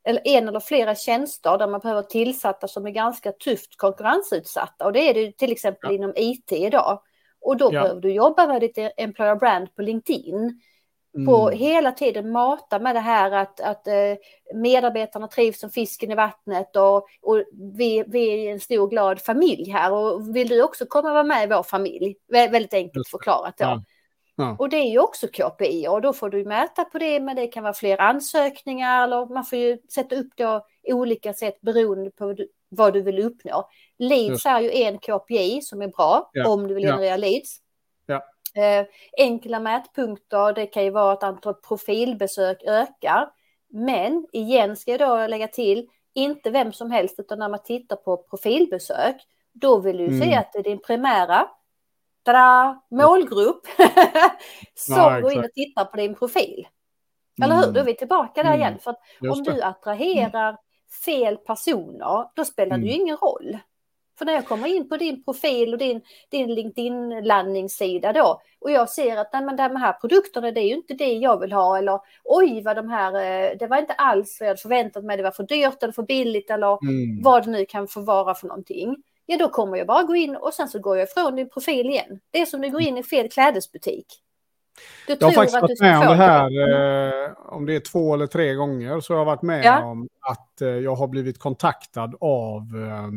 eller 0.05 0.21
en 0.27 0.47
eller 0.47 0.59
flera 0.59 0.95
tjänster 0.95 1.57
där 1.57 1.67
man 1.67 1.79
behöver 1.79 2.01
tillsatta 2.01 2.67
som 2.67 2.85
är 2.87 2.91
ganska 2.91 3.31
tufft 3.31 3.77
konkurrensutsatta. 3.77 4.85
Och 4.85 4.93
det 4.93 4.99
är 4.99 5.13
det 5.13 5.37
till 5.37 5.51
exempel 5.51 5.89
ja. 5.89 5.95
inom 5.95 6.13
IT 6.15 6.51
idag. 6.51 7.01
Och 7.41 7.57
då 7.57 7.65
ja. 7.65 7.81
behöver 7.81 8.01
du 8.01 8.13
jobba 8.13 8.47
med 8.47 8.61
ditt 8.61 8.77
employer 8.97 9.35
brand 9.35 9.75
på 9.75 9.81
LinkedIn. 9.81 10.61
Mm. 11.15 11.25
På 11.25 11.49
hela 11.49 11.91
tiden 11.91 12.31
mata 12.31 12.79
med 12.79 12.95
det 12.95 12.99
här 12.99 13.31
att, 13.31 13.61
att 13.61 13.87
eh, 13.87 13.93
medarbetarna 14.53 15.27
trivs 15.27 15.59
som 15.59 15.69
fisken 15.69 16.11
i 16.11 16.15
vattnet 16.15 16.75
och, 16.75 16.95
och 17.21 17.43
vi, 17.77 18.03
vi 18.07 18.47
är 18.47 18.51
en 18.51 18.59
stor 18.59 18.87
glad 18.87 19.21
familj 19.21 19.69
här 19.71 19.93
och 19.93 20.35
vill 20.35 20.47
du 20.47 20.63
också 20.63 20.85
komma 20.85 21.07
och 21.07 21.13
vara 21.13 21.23
med 21.23 21.43
i 21.43 21.53
vår 21.53 21.63
familj? 21.63 22.15
Vä 22.27 22.47
väldigt 22.47 22.73
enkelt 22.73 23.07
förklarat 23.07 23.57
då. 23.57 23.65
Ja. 23.65 23.83
Ja. 24.35 24.55
Och 24.59 24.69
det 24.69 24.77
är 24.77 24.91
ju 24.91 24.99
också 24.99 25.27
KPI 25.27 25.87
och 25.87 26.01
då 26.01 26.13
får 26.13 26.29
du 26.29 26.45
mäta 26.45 26.85
på 26.85 26.97
det, 26.97 27.19
men 27.19 27.35
det 27.35 27.47
kan 27.47 27.63
vara 27.63 27.73
fler 27.73 28.01
ansökningar 28.01 29.03
eller 29.03 29.25
man 29.25 29.45
får 29.45 29.57
ju 29.57 29.77
sätta 29.93 30.15
upp 30.15 30.27
det 30.35 30.61
olika 30.93 31.33
sätt 31.33 31.61
beroende 31.61 32.11
på 32.11 32.35
vad 32.69 32.93
du 32.93 33.01
vill 33.01 33.19
uppnå. 33.19 33.69
Leads 33.99 34.45
är 34.45 34.59
ju 34.59 34.71
en 34.71 34.99
KPI 34.99 35.61
som 35.61 35.81
är 35.81 35.87
bra 35.87 36.29
ja. 36.33 36.49
om 36.49 36.67
du 36.67 36.73
vill 36.73 36.83
generera 36.83 37.09
ja. 37.09 37.17
leads. 37.17 37.57
Ja. 38.05 38.23
Eh, 38.61 38.85
enkla 39.17 39.59
mätpunkter, 39.59 40.53
det 40.53 40.65
kan 40.65 40.83
ju 40.83 40.89
vara 40.89 41.13
att 41.13 41.23
antalet 41.23 41.61
profilbesök 41.61 42.63
ökar. 42.63 43.29
Men 43.69 44.25
igen 44.33 44.75
ska 44.75 44.91
jag 44.91 44.99
då 44.99 45.27
lägga 45.27 45.47
till, 45.47 45.87
inte 46.13 46.49
vem 46.49 46.73
som 46.73 46.91
helst, 46.91 47.19
utan 47.19 47.39
när 47.39 47.49
man 47.49 47.63
tittar 47.63 47.95
på 47.95 48.17
profilbesök, 48.17 49.15
då 49.53 49.79
vill 49.79 49.97
du 49.97 50.05
mm. 50.05 50.21
se 50.21 50.35
att 50.35 50.53
det 50.53 50.59
är 50.59 50.63
din 50.63 50.81
primära 50.81 51.47
tada, 52.25 52.81
målgrupp 52.91 53.67
som 54.75 54.97
ja, 54.97 55.19
går 55.19 55.33
in 55.33 55.39
och 55.39 55.53
tittar 55.53 55.85
på 55.85 55.97
din 55.97 56.15
profil. 56.15 56.67
Eller 57.43 57.55
hur? 57.55 57.71
Då 57.71 57.79
är 57.79 57.83
vi 57.83 57.95
tillbaka 57.95 58.43
där 58.43 58.49
mm. 58.49 58.61
igen. 58.61 58.79
För 58.79 58.95
om 59.31 59.43
du 59.43 59.61
attraherar 59.61 60.57
fel 61.05 61.37
personer, 61.37 62.35
då 62.35 62.45
spelar 62.45 62.75
mm. 62.75 62.81
det 62.81 62.93
ju 62.93 63.01
ingen 63.01 63.17
roll. 63.17 63.57
För 64.17 64.25
när 64.25 64.33
jag 64.33 64.47
kommer 64.47 64.67
in 64.67 64.89
på 64.89 64.97
din 64.97 65.23
profil 65.23 65.73
och 65.73 65.79
din, 65.79 66.01
din 66.31 66.55
LinkedIn-landningssida 66.55 68.13
då 68.13 68.41
och 68.59 68.71
jag 68.71 68.89
ser 68.89 69.17
att 69.17 69.33
nej, 69.33 69.43
men 69.43 69.55
de 69.55 69.75
här 69.75 69.93
produkterna 69.93 70.51
det 70.51 70.61
är 70.61 70.67
ju 70.67 70.75
inte 70.75 70.93
det 70.93 71.13
jag 71.13 71.39
vill 71.39 71.51
ha 71.51 71.77
eller 71.77 71.99
oj 72.23 72.61
vad 72.61 72.75
de 72.75 72.89
här, 72.89 73.13
eh, 73.13 73.57
det 73.57 73.67
var 73.67 73.77
inte 73.77 73.93
alls 73.93 74.37
vad 74.39 74.47
jag 74.47 74.51
hade 74.51 74.61
förväntat 74.61 75.03
mig, 75.03 75.17
det 75.17 75.23
var 75.23 75.31
för 75.31 75.43
dyrt 75.43 75.83
eller 75.83 75.93
för 75.93 76.03
billigt 76.03 76.49
eller 76.49 76.83
mm. 76.83 77.21
vad 77.23 77.45
det 77.45 77.51
nu 77.51 77.65
kan 77.65 77.87
få 77.87 78.01
vara 78.01 78.35
för 78.35 78.47
någonting. 78.47 78.95
Ja 79.25 79.37
då 79.37 79.49
kommer 79.49 79.77
jag 79.77 79.87
bara 79.87 80.03
gå 80.03 80.15
in 80.15 80.35
och 80.35 80.53
sen 80.53 80.67
så 80.67 80.79
går 80.79 80.97
jag 80.97 81.07
ifrån 81.07 81.35
din 81.35 81.49
profil 81.49 81.85
igen. 81.85 82.19
Det 82.31 82.41
är 82.41 82.45
som 82.45 82.61
du 82.61 82.71
går 82.71 82.81
in 82.81 82.97
i 82.97 83.03
fel 83.03 83.29
klädesbutik. 83.29 84.05
Du 85.07 85.17
jag 85.19 85.27
har 85.27 85.33
faktiskt 85.33 85.61
varit 85.61 85.79
med 85.79 85.99
om 85.99 86.07
det 86.07 86.15
här, 86.15 86.45
eh, 87.25 87.31
om 87.45 87.65
det 87.65 87.75
är 87.75 87.79
två 87.79 88.13
eller 88.13 88.27
tre 88.27 88.53
gånger, 88.53 88.99
så 88.99 89.13
jag 89.13 89.17
har 89.17 89.25
varit 89.25 89.41
med 89.41 89.65
ja. 89.65 89.83
om 89.83 90.07
att 90.21 90.61
eh, 90.61 90.67
jag 90.67 90.95
har 90.95 91.07
blivit 91.07 91.39
kontaktad 91.39 92.15
av 92.19 92.61
eh, 92.61 93.09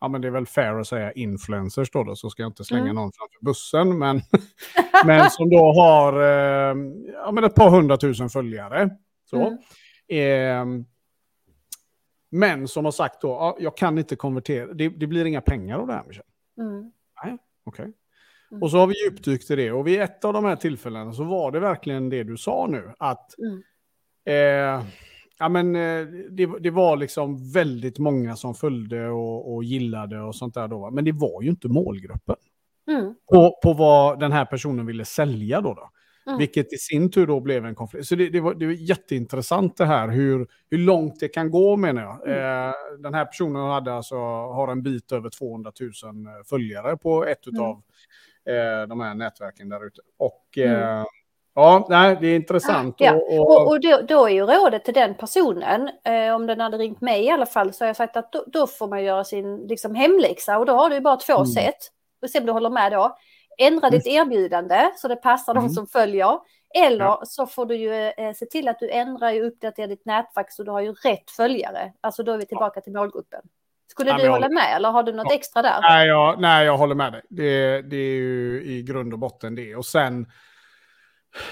ja 0.00 0.08
men 0.08 0.20
det 0.20 0.28
är 0.28 0.32
väl 0.32 0.46
fair 0.46 0.80
att 0.80 0.86
säga 0.86 1.12
influencers 1.12 1.90
då, 1.90 2.04
då 2.04 2.16
så 2.16 2.30
ska 2.30 2.42
jag 2.42 2.50
inte 2.50 2.64
slänga 2.64 2.82
mm. 2.82 2.94
någon 2.94 3.12
framför 3.12 3.44
bussen, 3.44 3.98
men, 3.98 4.22
men 5.06 5.30
som 5.30 5.50
då 5.50 5.72
har 5.72 6.12
eh, 6.12 6.76
ja, 7.24 7.32
men 7.32 7.44
ett 7.44 7.54
par 7.54 7.70
hundratusen 7.70 8.28
följare. 8.28 8.90
Så. 9.30 9.36
Mm. 9.36 9.58
Men 12.34 12.68
som 12.68 12.84
har 12.84 12.92
sagt 12.92 13.20
då, 13.20 13.28
ja, 13.28 13.56
jag 13.60 13.76
kan 13.76 13.98
inte 13.98 14.16
konvertera, 14.16 14.74
det, 14.74 14.88
det, 14.88 15.06
blir 15.06 15.24
inga 15.24 15.40
pengar 15.40 15.78
av 15.78 15.86
det 15.86 15.92
här. 15.92 16.22
Mm. 16.58 16.80
Nej, 16.82 16.92
okej. 17.24 17.38
Okay. 17.64 17.92
Mm. 18.50 18.62
Och 18.62 18.70
så 18.70 18.78
har 18.78 18.86
vi 18.86 18.94
djupdykt 19.04 19.50
i 19.50 19.56
det, 19.56 19.72
och 19.72 19.86
vid 19.86 20.00
ett 20.00 20.24
av 20.24 20.32
de 20.32 20.44
här 20.44 20.56
tillfällena 20.56 21.12
så 21.12 21.24
var 21.24 21.52
det 21.52 21.60
verkligen 21.60 22.08
det 22.08 22.24
du 22.24 22.36
sa 22.36 22.66
nu, 22.70 22.92
att 22.98 23.34
mm. 23.38 23.62
eh, 24.24 24.86
Ja, 25.38 25.48
men 25.48 25.76
eh, 25.76 26.06
det, 26.30 26.46
det, 26.60 26.70
var 26.70 26.96
liksom 26.96 27.52
väldigt 27.52 27.98
många 27.98 28.36
som 28.36 28.54
följde 28.54 29.08
och, 29.08 29.54
och 29.54 29.64
gillade 29.64 30.20
och 30.20 30.36
sånt 30.36 30.54
där 30.54 30.68
då. 30.68 30.90
Men 30.90 31.04
det 31.04 31.12
var 31.12 31.42
ju 31.42 31.48
inte 31.48 31.68
målgruppen. 31.68 32.36
Mm. 32.88 33.14
På, 33.32 33.58
på 33.62 33.72
vad 33.72 34.20
den 34.20 34.32
här 34.32 34.44
personen 34.44 34.86
ville 34.86 35.04
sälja 35.04 35.60
då. 35.60 35.74
då. 35.74 35.90
Mm. 36.26 36.38
Vilket 36.38 36.72
i 36.72 36.76
sin 36.76 37.10
tur 37.10 37.26
då 37.26 37.40
blev 37.40 37.66
en 37.66 37.74
konflikt. 37.74 38.06
Så 38.06 38.14
det, 38.14 38.28
det, 38.28 38.40
var, 38.40 38.54
det 38.54 38.66
var 38.66 38.72
jätteintressant 38.72 39.76
det 39.76 39.84
här 39.84 40.08
hur, 40.08 40.46
hur 40.70 40.78
långt 40.78 41.20
det 41.20 41.28
kan 41.28 41.50
gå 41.50 41.76
menar 41.76 42.02
jag. 42.02 42.26
Mm. 42.26 42.68
Eh, 42.68 42.74
den 42.98 43.14
här 43.14 43.24
personen 43.24 43.70
hade 43.70 43.94
alltså, 43.94 44.16
har 44.16 44.68
en 44.68 44.82
bit 44.82 45.12
över 45.12 45.30
200 45.30 45.72
000 45.80 45.92
följare 46.44 46.96
på 46.96 47.24
ett 47.24 47.46
mm. 47.46 47.62
av 47.62 47.82
eh, 48.48 48.88
de 48.88 49.00
här 49.00 49.14
nätverken 49.14 49.68
där 49.68 49.86
ute. 49.86 50.00
Och 50.18 50.58
mm. 50.58 50.80
eh, 50.80 51.04
Ja, 51.56 51.86
nej, 51.90 52.16
det 52.20 52.26
är 52.26 52.36
intressant. 52.36 52.94
Ja, 52.98 53.14
och, 53.14 53.38
och... 53.38 53.50
och, 53.50 53.68
och 53.68 53.80
då, 53.80 54.00
då, 54.08 54.26
är 54.26 54.32
ju 54.32 54.46
rådet 54.46 54.84
till 54.84 54.94
den 54.94 55.14
personen, 55.14 55.90
eh, 56.04 56.34
om 56.34 56.46
den 56.46 56.60
hade 56.60 56.78
ringt 56.78 57.00
mig 57.00 57.24
i 57.24 57.30
alla 57.30 57.46
fall, 57.46 57.72
så 57.72 57.84
har 57.84 57.86
jag 57.86 57.96
sagt 57.96 58.16
att 58.16 58.32
då, 58.32 58.44
då 58.46 58.66
får 58.66 58.88
man 58.88 59.04
göra 59.04 59.24
sin 59.24 59.56
liksom, 59.56 59.94
hemläxa 59.94 60.58
och 60.58 60.66
då 60.66 60.72
har 60.72 60.90
du 60.90 61.00
bara 61.00 61.16
två 61.16 61.34
mm. 61.36 61.46
sätt. 61.46 61.78
Och 62.22 62.30
se 62.30 62.40
om 62.40 62.46
du 62.46 62.52
håller 62.52 62.70
med 62.70 62.92
då. 62.92 63.16
Ändra 63.58 63.90
ditt 63.90 64.06
erbjudande 64.06 64.90
så 64.96 65.08
det 65.08 65.16
passar 65.16 65.52
mm. 65.52 65.64
de 65.64 65.74
som 65.74 65.86
följer. 65.86 66.38
Eller 66.74 67.04
ja. 67.04 67.22
så 67.26 67.46
får 67.46 67.66
du 67.66 67.76
ju 67.76 67.94
eh, 67.94 68.32
se 68.34 68.46
till 68.46 68.68
att 68.68 68.78
du 68.78 68.90
ändrar 68.90 69.40
och 69.40 69.46
uppdaterar 69.46 69.88
ditt 69.88 70.06
nätverk 70.06 70.52
så 70.52 70.62
du 70.62 70.70
har 70.70 70.80
ju 70.80 70.92
rätt 70.92 71.30
följare. 71.30 71.92
Alltså 72.00 72.22
då 72.22 72.32
är 72.32 72.38
vi 72.38 72.46
tillbaka 72.46 72.80
till 72.80 72.92
målgruppen. 72.92 73.40
Skulle 73.86 74.10
ja, 74.10 74.18
du 74.18 74.28
hålla 74.28 74.48
med 74.48 74.76
eller 74.76 74.90
har 74.90 75.02
du 75.02 75.12
något 75.12 75.26
ja. 75.28 75.34
extra 75.34 75.62
där? 75.62 75.80
Nej 75.82 76.08
jag, 76.08 76.40
nej, 76.40 76.66
jag 76.66 76.78
håller 76.78 76.94
med 76.94 77.12
dig. 77.12 77.22
Det, 77.30 77.82
det 77.82 77.96
är 77.96 78.16
ju 78.16 78.62
i 78.64 78.82
grund 78.82 79.12
och 79.12 79.18
botten 79.18 79.54
det. 79.54 79.76
Och 79.76 79.86
sen 79.86 80.26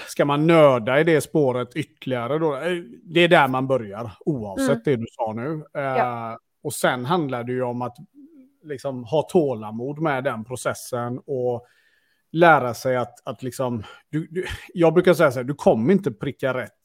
ska 0.07 0.25
man 0.25 0.47
nörda 0.47 0.99
i 0.99 1.03
det 1.03 1.21
spåret 1.21 1.75
ytterligare 1.75 2.39
då? 2.39 2.55
Eh, 2.55 2.77
det 3.03 3.19
är 3.19 3.27
där 3.27 3.47
man 3.47 3.67
börjar, 3.67 4.11
oavsett 4.25 4.69
mm. 4.69 4.81
det 4.83 4.95
du 4.95 5.05
sa 5.11 5.33
nu. 5.33 5.63
Ja. 5.73 6.31
Uh, 6.31 6.37
och 6.63 6.73
sen 6.73 7.05
handlar 7.05 7.43
det 7.43 7.51
ju 7.51 7.63
om 7.63 7.81
att 7.81 7.95
liksom, 8.63 9.03
ha 9.03 9.21
tålamod 9.21 9.99
med 9.99 10.23
den 10.23 10.45
processen 10.45 11.19
och 11.25 11.65
lära 12.33 12.73
sig 12.73 12.95
att, 12.95 13.27
att 13.27 13.43
liksom, 13.43 13.83
du, 14.09 14.27
du, 14.31 14.45
jag 14.73 14.93
brukar 14.93 15.13
säga 15.13 15.31
så 15.31 15.39
här, 15.39 15.43
du 15.43 15.53
kommer 15.53 15.93
inte 15.93 16.11
pricka 16.11 16.53
rätt 16.53 16.79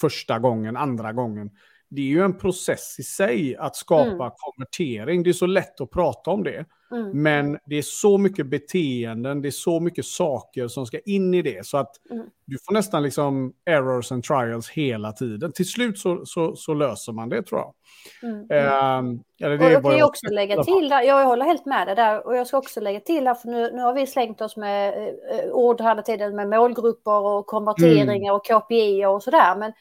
första 0.00 0.38
gången, 0.38 0.76
andra 0.76 1.12
gången. 1.12 1.50
Det 1.94 2.00
är 2.00 2.06
ju 2.06 2.24
en 2.24 2.38
process 2.38 2.96
i 2.98 3.02
sig 3.02 3.56
att 3.56 3.76
skapa 3.76 4.10
mm. 4.10 4.30
konvertering. 4.36 5.22
Det 5.22 5.30
är 5.30 5.32
så 5.32 5.46
lätt 5.46 5.80
att 5.80 5.90
prata 5.90 6.30
om 6.30 6.44
det. 6.44 6.64
Mm. 6.92 7.22
Men 7.22 7.58
det 7.64 7.78
är 7.78 7.82
så 7.82 8.18
mycket 8.18 8.46
beteenden, 8.46 9.42
det 9.42 9.48
är 9.48 9.50
så 9.50 9.80
mycket 9.80 10.04
saker 10.04 10.68
som 10.68 10.86
ska 10.86 10.98
in 10.98 11.34
i 11.34 11.42
det. 11.42 11.66
Så 11.66 11.76
att 11.76 12.10
mm. 12.10 12.26
du 12.44 12.58
får 12.66 12.74
nästan 12.74 13.02
liksom 13.02 13.52
errors 13.66 14.12
and 14.12 14.24
trials 14.24 14.70
hela 14.70 15.12
tiden. 15.12 15.52
Till 15.52 15.68
slut 15.68 15.98
så, 15.98 16.26
så, 16.26 16.56
så 16.56 16.74
löser 16.74 17.12
man 17.12 17.28
det 17.28 17.42
tror 17.42 17.60
jag. 17.60 17.74
Mm. 18.22 18.40
Uh, 18.40 19.20
eller 19.40 19.58
det 19.58 19.66
och 19.66 19.72
jag 19.72 19.82
kan 19.82 19.96
ju 19.96 20.04
också 20.04 20.26
lägga 20.30 20.64
till 20.64 20.88
där, 20.88 21.02
jag 21.02 21.26
håller 21.26 21.44
helt 21.44 21.66
med 21.66 21.86
dig 21.86 21.96
där, 21.96 22.26
och 22.26 22.36
jag 22.36 22.46
ska 22.46 22.58
också 22.58 22.80
lägga 22.80 23.00
till 23.00 23.26
här, 23.26 23.34
för 23.34 23.48
nu, 23.48 23.70
nu 23.72 23.82
har 23.82 23.94
vi 23.94 24.06
slängt 24.06 24.40
oss 24.40 24.56
med 24.56 25.08
eh, 25.08 25.50
ord 25.52 25.80
hela 25.80 26.02
tiden 26.02 26.36
med 26.36 26.48
målgrupper 26.48 27.20
och 27.26 27.46
konverteringar 27.46 28.30
mm. 28.30 28.34
och 28.34 28.46
KPI 28.46 29.04
och 29.06 29.22
sådär. 29.22 29.56
Men 29.56 29.72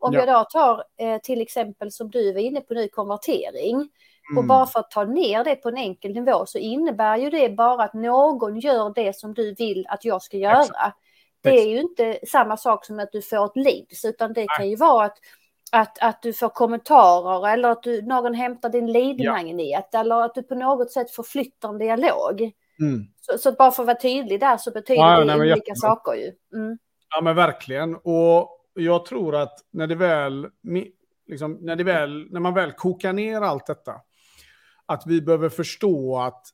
om 0.00 0.14
ja. 0.14 0.20
jag 0.20 0.28
då 0.28 0.44
tar 0.44 0.84
eh, 0.98 1.20
till 1.20 1.40
exempel 1.40 1.92
som 1.92 2.10
du 2.10 2.32
var 2.32 2.40
inne 2.40 2.60
på 2.60 2.74
nu, 2.74 2.88
konvertering. 2.88 3.74
Mm. 3.74 4.38
Och 4.38 4.44
bara 4.44 4.66
för 4.66 4.80
att 4.80 4.90
ta 4.90 5.04
ner 5.04 5.44
det 5.44 5.56
på 5.56 5.68
en 5.68 5.76
enkel 5.76 6.12
nivå 6.12 6.46
så 6.46 6.58
innebär 6.58 7.16
ju 7.16 7.30
det 7.30 7.48
bara 7.48 7.84
att 7.84 7.94
någon 7.94 8.60
gör 8.60 8.92
det 8.94 9.16
som 9.16 9.34
du 9.34 9.54
vill 9.54 9.86
att 9.88 10.04
jag 10.04 10.22
ska 10.22 10.36
göra. 10.36 10.60
Exakt. 10.60 10.96
Det 11.42 11.50
är 11.50 11.68
ju 11.68 11.80
inte 11.80 12.18
samma 12.26 12.56
sak 12.56 12.84
som 12.84 12.98
att 12.98 13.12
du 13.12 13.22
får 13.22 13.44
ett 13.44 13.56
leads, 13.56 14.04
utan 14.04 14.32
det 14.32 14.40
Nej. 14.40 14.48
kan 14.56 14.70
ju 14.70 14.76
vara 14.76 15.04
att, 15.04 15.18
att, 15.72 15.98
att 16.02 16.22
du 16.22 16.32
får 16.32 16.48
kommentarer 16.48 17.52
eller 17.52 17.68
att 17.70 17.82
du, 17.82 18.02
någon 18.02 18.34
hämtar 18.34 18.68
din 18.68 18.92
leadmagnet 18.92 19.88
ja. 19.92 20.00
eller 20.00 20.22
att 20.22 20.34
du 20.34 20.42
på 20.42 20.54
något 20.54 20.92
sätt 20.92 21.10
förflyttar 21.10 21.68
en 21.68 21.78
dialog. 21.78 22.52
Mm. 22.80 23.06
Så, 23.20 23.38
så, 23.38 23.52
bara 23.52 23.70
för 23.70 23.82
att 23.82 23.86
vara 23.86 24.00
tydlig 24.00 24.40
där 24.40 24.56
så 24.56 24.70
betyder 24.70 25.02
ja, 25.02 25.18
det 25.18 25.24
nej, 25.24 25.52
olika 25.52 25.74
saker 25.74 26.12
ju. 26.14 26.32
Mm. 26.58 26.78
Ja 27.14 27.20
men 27.20 27.36
verkligen. 27.36 27.96
Och 27.96 28.59
jag 28.74 29.06
tror 29.06 29.36
att 29.36 29.58
när 29.70 29.86
det 29.86 29.94
väl, 29.94 30.48
liksom, 31.26 31.58
när 31.60 31.76
det 31.76 31.84
väl, 31.84 32.28
när 32.30 32.40
man 32.40 32.54
väl 32.54 32.72
kokar 32.72 33.12
ner 33.12 33.40
allt 33.40 33.66
detta 33.66 33.94
att 34.86 35.02
vi 35.06 35.22
behöver 35.22 35.48
förstå 35.48 36.18
att 36.18 36.46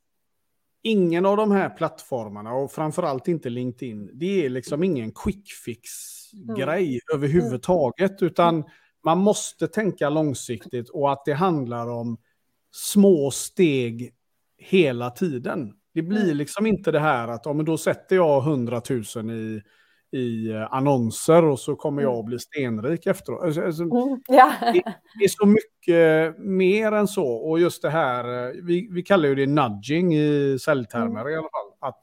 ingen 0.83 1.27
av 1.27 1.37
de 1.37 1.51
här 1.51 1.71
plattformarna 1.71 2.53
och 2.53 2.73
framförallt 2.73 3.29
inte 3.29 3.51
LinkedIn, 3.51 4.11
det 4.15 4.45
är 4.45 4.51
liksom 4.51 4.83
ingen 4.83 5.13
quick 5.13 5.53
fix-grej 5.65 6.87
mm. 6.87 7.01
överhuvudtaget, 7.15 8.23
utan 8.23 8.65
man 9.05 9.19
måste 9.19 9.69
tänka 9.69 10.09
långsiktigt 10.09 10.89
och 10.89 11.13
att 11.13 11.25
det 11.25 11.33
handlar 11.33 11.89
om 11.89 12.17
små 12.71 13.31
steg 13.31 14.15
hela 14.59 15.11
tiden. 15.11 15.73
Det 15.95 16.03
blir 16.03 16.25
mm. 16.25 16.37
liksom 16.37 16.67
inte 16.67 16.93
det 16.93 17.01
här 17.01 17.29
att 17.29 17.47
om 17.47 17.65
då 17.65 17.79
sätter 17.79 18.17
jag 18.17 18.43
100 18.43 18.83
000 19.17 19.31
i 19.31 19.63
i 20.13 20.51
eh, 20.51 20.75
annonser 20.75 21.45
och 21.45 21.59
så 21.59 21.77
kommer 21.77 22.03
jag 22.03 22.13
mm. 22.13 22.21
att 22.21 22.27
bli 22.27 22.39
stenrik 22.39 23.07
efteråt. 23.07 23.43
Alltså, 23.43 23.63
alltså, 23.63 23.83
mm, 23.83 24.21
ja. 24.29 24.53
det, 24.61 24.83
det, 25.19 25.25
är 25.25 25.29
så 25.29 25.47
mycket 25.47 26.39
mer 26.39 26.93
än 26.93 27.09
så. 27.09 27.27
Och 27.27 27.61
just 27.61 27.83
det 27.83 27.91
här, 27.91 28.49
eh, 28.49 28.55
vi, 28.63 28.89
vi 28.91 29.03
kallar 29.03 29.29
ju 29.29 29.35
det 29.35 29.47
nudging 29.47 30.15
i 30.15 30.59
säljtermer 30.59 31.21
mm. 31.21 31.33
i 31.33 31.37
alla 31.37 31.43
fall. 31.43 31.89
Att 31.89 32.01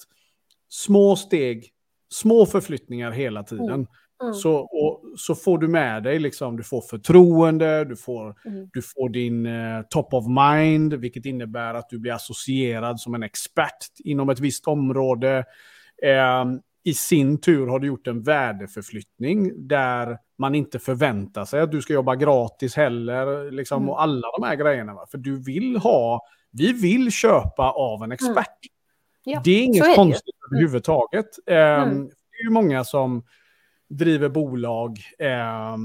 små 0.69 1.15
steg, 1.15 1.69
små 2.13 2.45
förflyttningar 2.45 3.11
hela 3.11 3.43
tiden. 3.43 3.69
Mm. 3.69 3.87
Mm. 4.23 4.33
Så, 4.33 4.55
och, 4.55 5.01
så 5.17 5.35
får 5.35 5.57
du 5.57 5.67
med 5.67 6.03
dig, 6.03 6.19
liksom, 6.19 6.57
du 6.57 6.63
får 6.63 6.81
förtroende, 6.81 7.85
du 7.85 7.95
får, 7.95 8.35
mm. 8.45 8.69
du 8.73 8.81
får 8.81 9.09
din 9.09 9.45
uh, 9.45 9.83
top 9.89 10.13
of 10.13 10.25
mind, 10.27 10.93
vilket 10.93 11.25
innebär 11.25 11.73
att 11.73 11.89
du 11.89 11.99
blir 11.99 12.13
associerad 12.13 12.99
som 12.99 13.13
en 13.13 13.23
expert 13.23 13.77
inom 14.03 14.29
ett 14.29 14.39
visst 14.39 14.67
område. 14.67 15.43
Um, 16.41 16.61
i 16.83 16.93
sin 16.93 17.37
tur 17.37 17.67
har 17.67 17.79
du 17.79 17.87
gjort 17.87 18.07
en 18.07 18.23
värdeförflyttning 18.23 19.67
där 19.67 20.17
man 20.37 20.55
inte 20.55 20.79
förväntar 20.79 21.45
sig 21.45 21.61
att 21.61 21.71
du 21.71 21.81
ska 21.81 21.93
jobba 21.93 22.15
gratis 22.15 22.75
heller. 22.75 23.51
Liksom, 23.51 23.77
mm. 23.77 23.89
Och 23.89 24.01
alla 24.01 24.27
de 24.37 24.43
här 24.45 24.55
grejerna. 24.55 24.93
Va? 24.93 25.05
För 25.11 25.17
du 25.17 25.43
vill 25.43 25.77
ha, 25.77 26.25
vi 26.51 26.73
vill 26.73 27.11
köpa 27.11 27.71
av 27.71 28.03
en 28.03 28.11
expert. 28.11 28.37
Mm. 28.37 28.47
Ja, 29.23 29.41
det 29.43 29.51
är 29.51 29.63
inget 29.63 29.85
är 29.85 29.95
konstigt 29.95 30.25
det. 30.25 30.55
Mm. 30.55 30.57
överhuvudtaget. 30.57 31.25
Um, 31.47 31.55
mm. 31.55 32.09
ju 32.43 32.49
många 32.49 32.83
som 32.83 33.23
driver 33.89 34.29
bolag 34.29 34.99
eh, 35.19 35.75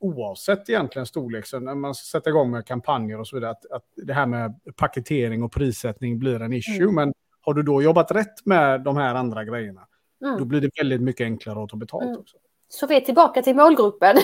oavsett 0.00 0.70
egentligen 0.70 1.06
storlek. 1.06 1.46
Så 1.46 1.60
när 1.60 1.74
man 1.74 1.94
sätter 1.94 2.30
igång 2.30 2.50
med 2.50 2.66
kampanjer 2.66 3.20
och 3.20 3.28
så 3.28 3.36
vidare, 3.36 3.50
att, 3.50 3.66
att 3.70 3.84
det 3.96 4.12
här 4.12 4.26
med 4.26 4.60
paketering 4.76 5.42
och 5.42 5.52
prissättning 5.52 6.18
blir 6.18 6.42
en 6.42 6.52
issue. 6.52 6.82
Mm. 6.82 6.94
Men 6.94 7.12
har 7.40 7.54
du 7.54 7.62
då 7.62 7.82
jobbat 7.82 8.10
rätt 8.10 8.46
med 8.46 8.80
de 8.80 8.96
här 8.96 9.14
andra 9.14 9.44
grejerna, 9.44 9.86
mm. 10.24 10.38
då 10.38 10.44
blir 10.44 10.60
det 10.60 10.70
väldigt 10.78 11.00
mycket 11.00 11.24
enklare 11.24 11.62
att 11.62 11.68
ta 11.68 11.76
betalt 11.76 12.04
mm. 12.04 12.18
också. 12.18 12.36
Så 12.68 12.86
vi 12.86 12.96
är 12.96 13.00
tillbaka 13.00 13.42
till 13.42 13.56
målgruppen. 13.56 14.16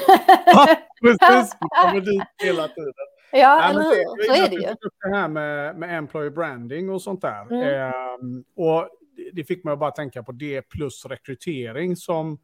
ja, 0.47 0.77
precis. 1.03 1.57
Vi 1.61 1.69
kommer 1.83 2.01
dit 2.01 2.23
hela 2.39 2.69
tiden. 2.69 2.93
Ja, 3.33 3.71
eller 3.71 3.81
hur? 3.81 4.27
Så 4.27 4.45
är 4.45 4.49
det 4.51 4.57
ju. 4.57 4.75
Det 5.03 5.17
här 5.17 5.29
med, 5.29 5.77
med 5.77 5.99
employer 5.99 6.31
branding 6.31 6.91
och 6.91 7.03
sånt 7.03 7.21
där. 7.21 7.53
Mm. 7.53 7.89
Eh, 7.89 8.65
och 8.65 8.89
det 9.33 9.45
fick 9.45 9.65
mig 9.65 9.73
att 9.73 9.79
bara 9.79 9.91
tänka 9.91 10.23
på 10.23 10.33
det 10.33 10.63
plus 10.63 11.07
rekrytering 11.07 11.97
som 11.97 12.39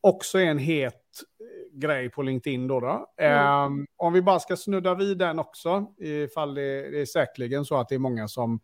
också 0.00 0.38
är 0.38 0.46
en 0.46 0.58
het 0.58 0.94
eh, 0.94 1.78
grej 1.78 2.10
på 2.10 2.22
LinkedIn. 2.22 2.68
Då, 2.68 2.80
då. 2.80 3.06
Mm. 3.16 3.64
Um, 3.64 3.86
om 3.96 4.12
vi 4.12 4.22
bara 4.22 4.40
ska 4.40 4.56
snudda 4.56 4.94
vid 4.94 5.18
den 5.18 5.38
också, 5.38 5.86
ifall 5.98 6.54
det, 6.54 6.90
det 6.90 7.00
är 7.00 7.06
säkerligen 7.06 7.64
så 7.64 7.76
att 7.76 7.88
det 7.88 7.94
är 7.94 7.98
många 7.98 8.28
som 8.28 8.60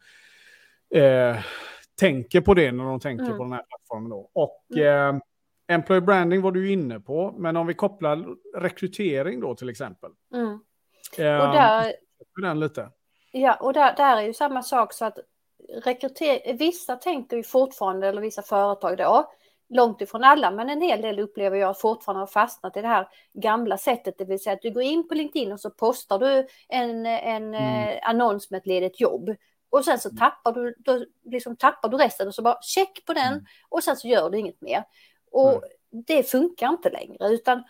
eh, 0.94 1.36
tänker 1.96 2.40
på 2.40 2.54
det 2.54 2.72
när 2.72 2.84
de 2.84 3.00
tänker 3.00 3.24
mm. 3.24 3.36
på 3.36 3.42
den 3.42 3.52
här 3.52 3.62
plattformen. 3.62 4.10
Då. 4.10 4.30
Och 4.32 4.64
mm. 4.76 5.16
eh, 5.16 5.22
employer 5.68 6.00
branding 6.00 6.42
var 6.42 6.52
du 6.52 6.72
inne 6.72 7.00
på, 7.00 7.34
men 7.38 7.56
om 7.56 7.66
vi 7.66 7.74
kopplar 7.74 8.36
rekrytering 8.56 9.40
då 9.40 9.54
till 9.54 9.68
exempel. 9.68 10.10
Mm. 10.34 10.48
Eh, 11.18 11.48
och 11.48 11.54
där, 11.54 11.92
den 12.42 12.60
lite. 12.60 12.90
Ja, 13.32 13.54
och 13.54 13.72
där, 13.72 13.96
där 13.96 14.16
är 14.16 14.22
ju 14.22 14.34
samma 14.34 14.62
sak 14.62 14.92
så 14.92 15.04
att 15.04 15.18
rekrytering, 15.84 16.56
vissa 16.56 16.96
tänker 16.96 17.36
ju 17.36 17.42
fortfarande, 17.42 18.08
eller 18.08 18.22
vissa 18.22 18.42
företag 18.42 18.96
då, 18.96 19.32
långt 19.68 20.00
ifrån 20.00 20.24
alla, 20.24 20.50
men 20.50 20.70
en 20.70 20.80
hel 20.80 21.02
del 21.02 21.18
upplever 21.18 21.56
jag 21.56 21.80
fortfarande 21.80 22.20
har 22.20 22.26
fastnat 22.26 22.76
i 22.76 22.82
det 22.82 22.88
här 22.88 23.08
gamla 23.32 23.78
sättet, 23.78 24.18
det 24.18 24.24
vill 24.24 24.42
säga 24.42 24.54
att 24.54 24.62
du 24.62 24.70
går 24.70 24.82
in 24.82 25.08
på 25.08 25.14
LinkedIn 25.14 25.52
och 25.52 25.60
så 25.60 25.70
postar 25.70 26.18
du 26.18 26.46
en, 26.68 27.06
en 27.06 27.54
mm. 27.54 27.88
eh, 27.88 27.98
annons 28.02 28.50
med 28.50 28.58
ett 28.58 28.66
ledigt 28.66 29.00
jobb. 29.00 29.36
Och 29.70 29.84
sen 29.84 29.98
så 29.98 30.10
tappar 30.10 30.52
du, 30.52 30.74
då 30.78 31.04
liksom 31.24 31.56
tappar 31.56 31.88
du 31.88 31.96
resten 31.96 32.28
och 32.28 32.34
så 32.34 32.42
bara 32.42 32.58
check 32.62 33.04
på 33.06 33.12
den 33.12 33.32
mm. 33.32 33.44
och 33.68 33.84
sen 33.84 33.96
så 33.96 34.08
gör 34.08 34.30
du 34.30 34.38
inget 34.38 34.60
mer. 34.60 34.84
Och 35.30 35.52
mm. 35.52 35.62
det 36.06 36.22
funkar 36.22 36.68
inte 36.68 36.90
längre 36.90 37.28
utan 37.28 37.62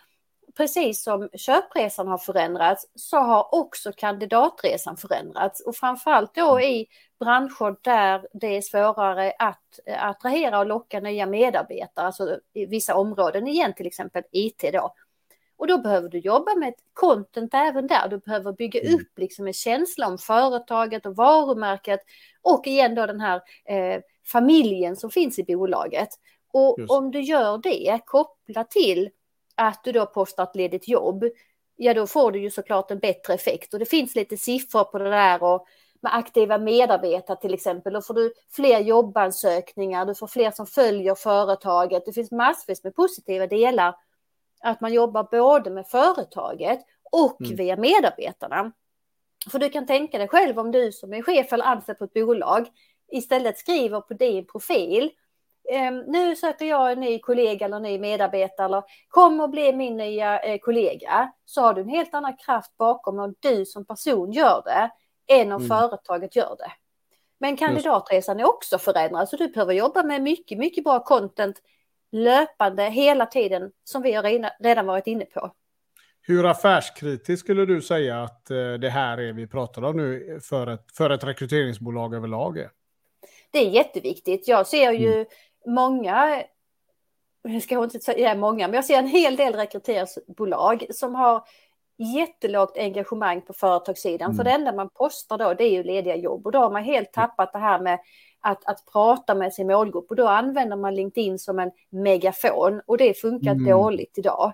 precis 0.57 1.03
som 1.03 1.29
köpresan 1.33 2.07
har 2.07 2.17
förändrats 2.17 2.87
så 2.95 3.17
har 3.17 3.55
också 3.55 3.91
kandidatresan 3.97 4.97
förändrats 4.97 5.61
och 5.61 5.75
framförallt 5.75 6.35
då 6.35 6.51
mm. 6.51 6.69
i 6.69 6.87
branscher 7.19 7.75
där 7.81 8.27
det 8.33 8.57
är 8.57 8.61
svårare 8.61 9.33
att 9.39 9.79
attrahera 9.99 10.59
och 10.59 10.65
locka 10.65 10.99
nya 10.99 11.25
medarbetare, 11.25 12.05
alltså 12.05 12.39
i 12.53 12.65
vissa 12.65 12.95
områden 12.95 13.47
igen, 13.47 13.73
till 13.73 13.87
exempel 13.87 14.23
IT 14.31 14.65
då. 14.73 14.93
Och 15.57 15.67
då 15.67 15.77
behöver 15.77 16.09
du 16.09 16.17
jobba 16.17 16.55
med 16.55 16.73
content 16.93 17.53
även 17.53 17.87
där. 17.87 18.07
Du 18.07 18.17
behöver 18.17 18.53
bygga 18.53 18.81
mm. 18.81 18.95
upp 18.95 19.19
liksom 19.19 19.47
en 19.47 19.53
känsla 19.53 20.07
om 20.07 20.17
företaget 20.17 21.05
och 21.05 21.15
varumärket 21.15 21.99
och 22.41 22.67
igen 22.67 22.95
då 22.95 23.05
den 23.05 23.19
här 23.19 23.41
eh, 23.65 24.01
familjen 24.25 24.95
som 24.95 25.09
finns 25.09 25.39
i 25.39 25.43
bolaget. 25.43 26.09
Och 26.53 26.75
Just. 26.79 26.91
om 26.91 27.11
du 27.11 27.21
gör 27.21 27.57
det 27.57 27.99
kopplat 28.05 28.71
till 28.71 29.09
att 29.55 29.83
du 29.83 29.91
då 29.91 30.05
postar 30.05 30.43
ett 30.43 30.55
ledigt 30.55 30.87
jobb, 30.87 31.25
ja 31.75 31.93
då 31.93 32.07
får 32.07 32.31
du 32.31 32.39
ju 32.39 32.49
såklart 32.49 32.91
en 32.91 32.99
bättre 32.99 33.33
effekt. 33.33 33.73
Och 33.73 33.79
det 33.79 33.85
finns 33.85 34.15
lite 34.15 34.37
siffror 34.37 34.83
på 34.83 34.97
det 34.97 35.09
där 35.09 35.43
och 35.43 35.67
med 36.01 36.15
aktiva 36.15 36.57
medarbetare 36.57 37.37
till 37.41 37.53
exempel. 37.53 37.93
Då 37.93 38.01
får 38.01 38.13
du 38.13 38.33
fler 38.51 38.79
jobbansökningar, 38.79 40.05
du 40.05 40.15
får 40.15 40.27
fler 40.27 40.51
som 40.51 40.67
följer 40.67 41.15
företaget. 41.15 42.05
Det 42.05 42.13
finns 42.13 42.31
massvis 42.31 42.83
med 42.83 42.95
positiva 42.95 43.47
delar. 43.47 43.95
Att 44.61 44.81
man 44.81 44.93
jobbar 44.93 45.27
både 45.31 45.69
med 45.69 45.87
företaget 45.87 46.79
och 47.11 47.41
mm. 47.41 47.55
via 47.55 47.77
medarbetarna. 47.77 48.71
För 49.51 49.59
du 49.59 49.69
kan 49.69 49.85
tänka 49.85 50.17
dig 50.17 50.27
själv 50.27 50.59
om 50.59 50.71
du 50.71 50.91
som 50.91 51.13
är 51.13 51.21
chef 51.21 51.53
eller 51.53 51.65
anställd 51.65 51.99
på 51.99 52.05
ett 52.05 52.13
bolag 52.13 52.67
istället 53.11 53.57
skriver 53.57 54.01
på 54.01 54.13
din 54.13 54.47
profil 54.47 55.11
Ehm, 55.69 56.03
nu 56.07 56.35
söker 56.35 56.65
jag 56.65 56.91
en 56.91 56.99
ny 56.99 57.19
kollega 57.19 57.65
eller 57.65 57.79
ny 57.79 57.99
medarbetare 57.99 58.65
eller 58.65 58.83
kom 59.07 59.39
och 59.39 59.49
bli 59.49 59.73
min 59.73 59.97
nya 59.97 60.39
eh, 60.39 60.59
kollega 60.59 61.31
så 61.45 61.61
har 61.61 61.73
du 61.73 61.81
en 61.81 61.89
helt 61.89 62.13
annan 62.13 62.37
kraft 62.37 62.77
bakom 62.77 63.19
om 63.19 63.35
du 63.39 63.65
som 63.65 63.85
person 63.85 64.31
gör 64.31 64.61
det 64.65 64.91
än 65.33 65.51
om 65.51 65.63
mm. 65.63 65.67
företaget 65.67 66.35
gör 66.35 66.55
det. 66.57 66.71
Men 67.39 67.57
kandidatresan 67.57 68.39
är 68.39 68.49
också 68.49 68.77
förändrad 68.77 69.29
så 69.29 69.35
du 69.35 69.47
behöver 69.47 69.73
jobba 69.73 70.03
med 70.03 70.21
mycket, 70.21 70.57
mycket 70.57 70.83
bra 70.83 71.03
content 71.03 71.61
löpande 72.11 72.83
hela 72.83 73.25
tiden 73.25 73.71
som 73.83 74.01
vi 74.01 74.13
har 74.13 74.23
redan 74.63 74.85
varit 74.85 75.07
inne 75.07 75.25
på. 75.25 75.51
Hur 76.21 76.45
affärskritiskt 76.45 77.43
skulle 77.43 77.65
du 77.65 77.81
säga 77.81 78.23
att 78.23 78.51
eh, 78.51 78.73
det 78.73 78.89
här 78.89 79.17
är 79.17 79.33
vi 79.33 79.47
pratar 79.47 79.83
om 79.83 79.97
nu 79.97 80.39
för 80.43 80.67
ett, 80.67 80.85
för 80.93 81.09
ett 81.09 81.23
rekryteringsbolag 81.23 82.13
överlag? 82.13 82.57
Är? 82.57 82.69
Det 83.51 83.59
är 83.59 83.69
jätteviktigt. 83.69 84.47
Jag 84.47 84.67
ser 84.67 84.91
ju 84.91 85.13
mm 85.13 85.25
många, 85.67 86.43
jag 87.41 87.63
ska 87.63 87.83
inte 87.83 87.99
säga 87.99 88.35
många, 88.35 88.67
men 88.67 88.75
jag 88.75 88.85
ser 88.85 88.97
en 88.97 89.07
hel 89.07 89.35
del 89.35 89.53
rekryteringsbolag 89.53 90.85
som 90.89 91.15
har 91.15 91.43
jättelågt 92.15 92.77
engagemang 92.77 93.41
på 93.41 93.53
företagssidan. 93.53 94.25
Mm. 94.25 94.37
För 94.37 94.43
det 94.43 94.51
enda 94.51 94.73
man 94.73 94.89
postar 94.89 95.37
då, 95.37 95.53
det 95.53 95.63
är 95.63 95.71
ju 95.71 95.83
lediga 95.83 96.15
jobb. 96.15 96.45
Och 96.45 96.51
då 96.51 96.59
har 96.59 96.71
man 96.71 96.83
helt 96.83 97.13
tappat 97.13 97.53
det 97.53 97.59
här 97.59 97.79
med 97.79 97.99
att, 98.47 98.65
att 98.65 98.85
prata 98.91 99.35
med 99.35 99.53
sin 99.53 99.67
målgrupp. 99.67 100.09
Och 100.09 100.15
då 100.15 100.27
använder 100.27 100.77
man 100.77 100.95
LinkedIn 100.95 101.39
som 101.39 101.59
en 101.59 101.71
megafon. 101.89 102.81
Och 102.85 102.97
det 102.97 103.13
funkar 103.13 103.51
mm. 103.51 103.65
dåligt 103.65 104.17
idag. 104.17 104.53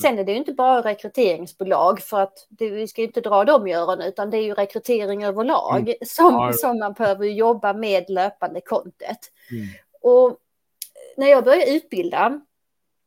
Sen 0.00 0.18
är 0.18 0.24
det 0.24 0.32
ju 0.32 0.38
inte 0.38 0.52
bara 0.52 0.82
rekryteringsbolag 0.82 2.00
för 2.00 2.20
att 2.20 2.46
det, 2.48 2.70
vi 2.70 2.88
ska 2.88 3.02
inte 3.02 3.20
dra 3.20 3.44
dem 3.44 3.66
i 3.66 3.74
öronen 3.74 4.08
utan 4.08 4.30
det 4.30 4.36
är 4.36 4.42
ju 4.42 4.54
rekrytering 4.54 5.24
överlag 5.24 5.80
mm. 5.80 5.94
som, 6.06 6.34
ja. 6.34 6.52
som 6.52 6.78
man 6.78 6.92
behöver 6.92 7.26
jobba 7.26 7.72
med 7.72 8.10
löpande 8.10 8.60
kontet. 8.60 9.18
Mm. 9.50 9.66
Och 10.02 10.36
när 11.16 11.26
jag 11.26 11.44
började 11.44 11.70
utbilda, 11.70 12.40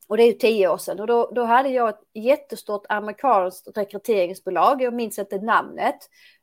och 0.08 0.16
det 0.16 0.22
är 0.22 0.26
ju 0.26 0.32
tio 0.32 0.68
år 0.68 0.78
sedan, 0.78 1.00
och 1.00 1.06
då, 1.06 1.30
då 1.34 1.44
hade 1.44 1.68
jag 1.68 1.88
ett 1.88 2.02
jättestort 2.14 2.86
amerikanskt 2.88 3.68
rekryteringsbolag, 3.76 4.82
jag 4.82 4.94
minns 4.94 5.18
inte 5.18 5.38
namnet. 5.38 5.98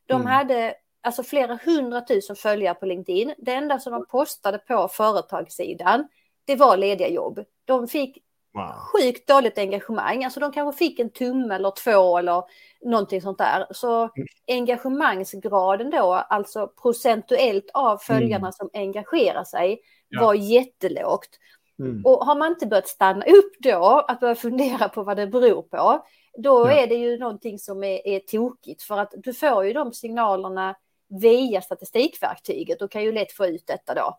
De 0.06 0.14
mm. 0.14 0.26
hade 0.26 0.74
alltså 1.02 1.22
flera 1.22 1.58
hundratusen 1.64 2.36
följare 2.36 2.74
på 2.74 2.86
LinkedIn. 2.86 3.34
Det 3.38 3.52
enda 3.52 3.78
som 3.78 3.92
de 3.92 4.06
postade 4.06 4.58
på 4.58 4.88
företagssidan, 4.88 6.08
det 6.44 6.56
var 6.56 6.76
lediga 6.76 7.08
jobb. 7.08 7.44
De 7.64 7.88
fick 7.88 8.18
wow. 8.54 8.72
sjukt 8.92 9.28
dåligt 9.28 9.58
engagemang. 9.58 10.24
Alltså 10.24 10.40
de 10.40 10.52
kanske 10.52 10.78
fick 10.78 10.98
en 10.98 11.10
tumme 11.10 11.54
eller 11.54 11.70
två 11.70 12.18
eller 12.18 12.42
någonting 12.84 13.22
sånt 13.22 13.38
där. 13.38 13.66
Så 13.70 14.10
engagemangsgraden 14.48 15.90
då, 15.90 16.12
alltså 16.12 16.68
procentuellt 16.82 17.70
av 17.74 17.96
följarna 17.98 18.46
mm. 18.46 18.52
som 18.52 18.70
engagerar 18.72 19.44
sig, 19.44 19.80
ja. 20.08 20.20
var 20.20 20.34
jättelågt. 20.34 21.38
Mm. 21.78 22.02
Och 22.04 22.26
har 22.26 22.34
man 22.34 22.52
inte 22.52 22.66
börjat 22.66 22.88
stanna 22.88 23.24
upp 23.24 23.52
då, 23.58 24.04
att 24.08 24.20
börja 24.20 24.34
fundera 24.34 24.88
på 24.88 25.02
vad 25.02 25.16
det 25.16 25.26
beror 25.26 25.62
på, 25.62 26.06
då 26.38 26.68
ja. 26.68 26.72
är 26.72 26.86
det 26.86 26.94
ju 26.94 27.18
någonting 27.18 27.58
som 27.58 27.84
är, 27.84 28.06
är 28.06 28.18
tokigt. 28.18 28.82
För 28.82 28.98
att 28.98 29.14
du 29.16 29.34
får 29.34 29.64
ju 29.64 29.72
de 29.72 29.92
signalerna 29.92 30.74
via 31.20 31.60
statistikverktyget 31.60 32.82
och 32.82 32.90
kan 32.90 33.02
ju 33.02 33.12
lätt 33.12 33.32
få 33.32 33.46
ut 33.46 33.66
detta 33.66 33.94
då. 33.94 34.18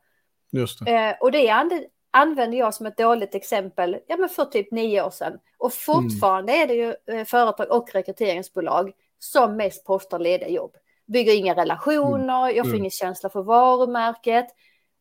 Just 0.52 0.86
det. 0.86 0.92
Eh, 0.92 1.16
och 1.20 1.32
det 1.32 1.50
använder 2.12 2.58
jag 2.58 2.74
som 2.74 2.86
ett 2.86 2.98
dåligt 2.98 3.36
exempel 3.36 4.00
ja, 4.08 4.18
men 4.18 4.30
för 4.30 4.46
typ 4.46 4.72
nio 4.72 5.04
år 5.04 5.10
sedan. 5.10 5.40
Och 5.58 5.74
fortfarande 5.74 6.54
mm. 6.54 6.64
är 6.64 6.68
det 6.68 6.74
ju 6.74 7.18
eh, 7.20 7.26
företag 7.26 7.72
och 7.72 7.94
rekryteringsbolag 7.94 8.92
som 9.20 9.58
mest 9.58 9.86
postar 9.86 10.20
lediga 10.20 10.50
jobb. 10.50 10.76
Bygger 11.08 11.36
inga 11.36 11.56
relationer, 11.56 12.44
mm. 12.44 12.56
jag 12.56 12.66
får 12.66 12.70
mm. 12.70 12.78
ingen 12.78 12.92
känsla 12.92 13.30
för 13.30 13.44
varumärket. 13.44 14.48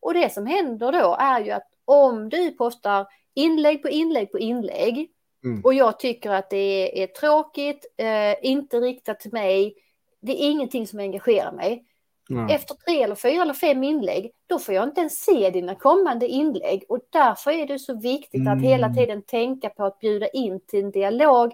Och 0.01 0.15
det 0.15 0.33
som 0.33 0.47
händer 0.47 0.93
då 0.93 1.17
är 1.21 1.41
ju 1.41 1.51
att 1.51 1.69
om 1.85 2.29
du 2.29 2.51
postar 2.51 3.07
inlägg 3.35 3.83
på 3.83 3.89
inlägg 3.89 4.33
på 4.33 4.39
inlägg 4.39 5.11
mm. 5.45 5.61
och 5.65 5.75
jag 5.75 5.99
tycker 5.99 6.31
att 6.31 6.51
det 6.51 6.57
är, 6.57 7.03
är 7.03 7.07
tråkigt, 7.07 7.87
eh, 7.97 8.35
inte 8.43 8.77
riktat 8.81 9.21
till 9.21 9.33
mig, 9.33 9.75
det 10.23 10.33
är 10.33 10.51
ingenting 10.51 10.87
som 10.87 10.99
engagerar 10.99 11.53
mig. 11.53 11.85
Mm. 12.31 12.49
Efter 12.49 12.75
tre 12.75 13.03
eller 13.03 13.15
fyra 13.15 13.43
eller 13.43 13.55
fem 13.55 13.85
inlägg, 13.85 14.31
då 14.47 14.59
får 14.59 14.75
jag 14.75 14.85
inte 14.85 15.01
ens 15.01 15.25
se 15.25 15.51
dina 15.51 15.75
kommande 15.75 16.27
inlägg 16.27 16.85
och 16.89 16.99
därför 17.11 17.51
är 17.51 17.67
det 17.67 17.79
så 17.79 18.01
viktigt 18.01 18.41
mm. 18.41 18.59
att 18.59 18.65
hela 18.65 18.95
tiden 18.95 19.23
tänka 19.23 19.69
på 19.69 19.85
att 19.85 19.99
bjuda 19.99 20.29
in 20.29 20.61
till 20.61 20.85
en 20.85 20.91
dialog 20.91 21.53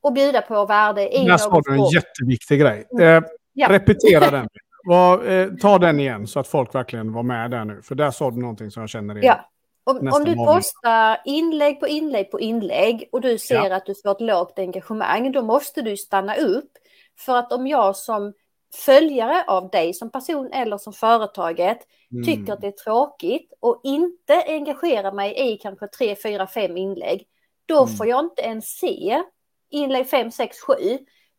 och 0.00 0.12
bjuda 0.12 0.42
på 0.42 0.66
värde 0.66 1.16
i 1.16 1.24
Där 1.24 1.36
sa 1.36 1.60
du 1.64 1.74
en 1.74 1.84
jätteviktig 1.84 2.60
grej. 2.60 2.86
Mm. 2.92 3.24
Eh, 3.24 3.30
ja. 3.52 3.68
Repetera 3.70 4.30
den. 4.30 4.48
Var, 4.84 5.30
eh, 5.30 5.48
ta 5.60 5.78
den 5.78 6.00
igen 6.00 6.26
så 6.26 6.40
att 6.40 6.48
folk 6.48 6.74
verkligen 6.74 7.12
var 7.12 7.22
med 7.22 7.50
där 7.50 7.64
nu. 7.64 7.82
För 7.82 7.94
där 7.94 8.10
sa 8.10 8.30
du 8.30 8.40
någonting 8.40 8.70
som 8.70 8.80
jag 8.80 8.90
känner 8.90 9.18
igen. 9.18 9.36
Ja. 9.36 9.50
Om, 9.84 10.10
om 10.12 10.24
du 10.24 10.34
postar 10.34 11.18
inlägg 11.24 11.80
på 11.80 11.88
inlägg 11.88 12.30
på 12.30 12.40
inlägg 12.40 13.08
och 13.12 13.20
du 13.20 13.38
ser 13.38 13.54
ja. 13.54 13.76
att 13.76 13.86
du 13.86 13.94
får 13.94 14.10
ett 14.10 14.20
lågt 14.20 14.58
engagemang, 14.58 15.32
då 15.32 15.42
måste 15.42 15.82
du 15.82 15.96
stanna 15.96 16.36
upp. 16.36 16.70
För 17.18 17.36
att 17.36 17.52
om 17.52 17.66
jag 17.66 17.96
som 17.96 18.32
följare 18.74 19.44
av 19.46 19.70
dig 19.70 19.94
som 19.94 20.10
person 20.10 20.52
eller 20.52 20.78
som 20.78 20.92
företaget 20.92 21.78
mm. 22.12 22.24
tycker 22.24 22.52
att 22.52 22.60
det 22.60 22.66
är 22.66 22.84
tråkigt 22.84 23.52
och 23.60 23.80
inte 23.84 24.42
engagerar 24.46 25.12
mig 25.12 25.52
i 25.52 25.56
kanske 25.56 25.86
tre, 25.86 26.16
fyra, 26.22 26.46
fem 26.46 26.76
inlägg, 26.76 27.26
då 27.66 27.82
mm. 27.82 27.96
får 27.96 28.06
jag 28.06 28.24
inte 28.24 28.42
ens 28.42 28.66
se 28.66 29.22
inlägg 29.70 30.08
5, 30.08 30.30
6, 30.30 30.56
7. 30.60 30.74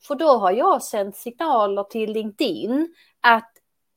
För 0.07 0.15
då 0.15 0.27
har 0.27 0.51
jag 0.51 0.83
sänt 0.83 1.15
signaler 1.15 1.83
till 1.83 2.11
LinkedIn 2.11 2.93
att 3.21 3.51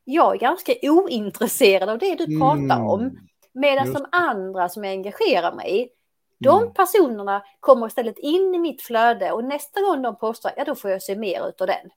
jag 0.04 0.34
är 0.34 0.38
ganska 0.38 0.72
ointresserad 0.82 1.88
av 1.88 1.98
det 1.98 2.14
du 2.14 2.38
pratar 2.38 2.76
mm. 2.76 2.86
om. 2.86 3.18
Medan 3.52 3.92
de 3.92 4.06
andra 4.12 4.68
som 4.68 4.84
jag 4.84 4.92
engagerar 4.92 5.54
mig 5.54 5.82
i, 5.82 5.88
de 6.40 6.62
mm. 6.62 6.74
personerna 6.74 7.42
kommer 7.60 7.86
istället 7.86 8.18
in 8.18 8.54
i 8.54 8.58
mitt 8.58 8.82
flöde 8.82 9.32
och 9.32 9.44
nästa 9.44 9.80
gång 9.80 10.02
de 10.02 10.18
postar, 10.18 10.52
ja 10.56 10.64
då 10.64 10.74
får 10.74 10.90
jag 10.90 11.02
se 11.02 11.16
mer 11.16 11.40
av 11.40 11.66
den. 11.66 11.90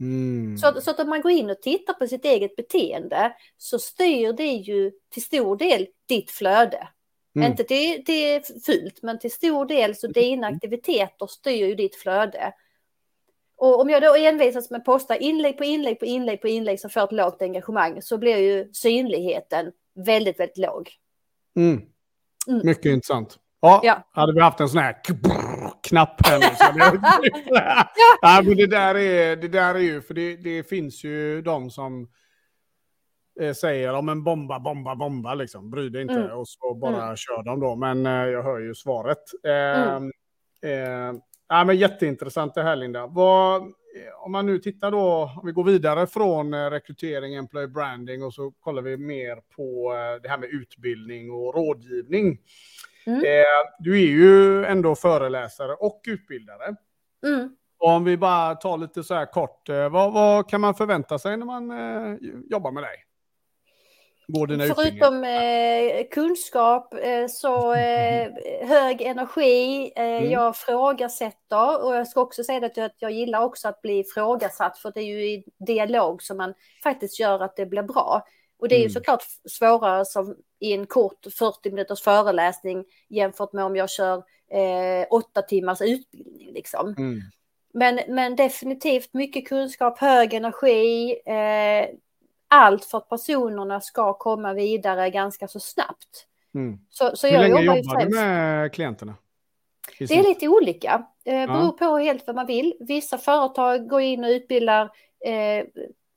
Mm. 0.00 0.58
Så, 0.58 0.80
så, 0.80 0.90
att 0.90 1.00
om 1.00 1.08
man 1.08 1.20
går 1.20 1.32
in 1.32 1.50
och 1.50 1.62
tittar 1.62 1.94
på 1.94 2.06
sitt 2.06 2.24
eget 2.24 2.56
beteende 2.56 3.32
så 3.56 3.78
styr 3.78 4.32
det 4.32 4.46
ju 4.46 4.92
till 5.10 5.22
stor 5.22 5.56
del 5.56 5.86
ditt 6.08 6.30
flöde. 6.30 6.88
Mm. 7.36 7.50
Inte 7.50 7.64
till, 7.64 8.04
till 8.04 8.42
fult, 8.66 9.02
men 9.02 9.18
till 9.18 9.32
stor 9.32 9.66
del 9.66 9.96
så 9.96 10.06
dina 10.06 10.46
mm. 10.46 10.56
aktiviteter 10.56 11.26
styr 11.26 11.66
ju 11.66 11.74
ditt 11.74 11.96
flöde. 11.96 12.52
Och 13.56 13.80
om 13.80 13.90
jag 13.90 14.02
då 14.02 14.14
envisas 14.14 14.70
med 14.70 14.78
att 14.78 14.84
posta 14.84 15.16
inlägg 15.16 15.58
på 15.58 15.64
inlägg 15.64 15.98
på 15.98 16.06
inlägg 16.06 16.40
på 16.40 16.48
inlägg 16.48 16.80
som 16.80 16.90
får 16.90 17.04
ett 17.04 17.12
lågt 17.12 17.42
engagemang 17.42 18.02
så 18.02 18.18
blir 18.18 18.36
ju 18.36 18.72
synligheten 18.72 19.72
väldigt, 19.94 20.40
väldigt 20.40 20.58
låg. 20.58 20.90
Mm. 21.56 21.82
Mm. 22.48 22.66
Mycket 22.66 22.86
intressant. 22.86 23.38
Ja, 23.64 23.80
ja, 23.82 24.02
hade 24.12 24.32
vi 24.32 24.40
haft 24.40 24.60
en 24.60 24.68
sån 24.68 24.80
här 24.80 24.96
knapp 25.82 26.26
här 26.26 26.38
nu 26.38 26.46
så 26.46 26.64
ja. 28.22 28.42
men 28.44 28.56
det 28.56 28.66
där 28.66 28.94
är, 28.94 29.36
det 29.36 29.48
där 29.48 29.74
är 29.74 29.78
ju, 29.78 30.02
för 30.02 30.14
det, 30.14 30.36
det 30.36 30.68
finns 30.68 31.04
ju 31.04 31.42
de 31.42 31.70
som 31.70 32.08
eh, 33.40 33.52
säger 33.52 33.94
om 33.94 34.08
en 34.08 34.24
bomba, 34.24 34.60
bomba, 34.60 34.96
bomba, 34.96 35.34
liksom, 35.34 35.70
bry 35.70 35.88
dig 35.88 36.02
inte, 36.02 36.14
mm. 36.14 36.38
och 36.38 36.48
så 36.48 36.74
bara 36.74 37.04
mm. 37.04 37.16
kör 37.16 37.42
de 37.42 37.60
då, 37.60 37.76
men 37.76 38.06
eh, 38.06 38.12
jag 38.12 38.42
hör 38.42 38.58
ju 38.58 38.74
svaret. 38.74 39.22
Eh, 39.44 39.92
mm. 39.92 40.10
eh, 40.62 41.20
ja, 41.48 41.64
men 41.64 41.76
jätteintressant 41.76 42.54
det 42.54 42.62
här 42.62 42.76
Linda. 42.76 43.06
Vad, 43.06 43.62
om 44.24 44.32
man 44.32 44.46
nu 44.46 44.58
tittar 44.58 44.90
då, 44.90 45.32
om 45.36 45.46
vi 45.46 45.52
går 45.52 45.64
vidare 45.64 46.06
från 46.06 46.54
eh, 46.54 46.70
rekrytering, 46.70 47.34
employee 47.34 47.68
branding 47.68 48.22
och 48.22 48.34
så 48.34 48.50
kollar 48.50 48.82
vi 48.82 48.96
mer 48.96 49.36
på 49.56 49.92
det 50.22 50.28
här 50.28 50.38
med 50.38 50.48
utbildning 50.48 51.30
och 51.30 51.54
rådgivning. 51.54 52.38
Mm. 53.06 53.18
Eh, 53.18 53.44
du 53.78 53.94
är 53.94 54.06
ju 54.06 54.64
ändå 54.64 54.94
föreläsare 54.94 55.74
och 55.74 56.02
utbildare. 56.06 56.76
Mm. 57.26 57.56
om 57.78 58.04
vi 58.04 58.16
bara 58.16 58.54
tar 58.54 58.78
lite 58.78 59.02
så 59.02 59.14
här 59.14 59.26
kort, 59.26 59.68
vad, 59.68 60.12
vad, 60.12 60.48
kan 60.48 60.60
man 60.60 60.74
förvänta 60.74 61.18
sig 61.18 61.36
när 61.36 61.46
man 61.46 61.72
jobbar 62.50 62.70
med 62.70 62.82
dig? 62.82 63.04
Förutom 64.74 65.24
eh, 65.24 66.06
kunskap 66.10 66.94
eh, 66.94 67.26
så 67.28 67.74
eh, 67.74 68.32
hög 68.62 69.02
energi. 69.02 69.92
Eh, 69.96 70.04
mm. 70.04 70.30
Jag 70.30 70.56
frågasätter 70.56 71.84
och 71.84 71.94
jag 71.94 72.08
ska 72.08 72.20
också 72.20 72.44
säga 72.44 72.66
att 72.66 72.76
jag, 72.76 72.86
att 72.86 72.96
jag 72.98 73.12
gillar 73.12 73.40
också 73.40 73.68
att 73.68 73.82
bli 73.82 73.98
ifrågasatt 73.98 74.78
för 74.78 74.92
det 74.94 75.00
är 75.00 75.04
ju 75.04 75.26
i 75.26 75.44
dialog 75.66 76.22
som 76.22 76.36
man 76.36 76.54
faktiskt 76.82 77.20
gör 77.20 77.40
att 77.40 77.56
det 77.56 77.66
blir 77.66 77.82
bra. 77.82 78.22
Och 78.58 78.68
det 78.68 78.74
är 78.74 78.78
ju 78.78 78.84
mm. 78.84 78.92
såklart 78.92 79.22
svårare 79.44 80.04
som 80.04 80.36
i 80.58 80.72
en 80.72 80.86
kort 80.86 81.26
40 81.38 81.70
minuters 81.70 82.02
föreläsning 82.02 82.84
jämfört 83.08 83.52
med 83.52 83.64
om 83.64 83.76
jag 83.76 83.90
kör 83.90 84.16
eh, 84.50 85.06
åtta 85.10 85.42
timmars 85.42 85.80
utbildning. 85.80 86.52
Liksom. 86.52 86.94
Mm. 86.98 87.20
Men, 87.74 88.00
men 88.08 88.36
definitivt 88.36 89.14
mycket 89.14 89.48
kunskap, 89.48 89.98
hög 89.98 90.34
energi, 90.34 91.20
eh, 91.26 91.88
allt 92.48 92.84
för 92.84 92.98
att 92.98 93.08
personerna 93.08 93.80
ska 93.80 94.12
komma 94.12 94.52
vidare 94.52 95.10
ganska 95.10 95.48
så 95.48 95.60
snabbt. 95.60 96.26
Mm. 96.54 96.78
Så, 96.90 97.16
så 97.16 97.26
Hur 97.26 97.34
jag 97.34 97.40
länge 97.40 97.62
jobbar, 97.62 97.76
jobbar 97.76 98.04
du 98.04 98.14
med 98.14 98.72
klienterna? 98.72 99.14
Det 99.98 100.14
är 100.14 100.22
lite 100.22 100.48
olika. 100.48 101.06
Det 101.24 101.30
eh, 101.30 101.46
beror 101.46 101.76
ja. 101.80 101.86
på 101.88 101.98
helt 101.98 102.26
vad 102.26 102.36
man 102.36 102.46
vill. 102.46 102.74
Vissa 102.80 103.18
företag 103.18 103.88
går 103.88 104.00
in 104.00 104.24
och 104.24 104.30
utbildar 104.30 104.90
eh, 105.24 105.64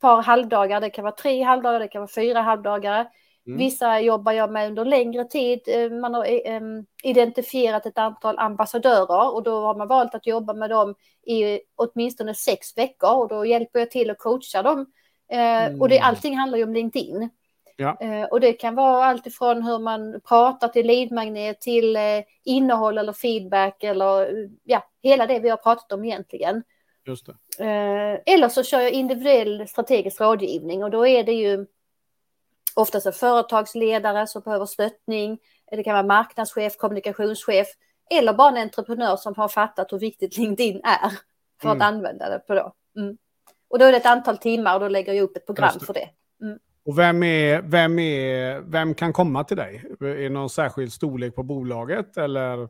par 0.01 0.21
halvdagar. 0.21 0.81
Det 0.81 0.89
kan 0.89 1.03
vara 1.03 1.15
tre 1.15 1.43
halvdagar, 1.43 1.79
det 1.79 1.87
kan 1.87 2.01
vara 2.01 2.11
fyra 2.15 2.41
halvdagar. 2.41 3.07
Mm. 3.47 3.57
Vissa 3.59 3.99
jobbar 3.99 4.31
jag 4.31 4.51
med 4.51 4.67
under 4.67 4.85
längre 4.85 5.23
tid. 5.23 5.59
Eh, 5.67 5.89
man 5.89 6.13
har 6.13 6.25
eh, 6.25 6.61
identifierat 7.03 7.85
ett 7.85 7.97
antal 7.97 8.39
ambassadörer 8.39 9.33
och 9.33 9.43
då 9.43 9.65
har 9.65 9.75
man 9.75 9.87
valt 9.87 10.15
att 10.15 10.27
jobba 10.27 10.53
med 10.53 10.69
dem 10.69 10.95
i 11.27 11.59
åtminstone 11.75 12.33
sex 12.33 12.77
veckor 12.77 13.17
och 13.17 13.27
då 13.27 13.45
hjälper 13.45 13.79
jag 13.79 13.91
till 13.91 14.09
att 14.09 14.17
coacha 14.17 14.61
dem 14.61 14.85
Mm. 15.29 15.81
Och 15.81 15.89
det, 15.89 15.99
allting 15.99 16.37
handlar 16.37 16.57
ju 16.57 16.63
om 16.63 16.73
LinkedIn. 16.73 17.29
Ja. 17.77 17.97
Eh, 17.99 18.23
och 18.23 18.39
det 18.39 18.53
kan 18.53 18.75
vara 18.75 19.05
allt 19.05 19.27
ifrån 19.27 19.63
hur 19.63 19.79
man 19.79 20.21
pratar 20.27 20.67
till 20.67 20.87
leadmagnet 20.87 21.61
till 21.61 21.95
eh, 21.95 22.23
innehåll 22.45 22.97
eller 22.97 23.13
feedback 23.13 23.83
eller 23.83 24.27
ja, 24.63 24.83
hela 25.03 25.27
det 25.27 25.39
vi 25.39 25.49
har 25.49 25.57
pratat 25.57 25.91
om 25.91 26.05
egentligen. 26.05 26.63
Just 27.07 27.25
det. 27.25 27.63
Eller 28.25 28.49
så 28.49 28.63
kör 28.63 28.81
jag 28.81 28.91
individuell 28.91 29.67
strategisk 29.67 30.21
rådgivning 30.21 30.83
och 30.83 30.91
då 30.91 31.07
är 31.07 31.23
det 31.23 31.33
ju 31.33 31.65
oftast 32.75 33.15
företagsledare 33.15 34.27
som 34.27 34.41
behöver 34.41 34.65
stöttning. 34.65 35.39
Det 35.71 35.83
kan 35.83 35.93
vara 35.93 36.03
marknadschef, 36.03 36.77
kommunikationschef 36.77 37.67
eller 38.09 38.33
bara 38.33 38.49
en 38.49 38.57
entreprenör 38.57 39.15
som 39.15 39.33
har 39.37 39.47
fattat 39.47 39.91
hur 39.91 39.99
viktigt 39.99 40.37
LinkedIn 40.37 40.81
är 40.83 41.11
för 41.61 41.69
mm. 41.69 41.81
att 41.81 41.87
använda 41.87 42.29
det 42.29 42.39
på 42.39 42.53
då. 42.53 42.73
Mm. 42.97 43.17
Och 43.69 43.79
då 43.79 43.85
är 43.85 43.91
det 43.91 43.97
ett 43.97 44.05
antal 44.05 44.37
timmar 44.37 44.73
och 44.73 44.79
då 44.79 44.87
lägger 44.87 45.13
jag 45.13 45.23
upp 45.23 45.37
ett 45.37 45.45
program 45.45 45.71
det. 45.79 45.85
för 45.85 45.93
det. 45.93 46.09
Mm. 46.41 46.59
Och 46.85 46.99
vem, 46.99 47.23
är, 47.23 47.61
vem, 47.61 47.99
är, 47.99 48.59
vem 48.59 48.93
kan 48.93 49.13
komma 49.13 49.43
till 49.43 49.57
dig? 49.57 49.83
Är 49.99 50.05
det 50.15 50.29
någon 50.29 50.49
särskild 50.49 50.93
storlek 50.93 51.35
på 51.35 51.43
bolaget 51.43 52.17
eller 52.17 52.69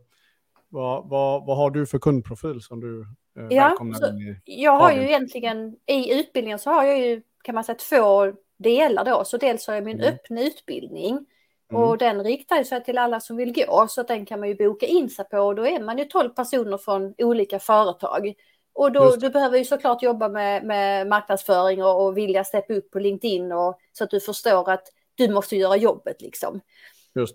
vad, 0.69 1.09
vad, 1.09 1.45
vad 1.45 1.57
har 1.57 1.69
du 1.69 1.85
för 1.85 1.99
kundprofil 1.99 2.61
som 2.61 2.79
du 2.79 3.01
eh, 3.01 3.57
ja, 3.57 3.67
välkomnar 3.67 4.21
i? 4.21 4.41
Jag 4.45 4.79
har 4.79 4.91
ju 4.91 5.01
egentligen, 5.01 5.75
i 5.85 6.19
utbildningen 6.19 6.59
så 6.59 6.69
har 6.69 6.83
jag 6.83 6.99
ju 6.99 7.21
kan 7.43 7.55
man 7.55 7.63
säga 7.63 7.75
två 7.75 8.33
delar 8.57 9.05
då. 9.05 9.23
Så 9.25 9.37
dels 9.37 9.67
har 9.67 9.75
jag 9.75 9.83
min 9.83 9.99
mm. 9.99 10.13
öppna 10.13 10.41
utbildning 10.41 11.25
Mm. 11.71 11.83
Och 11.83 11.97
den 11.97 12.23
riktar 12.23 12.63
sig 12.63 12.83
till 12.83 12.97
alla 12.97 13.19
som 13.19 13.37
vill 13.37 13.53
gå, 13.53 13.87
så 13.89 14.01
att 14.01 14.07
den 14.07 14.25
kan 14.25 14.39
man 14.39 14.49
ju 14.49 14.55
boka 14.55 14.85
in 14.85 15.09
sig 15.09 15.25
på. 15.25 15.37
Och 15.37 15.55
då 15.55 15.67
är 15.67 15.79
man 15.79 15.97
ju 15.97 16.05
12 16.05 16.29
personer 16.29 16.77
från 16.77 17.13
olika 17.17 17.59
företag. 17.59 18.33
Och 18.73 18.91
då 18.91 19.15
du 19.15 19.29
behöver 19.29 19.57
ju 19.57 19.65
såklart 19.65 20.03
jobba 20.03 20.29
med, 20.29 20.63
med 20.63 21.07
marknadsföring 21.07 21.83
och, 21.83 22.05
och 22.05 22.17
vilja 22.17 22.43
steppa 22.43 22.73
upp 22.73 22.91
på 22.91 22.99
LinkedIn 22.99 23.51
och, 23.51 23.79
så 23.91 24.03
att 24.03 24.09
du 24.09 24.19
förstår 24.19 24.69
att 24.71 24.83
du 25.15 25.29
måste 25.29 25.55
göra 25.55 25.75
jobbet 25.75 26.21
liksom. 26.21 26.61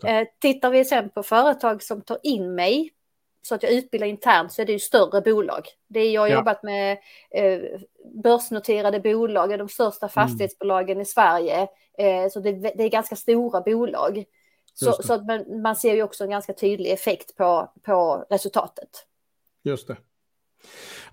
Eh, 0.05 0.27
tittar 0.41 0.71
vi 0.71 0.85
sen 0.85 1.11
på 1.11 1.23
företag 1.23 1.83
som 1.83 2.03
tar 2.03 2.19
in 2.23 2.55
mig 2.55 2.91
så 3.43 3.55
att 3.55 3.63
jag 3.63 3.73
utbildar 3.73 4.07
internt 4.07 4.53
så 4.53 4.63
är 4.63 4.67
det 4.67 4.73
ju 4.73 4.79
större 4.79 5.21
bolag. 5.21 5.69
Det 5.89 6.01
är, 6.01 6.11
jag 6.11 6.21
har 6.21 6.29
ja. 6.29 6.35
jobbat 6.35 6.63
med 6.63 6.99
eh, 7.31 7.61
börsnoterade 8.23 9.01
bolag, 9.01 9.59
de 9.59 9.69
största 9.69 10.07
mm. 10.07 10.11
fastighetsbolagen 10.11 10.93
mm. 10.93 11.03
i 11.03 11.05
Sverige. 11.05 11.69
Eh, 11.99 12.31
så 12.31 12.41
det, 12.41 12.53
det, 12.53 12.83
är 12.85 12.89
ganska 12.89 13.17
stora 13.17 13.61
bolag. 13.61 14.25
Så, 14.75 14.93
så 14.93 15.13
att 15.13 15.27
man, 15.27 15.63
man, 15.63 15.77
ser 15.77 15.95
ju 15.95 16.03
också 16.03 16.25
en 16.25 16.31
ganska 16.31 16.53
tydlig 16.53 16.93
effekt 16.93 17.37
på, 17.37 17.73
på 17.83 18.27
resultatet. 18.31 19.07
Just 19.65 19.89
det. 19.89 19.97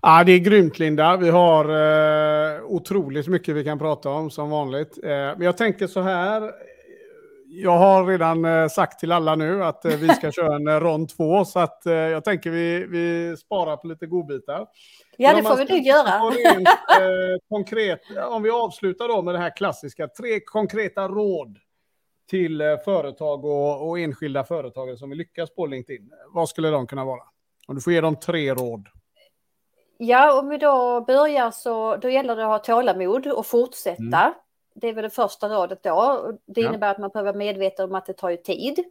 Ja, 0.02 0.24
det 0.24 0.32
är 0.32 0.38
grymt 0.38 0.78
Linda. 0.78 1.16
Vi 1.16 1.28
har 1.30 1.64
eh, 1.64 2.62
otroligt 2.64 3.28
mycket 3.28 3.56
vi 3.56 3.64
kan 3.64 3.78
prata 3.78 4.08
om 4.10 4.30
som 4.30 4.50
vanligt. 4.50 4.98
Eh, 5.04 5.10
men 5.10 5.40
jag 5.40 5.56
tänker 5.56 5.86
så 5.86 6.00
här. 6.00 6.52
Jag 7.52 7.78
har 7.78 8.06
redan 8.06 8.44
eh, 8.44 8.68
sagt 8.68 9.00
till 9.00 9.12
alla 9.12 9.34
nu 9.34 9.64
att 9.64 9.84
eh, 9.84 9.96
vi 9.96 10.08
ska 10.08 10.32
köra 10.32 10.56
en 10.56 10.68
eh, 10.68 10.80
rond 10.80 11.08
två, 11.08 11.44
så 11.44 11.58
att 11.58 11.82
jag 11.84 12.24
tänker 12.24 12.50
vi, 12.50 12.86
vi 12.86 13.36
sparar 13.36 13.76
på 13.76 13.86
lite 13.86 14.06
godbitar. 14.06 14.66
Ja, 15.16 15.34
det 15.34 15.42
får 15.42 15.56
vi 15.56 15.64
nog 15.64 15.86
göra. 15.86 16.20
Rent, 16.20 16.68
konkret, 17.48 18.00
om 18.30 18.42
vi 18.42 18.50
avslutar 18.50 19.08
då 19.08 19.22
med 19.22 19.34
det 19.34 19.38
här 19.38 19.56
klassiska, 19.56 20.08
tre 20.08 20.40
konkreta 20.40 21.08
råd 21.08 21.58
till 22.30 22.62
företag 22.84 23.44
och, 23.44 23.88
och 23.88 23.98
enskilda 23.98 24.44
företagare 24.44 24.96
som 24.96 25.10
vill 25.10 25.18
lyckas 25.18 25.54
på 25.54 25.66
LinkedIn. 25.66 26.10
Vad 26.32 26.48
skulle 26.48 26.70
de 26.70 26.86
kunna 26.86 27.04
vara? 27.04 27.22
Om 27.68 27.74
du 27.74 27.80
får 27.80 27.92
ge 27.92 28.00
dem 28.00 28.16
tre 28.16 28.54
råd. 28.54 28.88
Ja, 29.98 30.40
om 30.40 30.48
vi 30.48 30.58
då 30.58 31.04
börjar 31.06 31.50
så 31.50 31.96
då 31.96 32.10
gäller 32.10 32.36
det 32.36 32.42
att 32.42 32.50
ha 32.50 32.58
tålamod 32.58 33.26
och 33.26 33.46
fortsätta. 33.46 34.02
Mm. 34.02 34.32
Det 34.80 34.88
är 34.88 34.92
väl 34.92 35.02
det 35.02 35.10
första 35.10 35.48
rådet 35.48 35.82
då. 35.82 36.32
Det 36.46 36.60
innebär 36.60 36.86
ja. 36.86 36.90
att 36.90 36.98
man 36.98 37.10
behöver 37.10 37.32
vara 37.32 37.38
medveten 37.38 37.84
om 37.84 37.94
att 37.94 38.06
det 38.06 38.12
tar 38.12 38.30
ju 38.30 38.36
tid. 38.36 38.84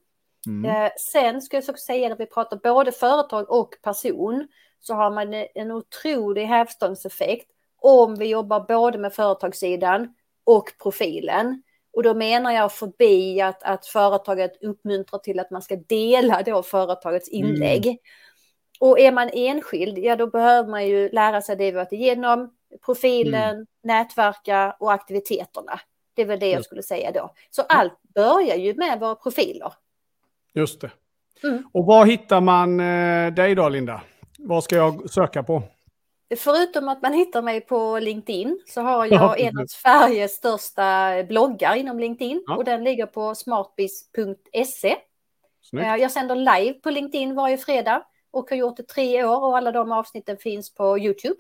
Mm. 0.48 0.86
Eh, 0.86 0.92
sen 1.12 1.42
ska 1.42 1.58
jag 1.58 1.62
också 1.70 1.74
säga 1.74 2.14
att 2.14 2.20
vi 2.20 2.26
pratar 2.26 2.58
både 2.58 2.92
företag 2.92 3.52
och 3.52 3.76
person 3.82 4.48
så 4.80 4.94
har 4.94 5.12
man 5.12 5.34
en 5.34 5.72
otrolig 5.72 6.46
hävstångseffekt 6.46 7.50
om 7.82 8.16
vi 8.16 8.26
jobbar 8.26 8.60
både 8.60 8.98
med 8.98 9.14
företagssidan 9.14 10.14
och 10.44 10.70
profilen. 10.84 11.64
Och 11.94 12.04
då 12.04 12.14
menar 12.14 12.52
jag 12.52 12.74
förbi 12.74 13.42
att, 13.42 13.64
att 13.64 13.86
företaget 13.86 14.64
uppmuntrar 14.64 15.20
till 15.20 15.40
att 15.40 15.52
man 15.52 15.62
ska 15.62 15.76
dela 15.76 16.44
då 16.44 16.64
företagets 16.64 17.30
inlägg. 17.30 17.86
Mm. 17.86 17.98
Och 18.80 19.00
är 19.00 19.12
man 19.12 19.30
enskild, 19.34 19.98
ja 19.98 20.16
då 20.16 20.28
behöver 20.28 20.70
man 20.70 20.88
ju 20.88 21.10
lära 21.10 21.42
sig 21.42 21.56
det 21.56 21.66
vi 21.66 21.72
varit 21.72 21.92
igenom. 21.92 22.56
Profilen, 22.86 23.56
mm. 23.56 23.66
nätverka 23.84 24.76
och 24.80 24.94
aktiviteterna. 24.94 25.80
Det 26.14 26.22
är 26.22 26.26
väl 26.26 26.40
det 26.40 26.50
jag 26.50 26.66
skulle 26.66 26.84
säga 26.84 27.12
då. 27.12 27.34
Så 27.50 27.62
allt 27.62 27.94
börjar 28.16 28.56
ju 28.56 28.74
med 28.74 29.00
våra 29.00 29.16
profiler. 29.16 29.74
Just 30.54 30.82
det. 30.82 30.92
Mm. 31.44 31.64
Och 31.74 31.86
var 31.86 32.06
hittar 32.06 32.42
man 32.42 32.80
eh, 32.80 33.34
dig 33.34 33.56
då, 33.56 33.70
Linda? 33.70 34.02
Vad 34.38 34.64
ska 34.64 34.76
jag 34.76 35.10
söka 35.10 35.44
på? 35.44 35.64
Förutom 36.38 36.90
att 36.90 37.02
man 37.02 37.14
hittar 37.14 37.42
mig 37.42 37.62
på 37.62 38.00
LinkedIn 38.00 38.60
så 38.68 38.82
har 38.82 39.06
jag 39.12 39.22
ja, 39.22 39.36
en 39.36 39.58
av 39.58 39.66
Sveriges 39.66 40.32
största 40.32 41.12
bloggar 41.24 41.76
inom 41.76 42.00
LinkedIn 42.00 42.44
ja. 42.48 42.56
och 42.56 42.64
den 42.64 42.84
ligger 42.84 43.06
på 43.06 43.36
smartbiz.se. 43.36 44.96
Eh, 45.74 45.96
jag 45.96 46.12
sänder 46.12 46.36
live 46.36 46.74
på 46.74 46.90
LinkedIn 46.90 47.36
varje 47.36 47.58
fredag 47.58 48.04
och 48.32 48.50
har 48.50 48.58
gjort 48.58 48.78
det 48.78 48.88
tre 48.88 49.24
år 49.24 49.46
och 49.46 49.58
alla 49.58 49.72
de 49.72 49.92
avsnitten 49.92 50.38
finns 50.38 50.74
på 50.74 51.00
YouTube. 51.00 51.36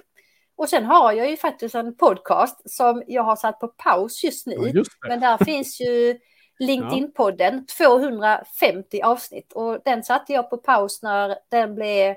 Och 0.60 0.70
sen 0.70 0.86
har 0.86 1.12
jag 1.12 1.30
ju 1.30 1.38
faktiskt 1.38 1.76
en 1.76 1.95
podcast 1.95 2.72
som 2.72 3.03
jag 3.07 3.24
har 3.24 3.36
satt 3.36 3.60
på 3.60 3.68
paus 3.68 4.24
just 4.24 4.47
nu. 4.47 4.55
Ja, 4.57 4.68
just 4.68 4.91
men 5.07 5.20
där 5.20 5.45
finns 5.45 5.82
ju 5.82 6.20
LinkedIn-podden, 6.60 7.66
250 7.78 9.01
avsnitt. 9.01 9.53
Och 9.53 9.80
den 9.86 10.03
satte 10.03 10.34
jag 10.34 10.49
på 10.49 10.57
paus 10.57 11.01
när 11.01 11.36
den 11.51 11.76
blev 11.76 12.16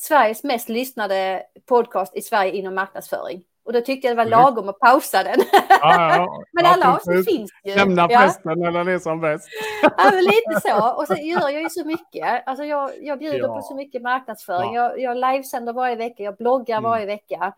Sveriges 0.00 0.44
mest 0.44 0.68
lyssnade 0.68 1.42
podcast 1.68 2.16
i 2.16 2.22
Sverige 2.22 2.52
inom 2.52 2.74
marknadsföring. 2.74 3.42
Och 3.64 3.72
då 3.72 3.80
tyckte 3.80 4.08
jag 4.08 4.16
det 4.16 4.24
var 4.24 4.30
lagom 4.30 4.68
att 4.68 4.78
pausa 4.78 5.22
den. 5.22 5.40
Ja, 5.68 6.16
ja. 6.16 6.44
men 6.52 6.66
alla 6.66 6.94
avsnitt 6.94 7.24
finns 7.24 7.50
ju. 7.64 7.74
Lämna 7.74 8.08
festen 8.08 8.58
när 8.60 8.72
den 8.72 8.88
är 8.88 8.98
som 8.98 9.20
bäst. 9.20 9.48
ja, 9.82 10.10
men 10.12 10.24
lite 10.24 10.60
så. 10.68 10.94
Och 10.94 11.06
så 11.06 11.14
gör 11.14 11.48
jag 11.48 11.62
ju 11.62 11.70
så 11.70 11.84
mycket. 11.84 12.42
Alltså 12.46 12.64
jag, 12.64 12.90
jag 13.00 13.18
bjuder 13.18 13.38
ja. 13.38 13.56
på 13.56 13.62
så 13.62 13.74
mycket 13.74 14.02
marknadsföring. 14.02 14.74
Ja. 14.74 14.96
Jag, 14.96 15.00
jag 15.00 15.32
livesänder 15.32 15.72
varje 15.72 15.96
vecka, 15.96 16.22
jag 16.22 16.36
bloggar 16.36 16.78
mm. 16.78 16.90
varje 16.90 17.06
vecka 17.06 17.54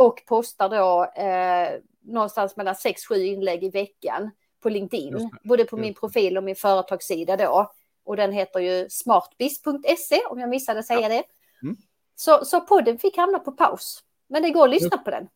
och 0.00 0.22
postar 0.26 0.68
då 0.68 1.04
eh, 1.22 1.80
någonstans 2.02 2.56
mellan 2.56 2.74
6-7 2.74 3.14
inlägg 3.14 3.64
i 3.64 3.70
veckan 3.70 4.30
på 4.62 4.68
LinkedIn, 4.68 5.30
både 5.44 5.64
på 5.64 5.76
min 5.76 5.94
profil 5.94 6.36
och 6.36 6.44
min 6.44 6.56
företagssida 6.56 7.36
då. 7.36 7.70
Och 8.04 8.16
den 8.16 8.32
heter 8.32 8.60
ju 8.60 8.86
smartbiz.se 8.90 10.20
om 10.30 10.40
jag 10.40 10.48
missade 10.48 10.82
säga 10.82 11.08
det. 11.08 11.22
Mm. 11.62 11.76
Så, 12.14 12.44
så 12.44 12.60
podden 12.60 12.98
fick 12.98 13.16
hamna 13.16 13.38
på 13.38 13.52
paus. 13.52 14.00
Men 14.28 14.42
det 14.42 14.50
går 14.50 14.64
att 14.64 14.70
lyssna 14.70 14.98
på 14.98 15.10
den. 15.10 15.28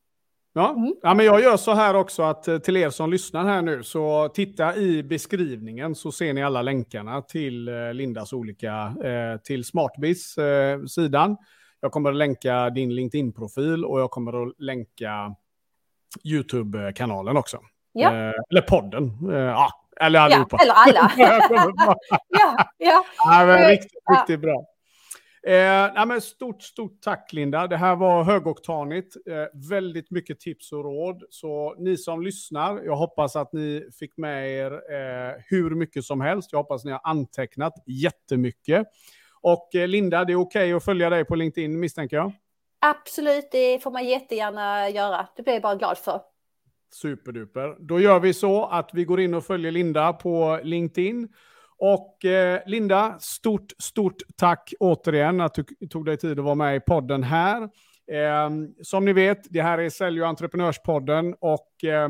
Ja. 0.52 0.70
Mm. 0.70 0.94
ja, 1.02 1.14
men 1.14 1.26
jag 1.26 1.42
gör 1.42 1.56
så 1.56 1.72
här 1.72 1.94
också 1.94 2.22
att 2.22 2.48
eh, 2.48 2.58
till 2.58 2.76
er 2.76 2.90
som 2.90 3.10
lyssnar 3.10 3.44
här 3.44 3.62
nu 3.62 3.82
så 3.82 4.28
titta 4.28 4.76
i 4.76 5.02
beskrivningen 5.02 5.94
så 5.94 6.12
ser 6.12 6.32
ni 6.32 6.42
alla 6.42 6.62
länkarna 6.62 7.22
till 7.22 7.68
eh, 7.68 7.94
Lindas 7.94 8.32
olika, 8.32 8.94
eh, 9.04 9.40
till 9.40 9.64
Smartbiz 9.64 10.38
eh, 10.38 10.84
sidan. 10.84 11.36
Jag 11.84 11.92
kommer 11.92 12.10
att 12.10 12.16
länka 12.16 12.70
din 12.70 12.94
LinkedIn-profil 12.94 13.84
och 13.84 14.00
jag 14.00 14.10
kommer 14.10 14.42
att 14.42 14.54
länka 14.58 15.34
YouTube-kanalen 16.24 17.36
också. 17.36 17.60
Ja. 17.92 18.08
Eh, 18.08 18.32
eller 18.50 18.60
podden. 18.60 19.30
Eh, 19.30 19.36
ja, 19.36 19.68
eller 20.00 20.20
allihopa. 20.20 20.58
Ja, 20.60 20.84
eller 20.88 21.00
alla. 21.00 21.12
ja, 22.28 22.56
ja. 22.78 23.04
ja 23.24 23.46
men 23.46 23.68
riktigt, 23.68 24.02
riktigt 24.10 24.40
bra. 24.40 24.64
Eh, 25.46 25.92
nej, 25.94 26.06
men 26.06 26.20
stort, 26.20 26.62
stort 26.62 27.00
tack 27.00 27.32
Linda. 27.32 27.66
Det 27.66 27.76
här 27.76 27.96
var 27.96 28.24
högoktanigt. 28.24 29.16
Eh, 29.26 29.68
väldigt 29.68 30.10
mycket 30.10 30.40
tips 30.40 30.72
och 30.72 30.84
råd. 30.84 31.22
Så 31.30 31.74
ni 31.78 31.96
som 31.96 32.22
lyssnar, 32.22 32.82
jag 32.84 32.96
hoppas 32.96 33.36
att 33.36 33.52
ni 33.52 33.88
fick 33.98 34.16
med 34.16 34.50
er 34.50 34.72
eh, 34.72 35.34
hur 35.48 35.70
mycket 35.70 36.04
som 36.04 36.20
helst. 36.20 36.52
Jag 36.52 36.58
hoppas 36.58 36.84
ni 36.84 36.90
har 36.90 37.00
antecknat 37.04 37.74
jättemycket. 37.86 38.86
Och 39.44 39.74
eh, 39.74 39.88
Linda, 39.88 40.24
det 40.24 40.32
är 40.32 40.36
okej 40.36 40.64
okay 40.64 40.72
att 40.72 40.84
följa 40.84 41.10
dig 41.10 41.24
på 41.24 41.34
LinkedIn 41.34 41.80
misstänker 41.80 42.16
jag? 42.16 42.32
Absolut, 42.80 43.48
det 43.52 43.82
får 43.82 43.90
man 43.90 44.04
jättegärna 44.04 44.90
göra. 44.90 45.26
Det 45.36 45.42
blir 45.42 45.54
jag 45.54 45.62
bara 45.62 45.74
glad 45.74 45.98
för. 45.98 46.20
Superduper. 46.94 47.76
Då 47.78 48.00
gör 48.00 48.20
vi 48.20 48.34
så 48.34 48.66
att 48.66 48.90
vi 48.92 49.04
går 49.04 49.20
in 49.20 49.34
och 49.34 49.44
följer 49.44 49.72
Linda 49.72 50.12
på 50.12 50.60
LinkedIn. 50.62 51.28
Och 51.78 52.24
eh, 52.24 52.60
Linda, 52.66 53.18
stort, 53.20 53.72
stort 53.78 54.16
tack 54.36 54.74
återigen 54.80 55.40
att 55.40 55.54
du 55.54 55.64
tog 55.90 56.06
dig 56.06 56.16
tid 56.16 56.38
att 56.38 56.44
vara 56.44 56.54
med 56.54 56.76
i 56.76 56.80
podden 56.80 57.22
här. 57.22 57.62
Eh, 58.12 58.50
som 58.82 59.04
ni 59.04 59.12
vet, 59.12 59.38
det 59.50 59.62
här 59.62 59.78
är 59.78 59.90
Sälj 59.90 60.22
och 60.22 60.28
entreprenörspodden 60.28 61.34
och 61.40 61.84
eh, 61.84 62.08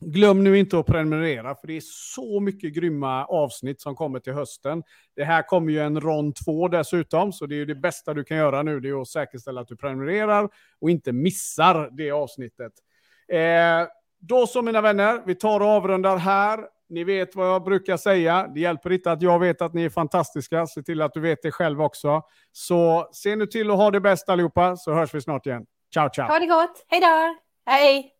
glöm 0.00 0.44
nu 0.44 0.58
inte 0.58 0.78
att 0.78 0.86
prenumerera 0.86 1.54
för 1.54 1.66
det 1.66 1.76
är 1.76 1.82
så 1.84 2.40
mycket 2.40 2.74
grymma 2.74 3.24
avsnitt 3.24 3.80
som 3.80 3.96
kommer 3.96 4.20
till 4.20 4.32
hösten. 4.32 4.82
Det 5.16 5.24
här 5.24 5.42
kommer 5.42 5.72
ju 5.72 5.80
en 5.80 6.00
rond 6.00 6.36
två 6.44 6.68
dessutom, 6.68 7.32
så 7.32 7.46
det 7.46 7.54
är 7.54 7.56
ju 7.56 7.64
det 7.64 7.74
bästa 7.74 8.14
du 8.14 8.24
kan 8.24 8.36
göra 8.36 8.62
nu, 8.62 8.80
det 8.80 8.88
är 8.88 9.00
att 9.00 9.08
säkerställa 9.08 9.60
att 9.60 9.68
du 9.68 9.76
prenumererar 9.76 10.48
och 10.80 10.90
inte 10.90 11.12
missar 11.12 11.90
det 11.92 12.10
avsnittet. 12.10 12.72
Eh, 13.28 13.88
då 14.18 14.46
så 14.46 14.62
mina 14.62 14.80
vänner, 14.80 15.22
vi 15.26 15.34
tar 15.34 15.60
och 15.60 15.66
avrundar 15.66 16.16
här. 16.16 16.60
Ni 16.88 17.04
vet 17.04 17.36
vad 17.36 17.46
jag 17.46 17.64
brukar 17.64 17.96
säga. 17.96 18.50
Det 18.54 18.60
hjälper 18.60 18.92
inte 18.92 19.12
att 19.12 19.22
jag 19.22 19.38
vet 19.38 19.62
att 19.62 19.74
ni 19.74 19.84
är 19.84 19.90
fantastiska. 19.90 20.66
Se 20.66 20.82
till 20.82 21.02
att 21.02 21.14
du 21.14 21.20
vet 21.20 21.42
det 21.42 21.52
själv 21.52 21.82
också. 21.82 22.22
Så 22.52 23.08
se 23.12 23.36
nu 23.36 23.46
till 23.46 23.70
att 23.70 23.76
ha 23.76 23.90
det 23.90 24.00
bäst 24.00 24.28
allihopa, 24.28 24.76
så 24.76 24.92
hörs 24.92 25.14
vi 25.14 25.20
snart 25.20 25.46
igen. 25.46 25.66
Ciao, 25.94 26.10
ciao. 26.10 26.28
Ha 26.28 26.38
det 26.38 26.46
gott. 26.46 26.84
Hej 26.88 27.00
då. 27.00 27.36
Hej. 27.66 28.13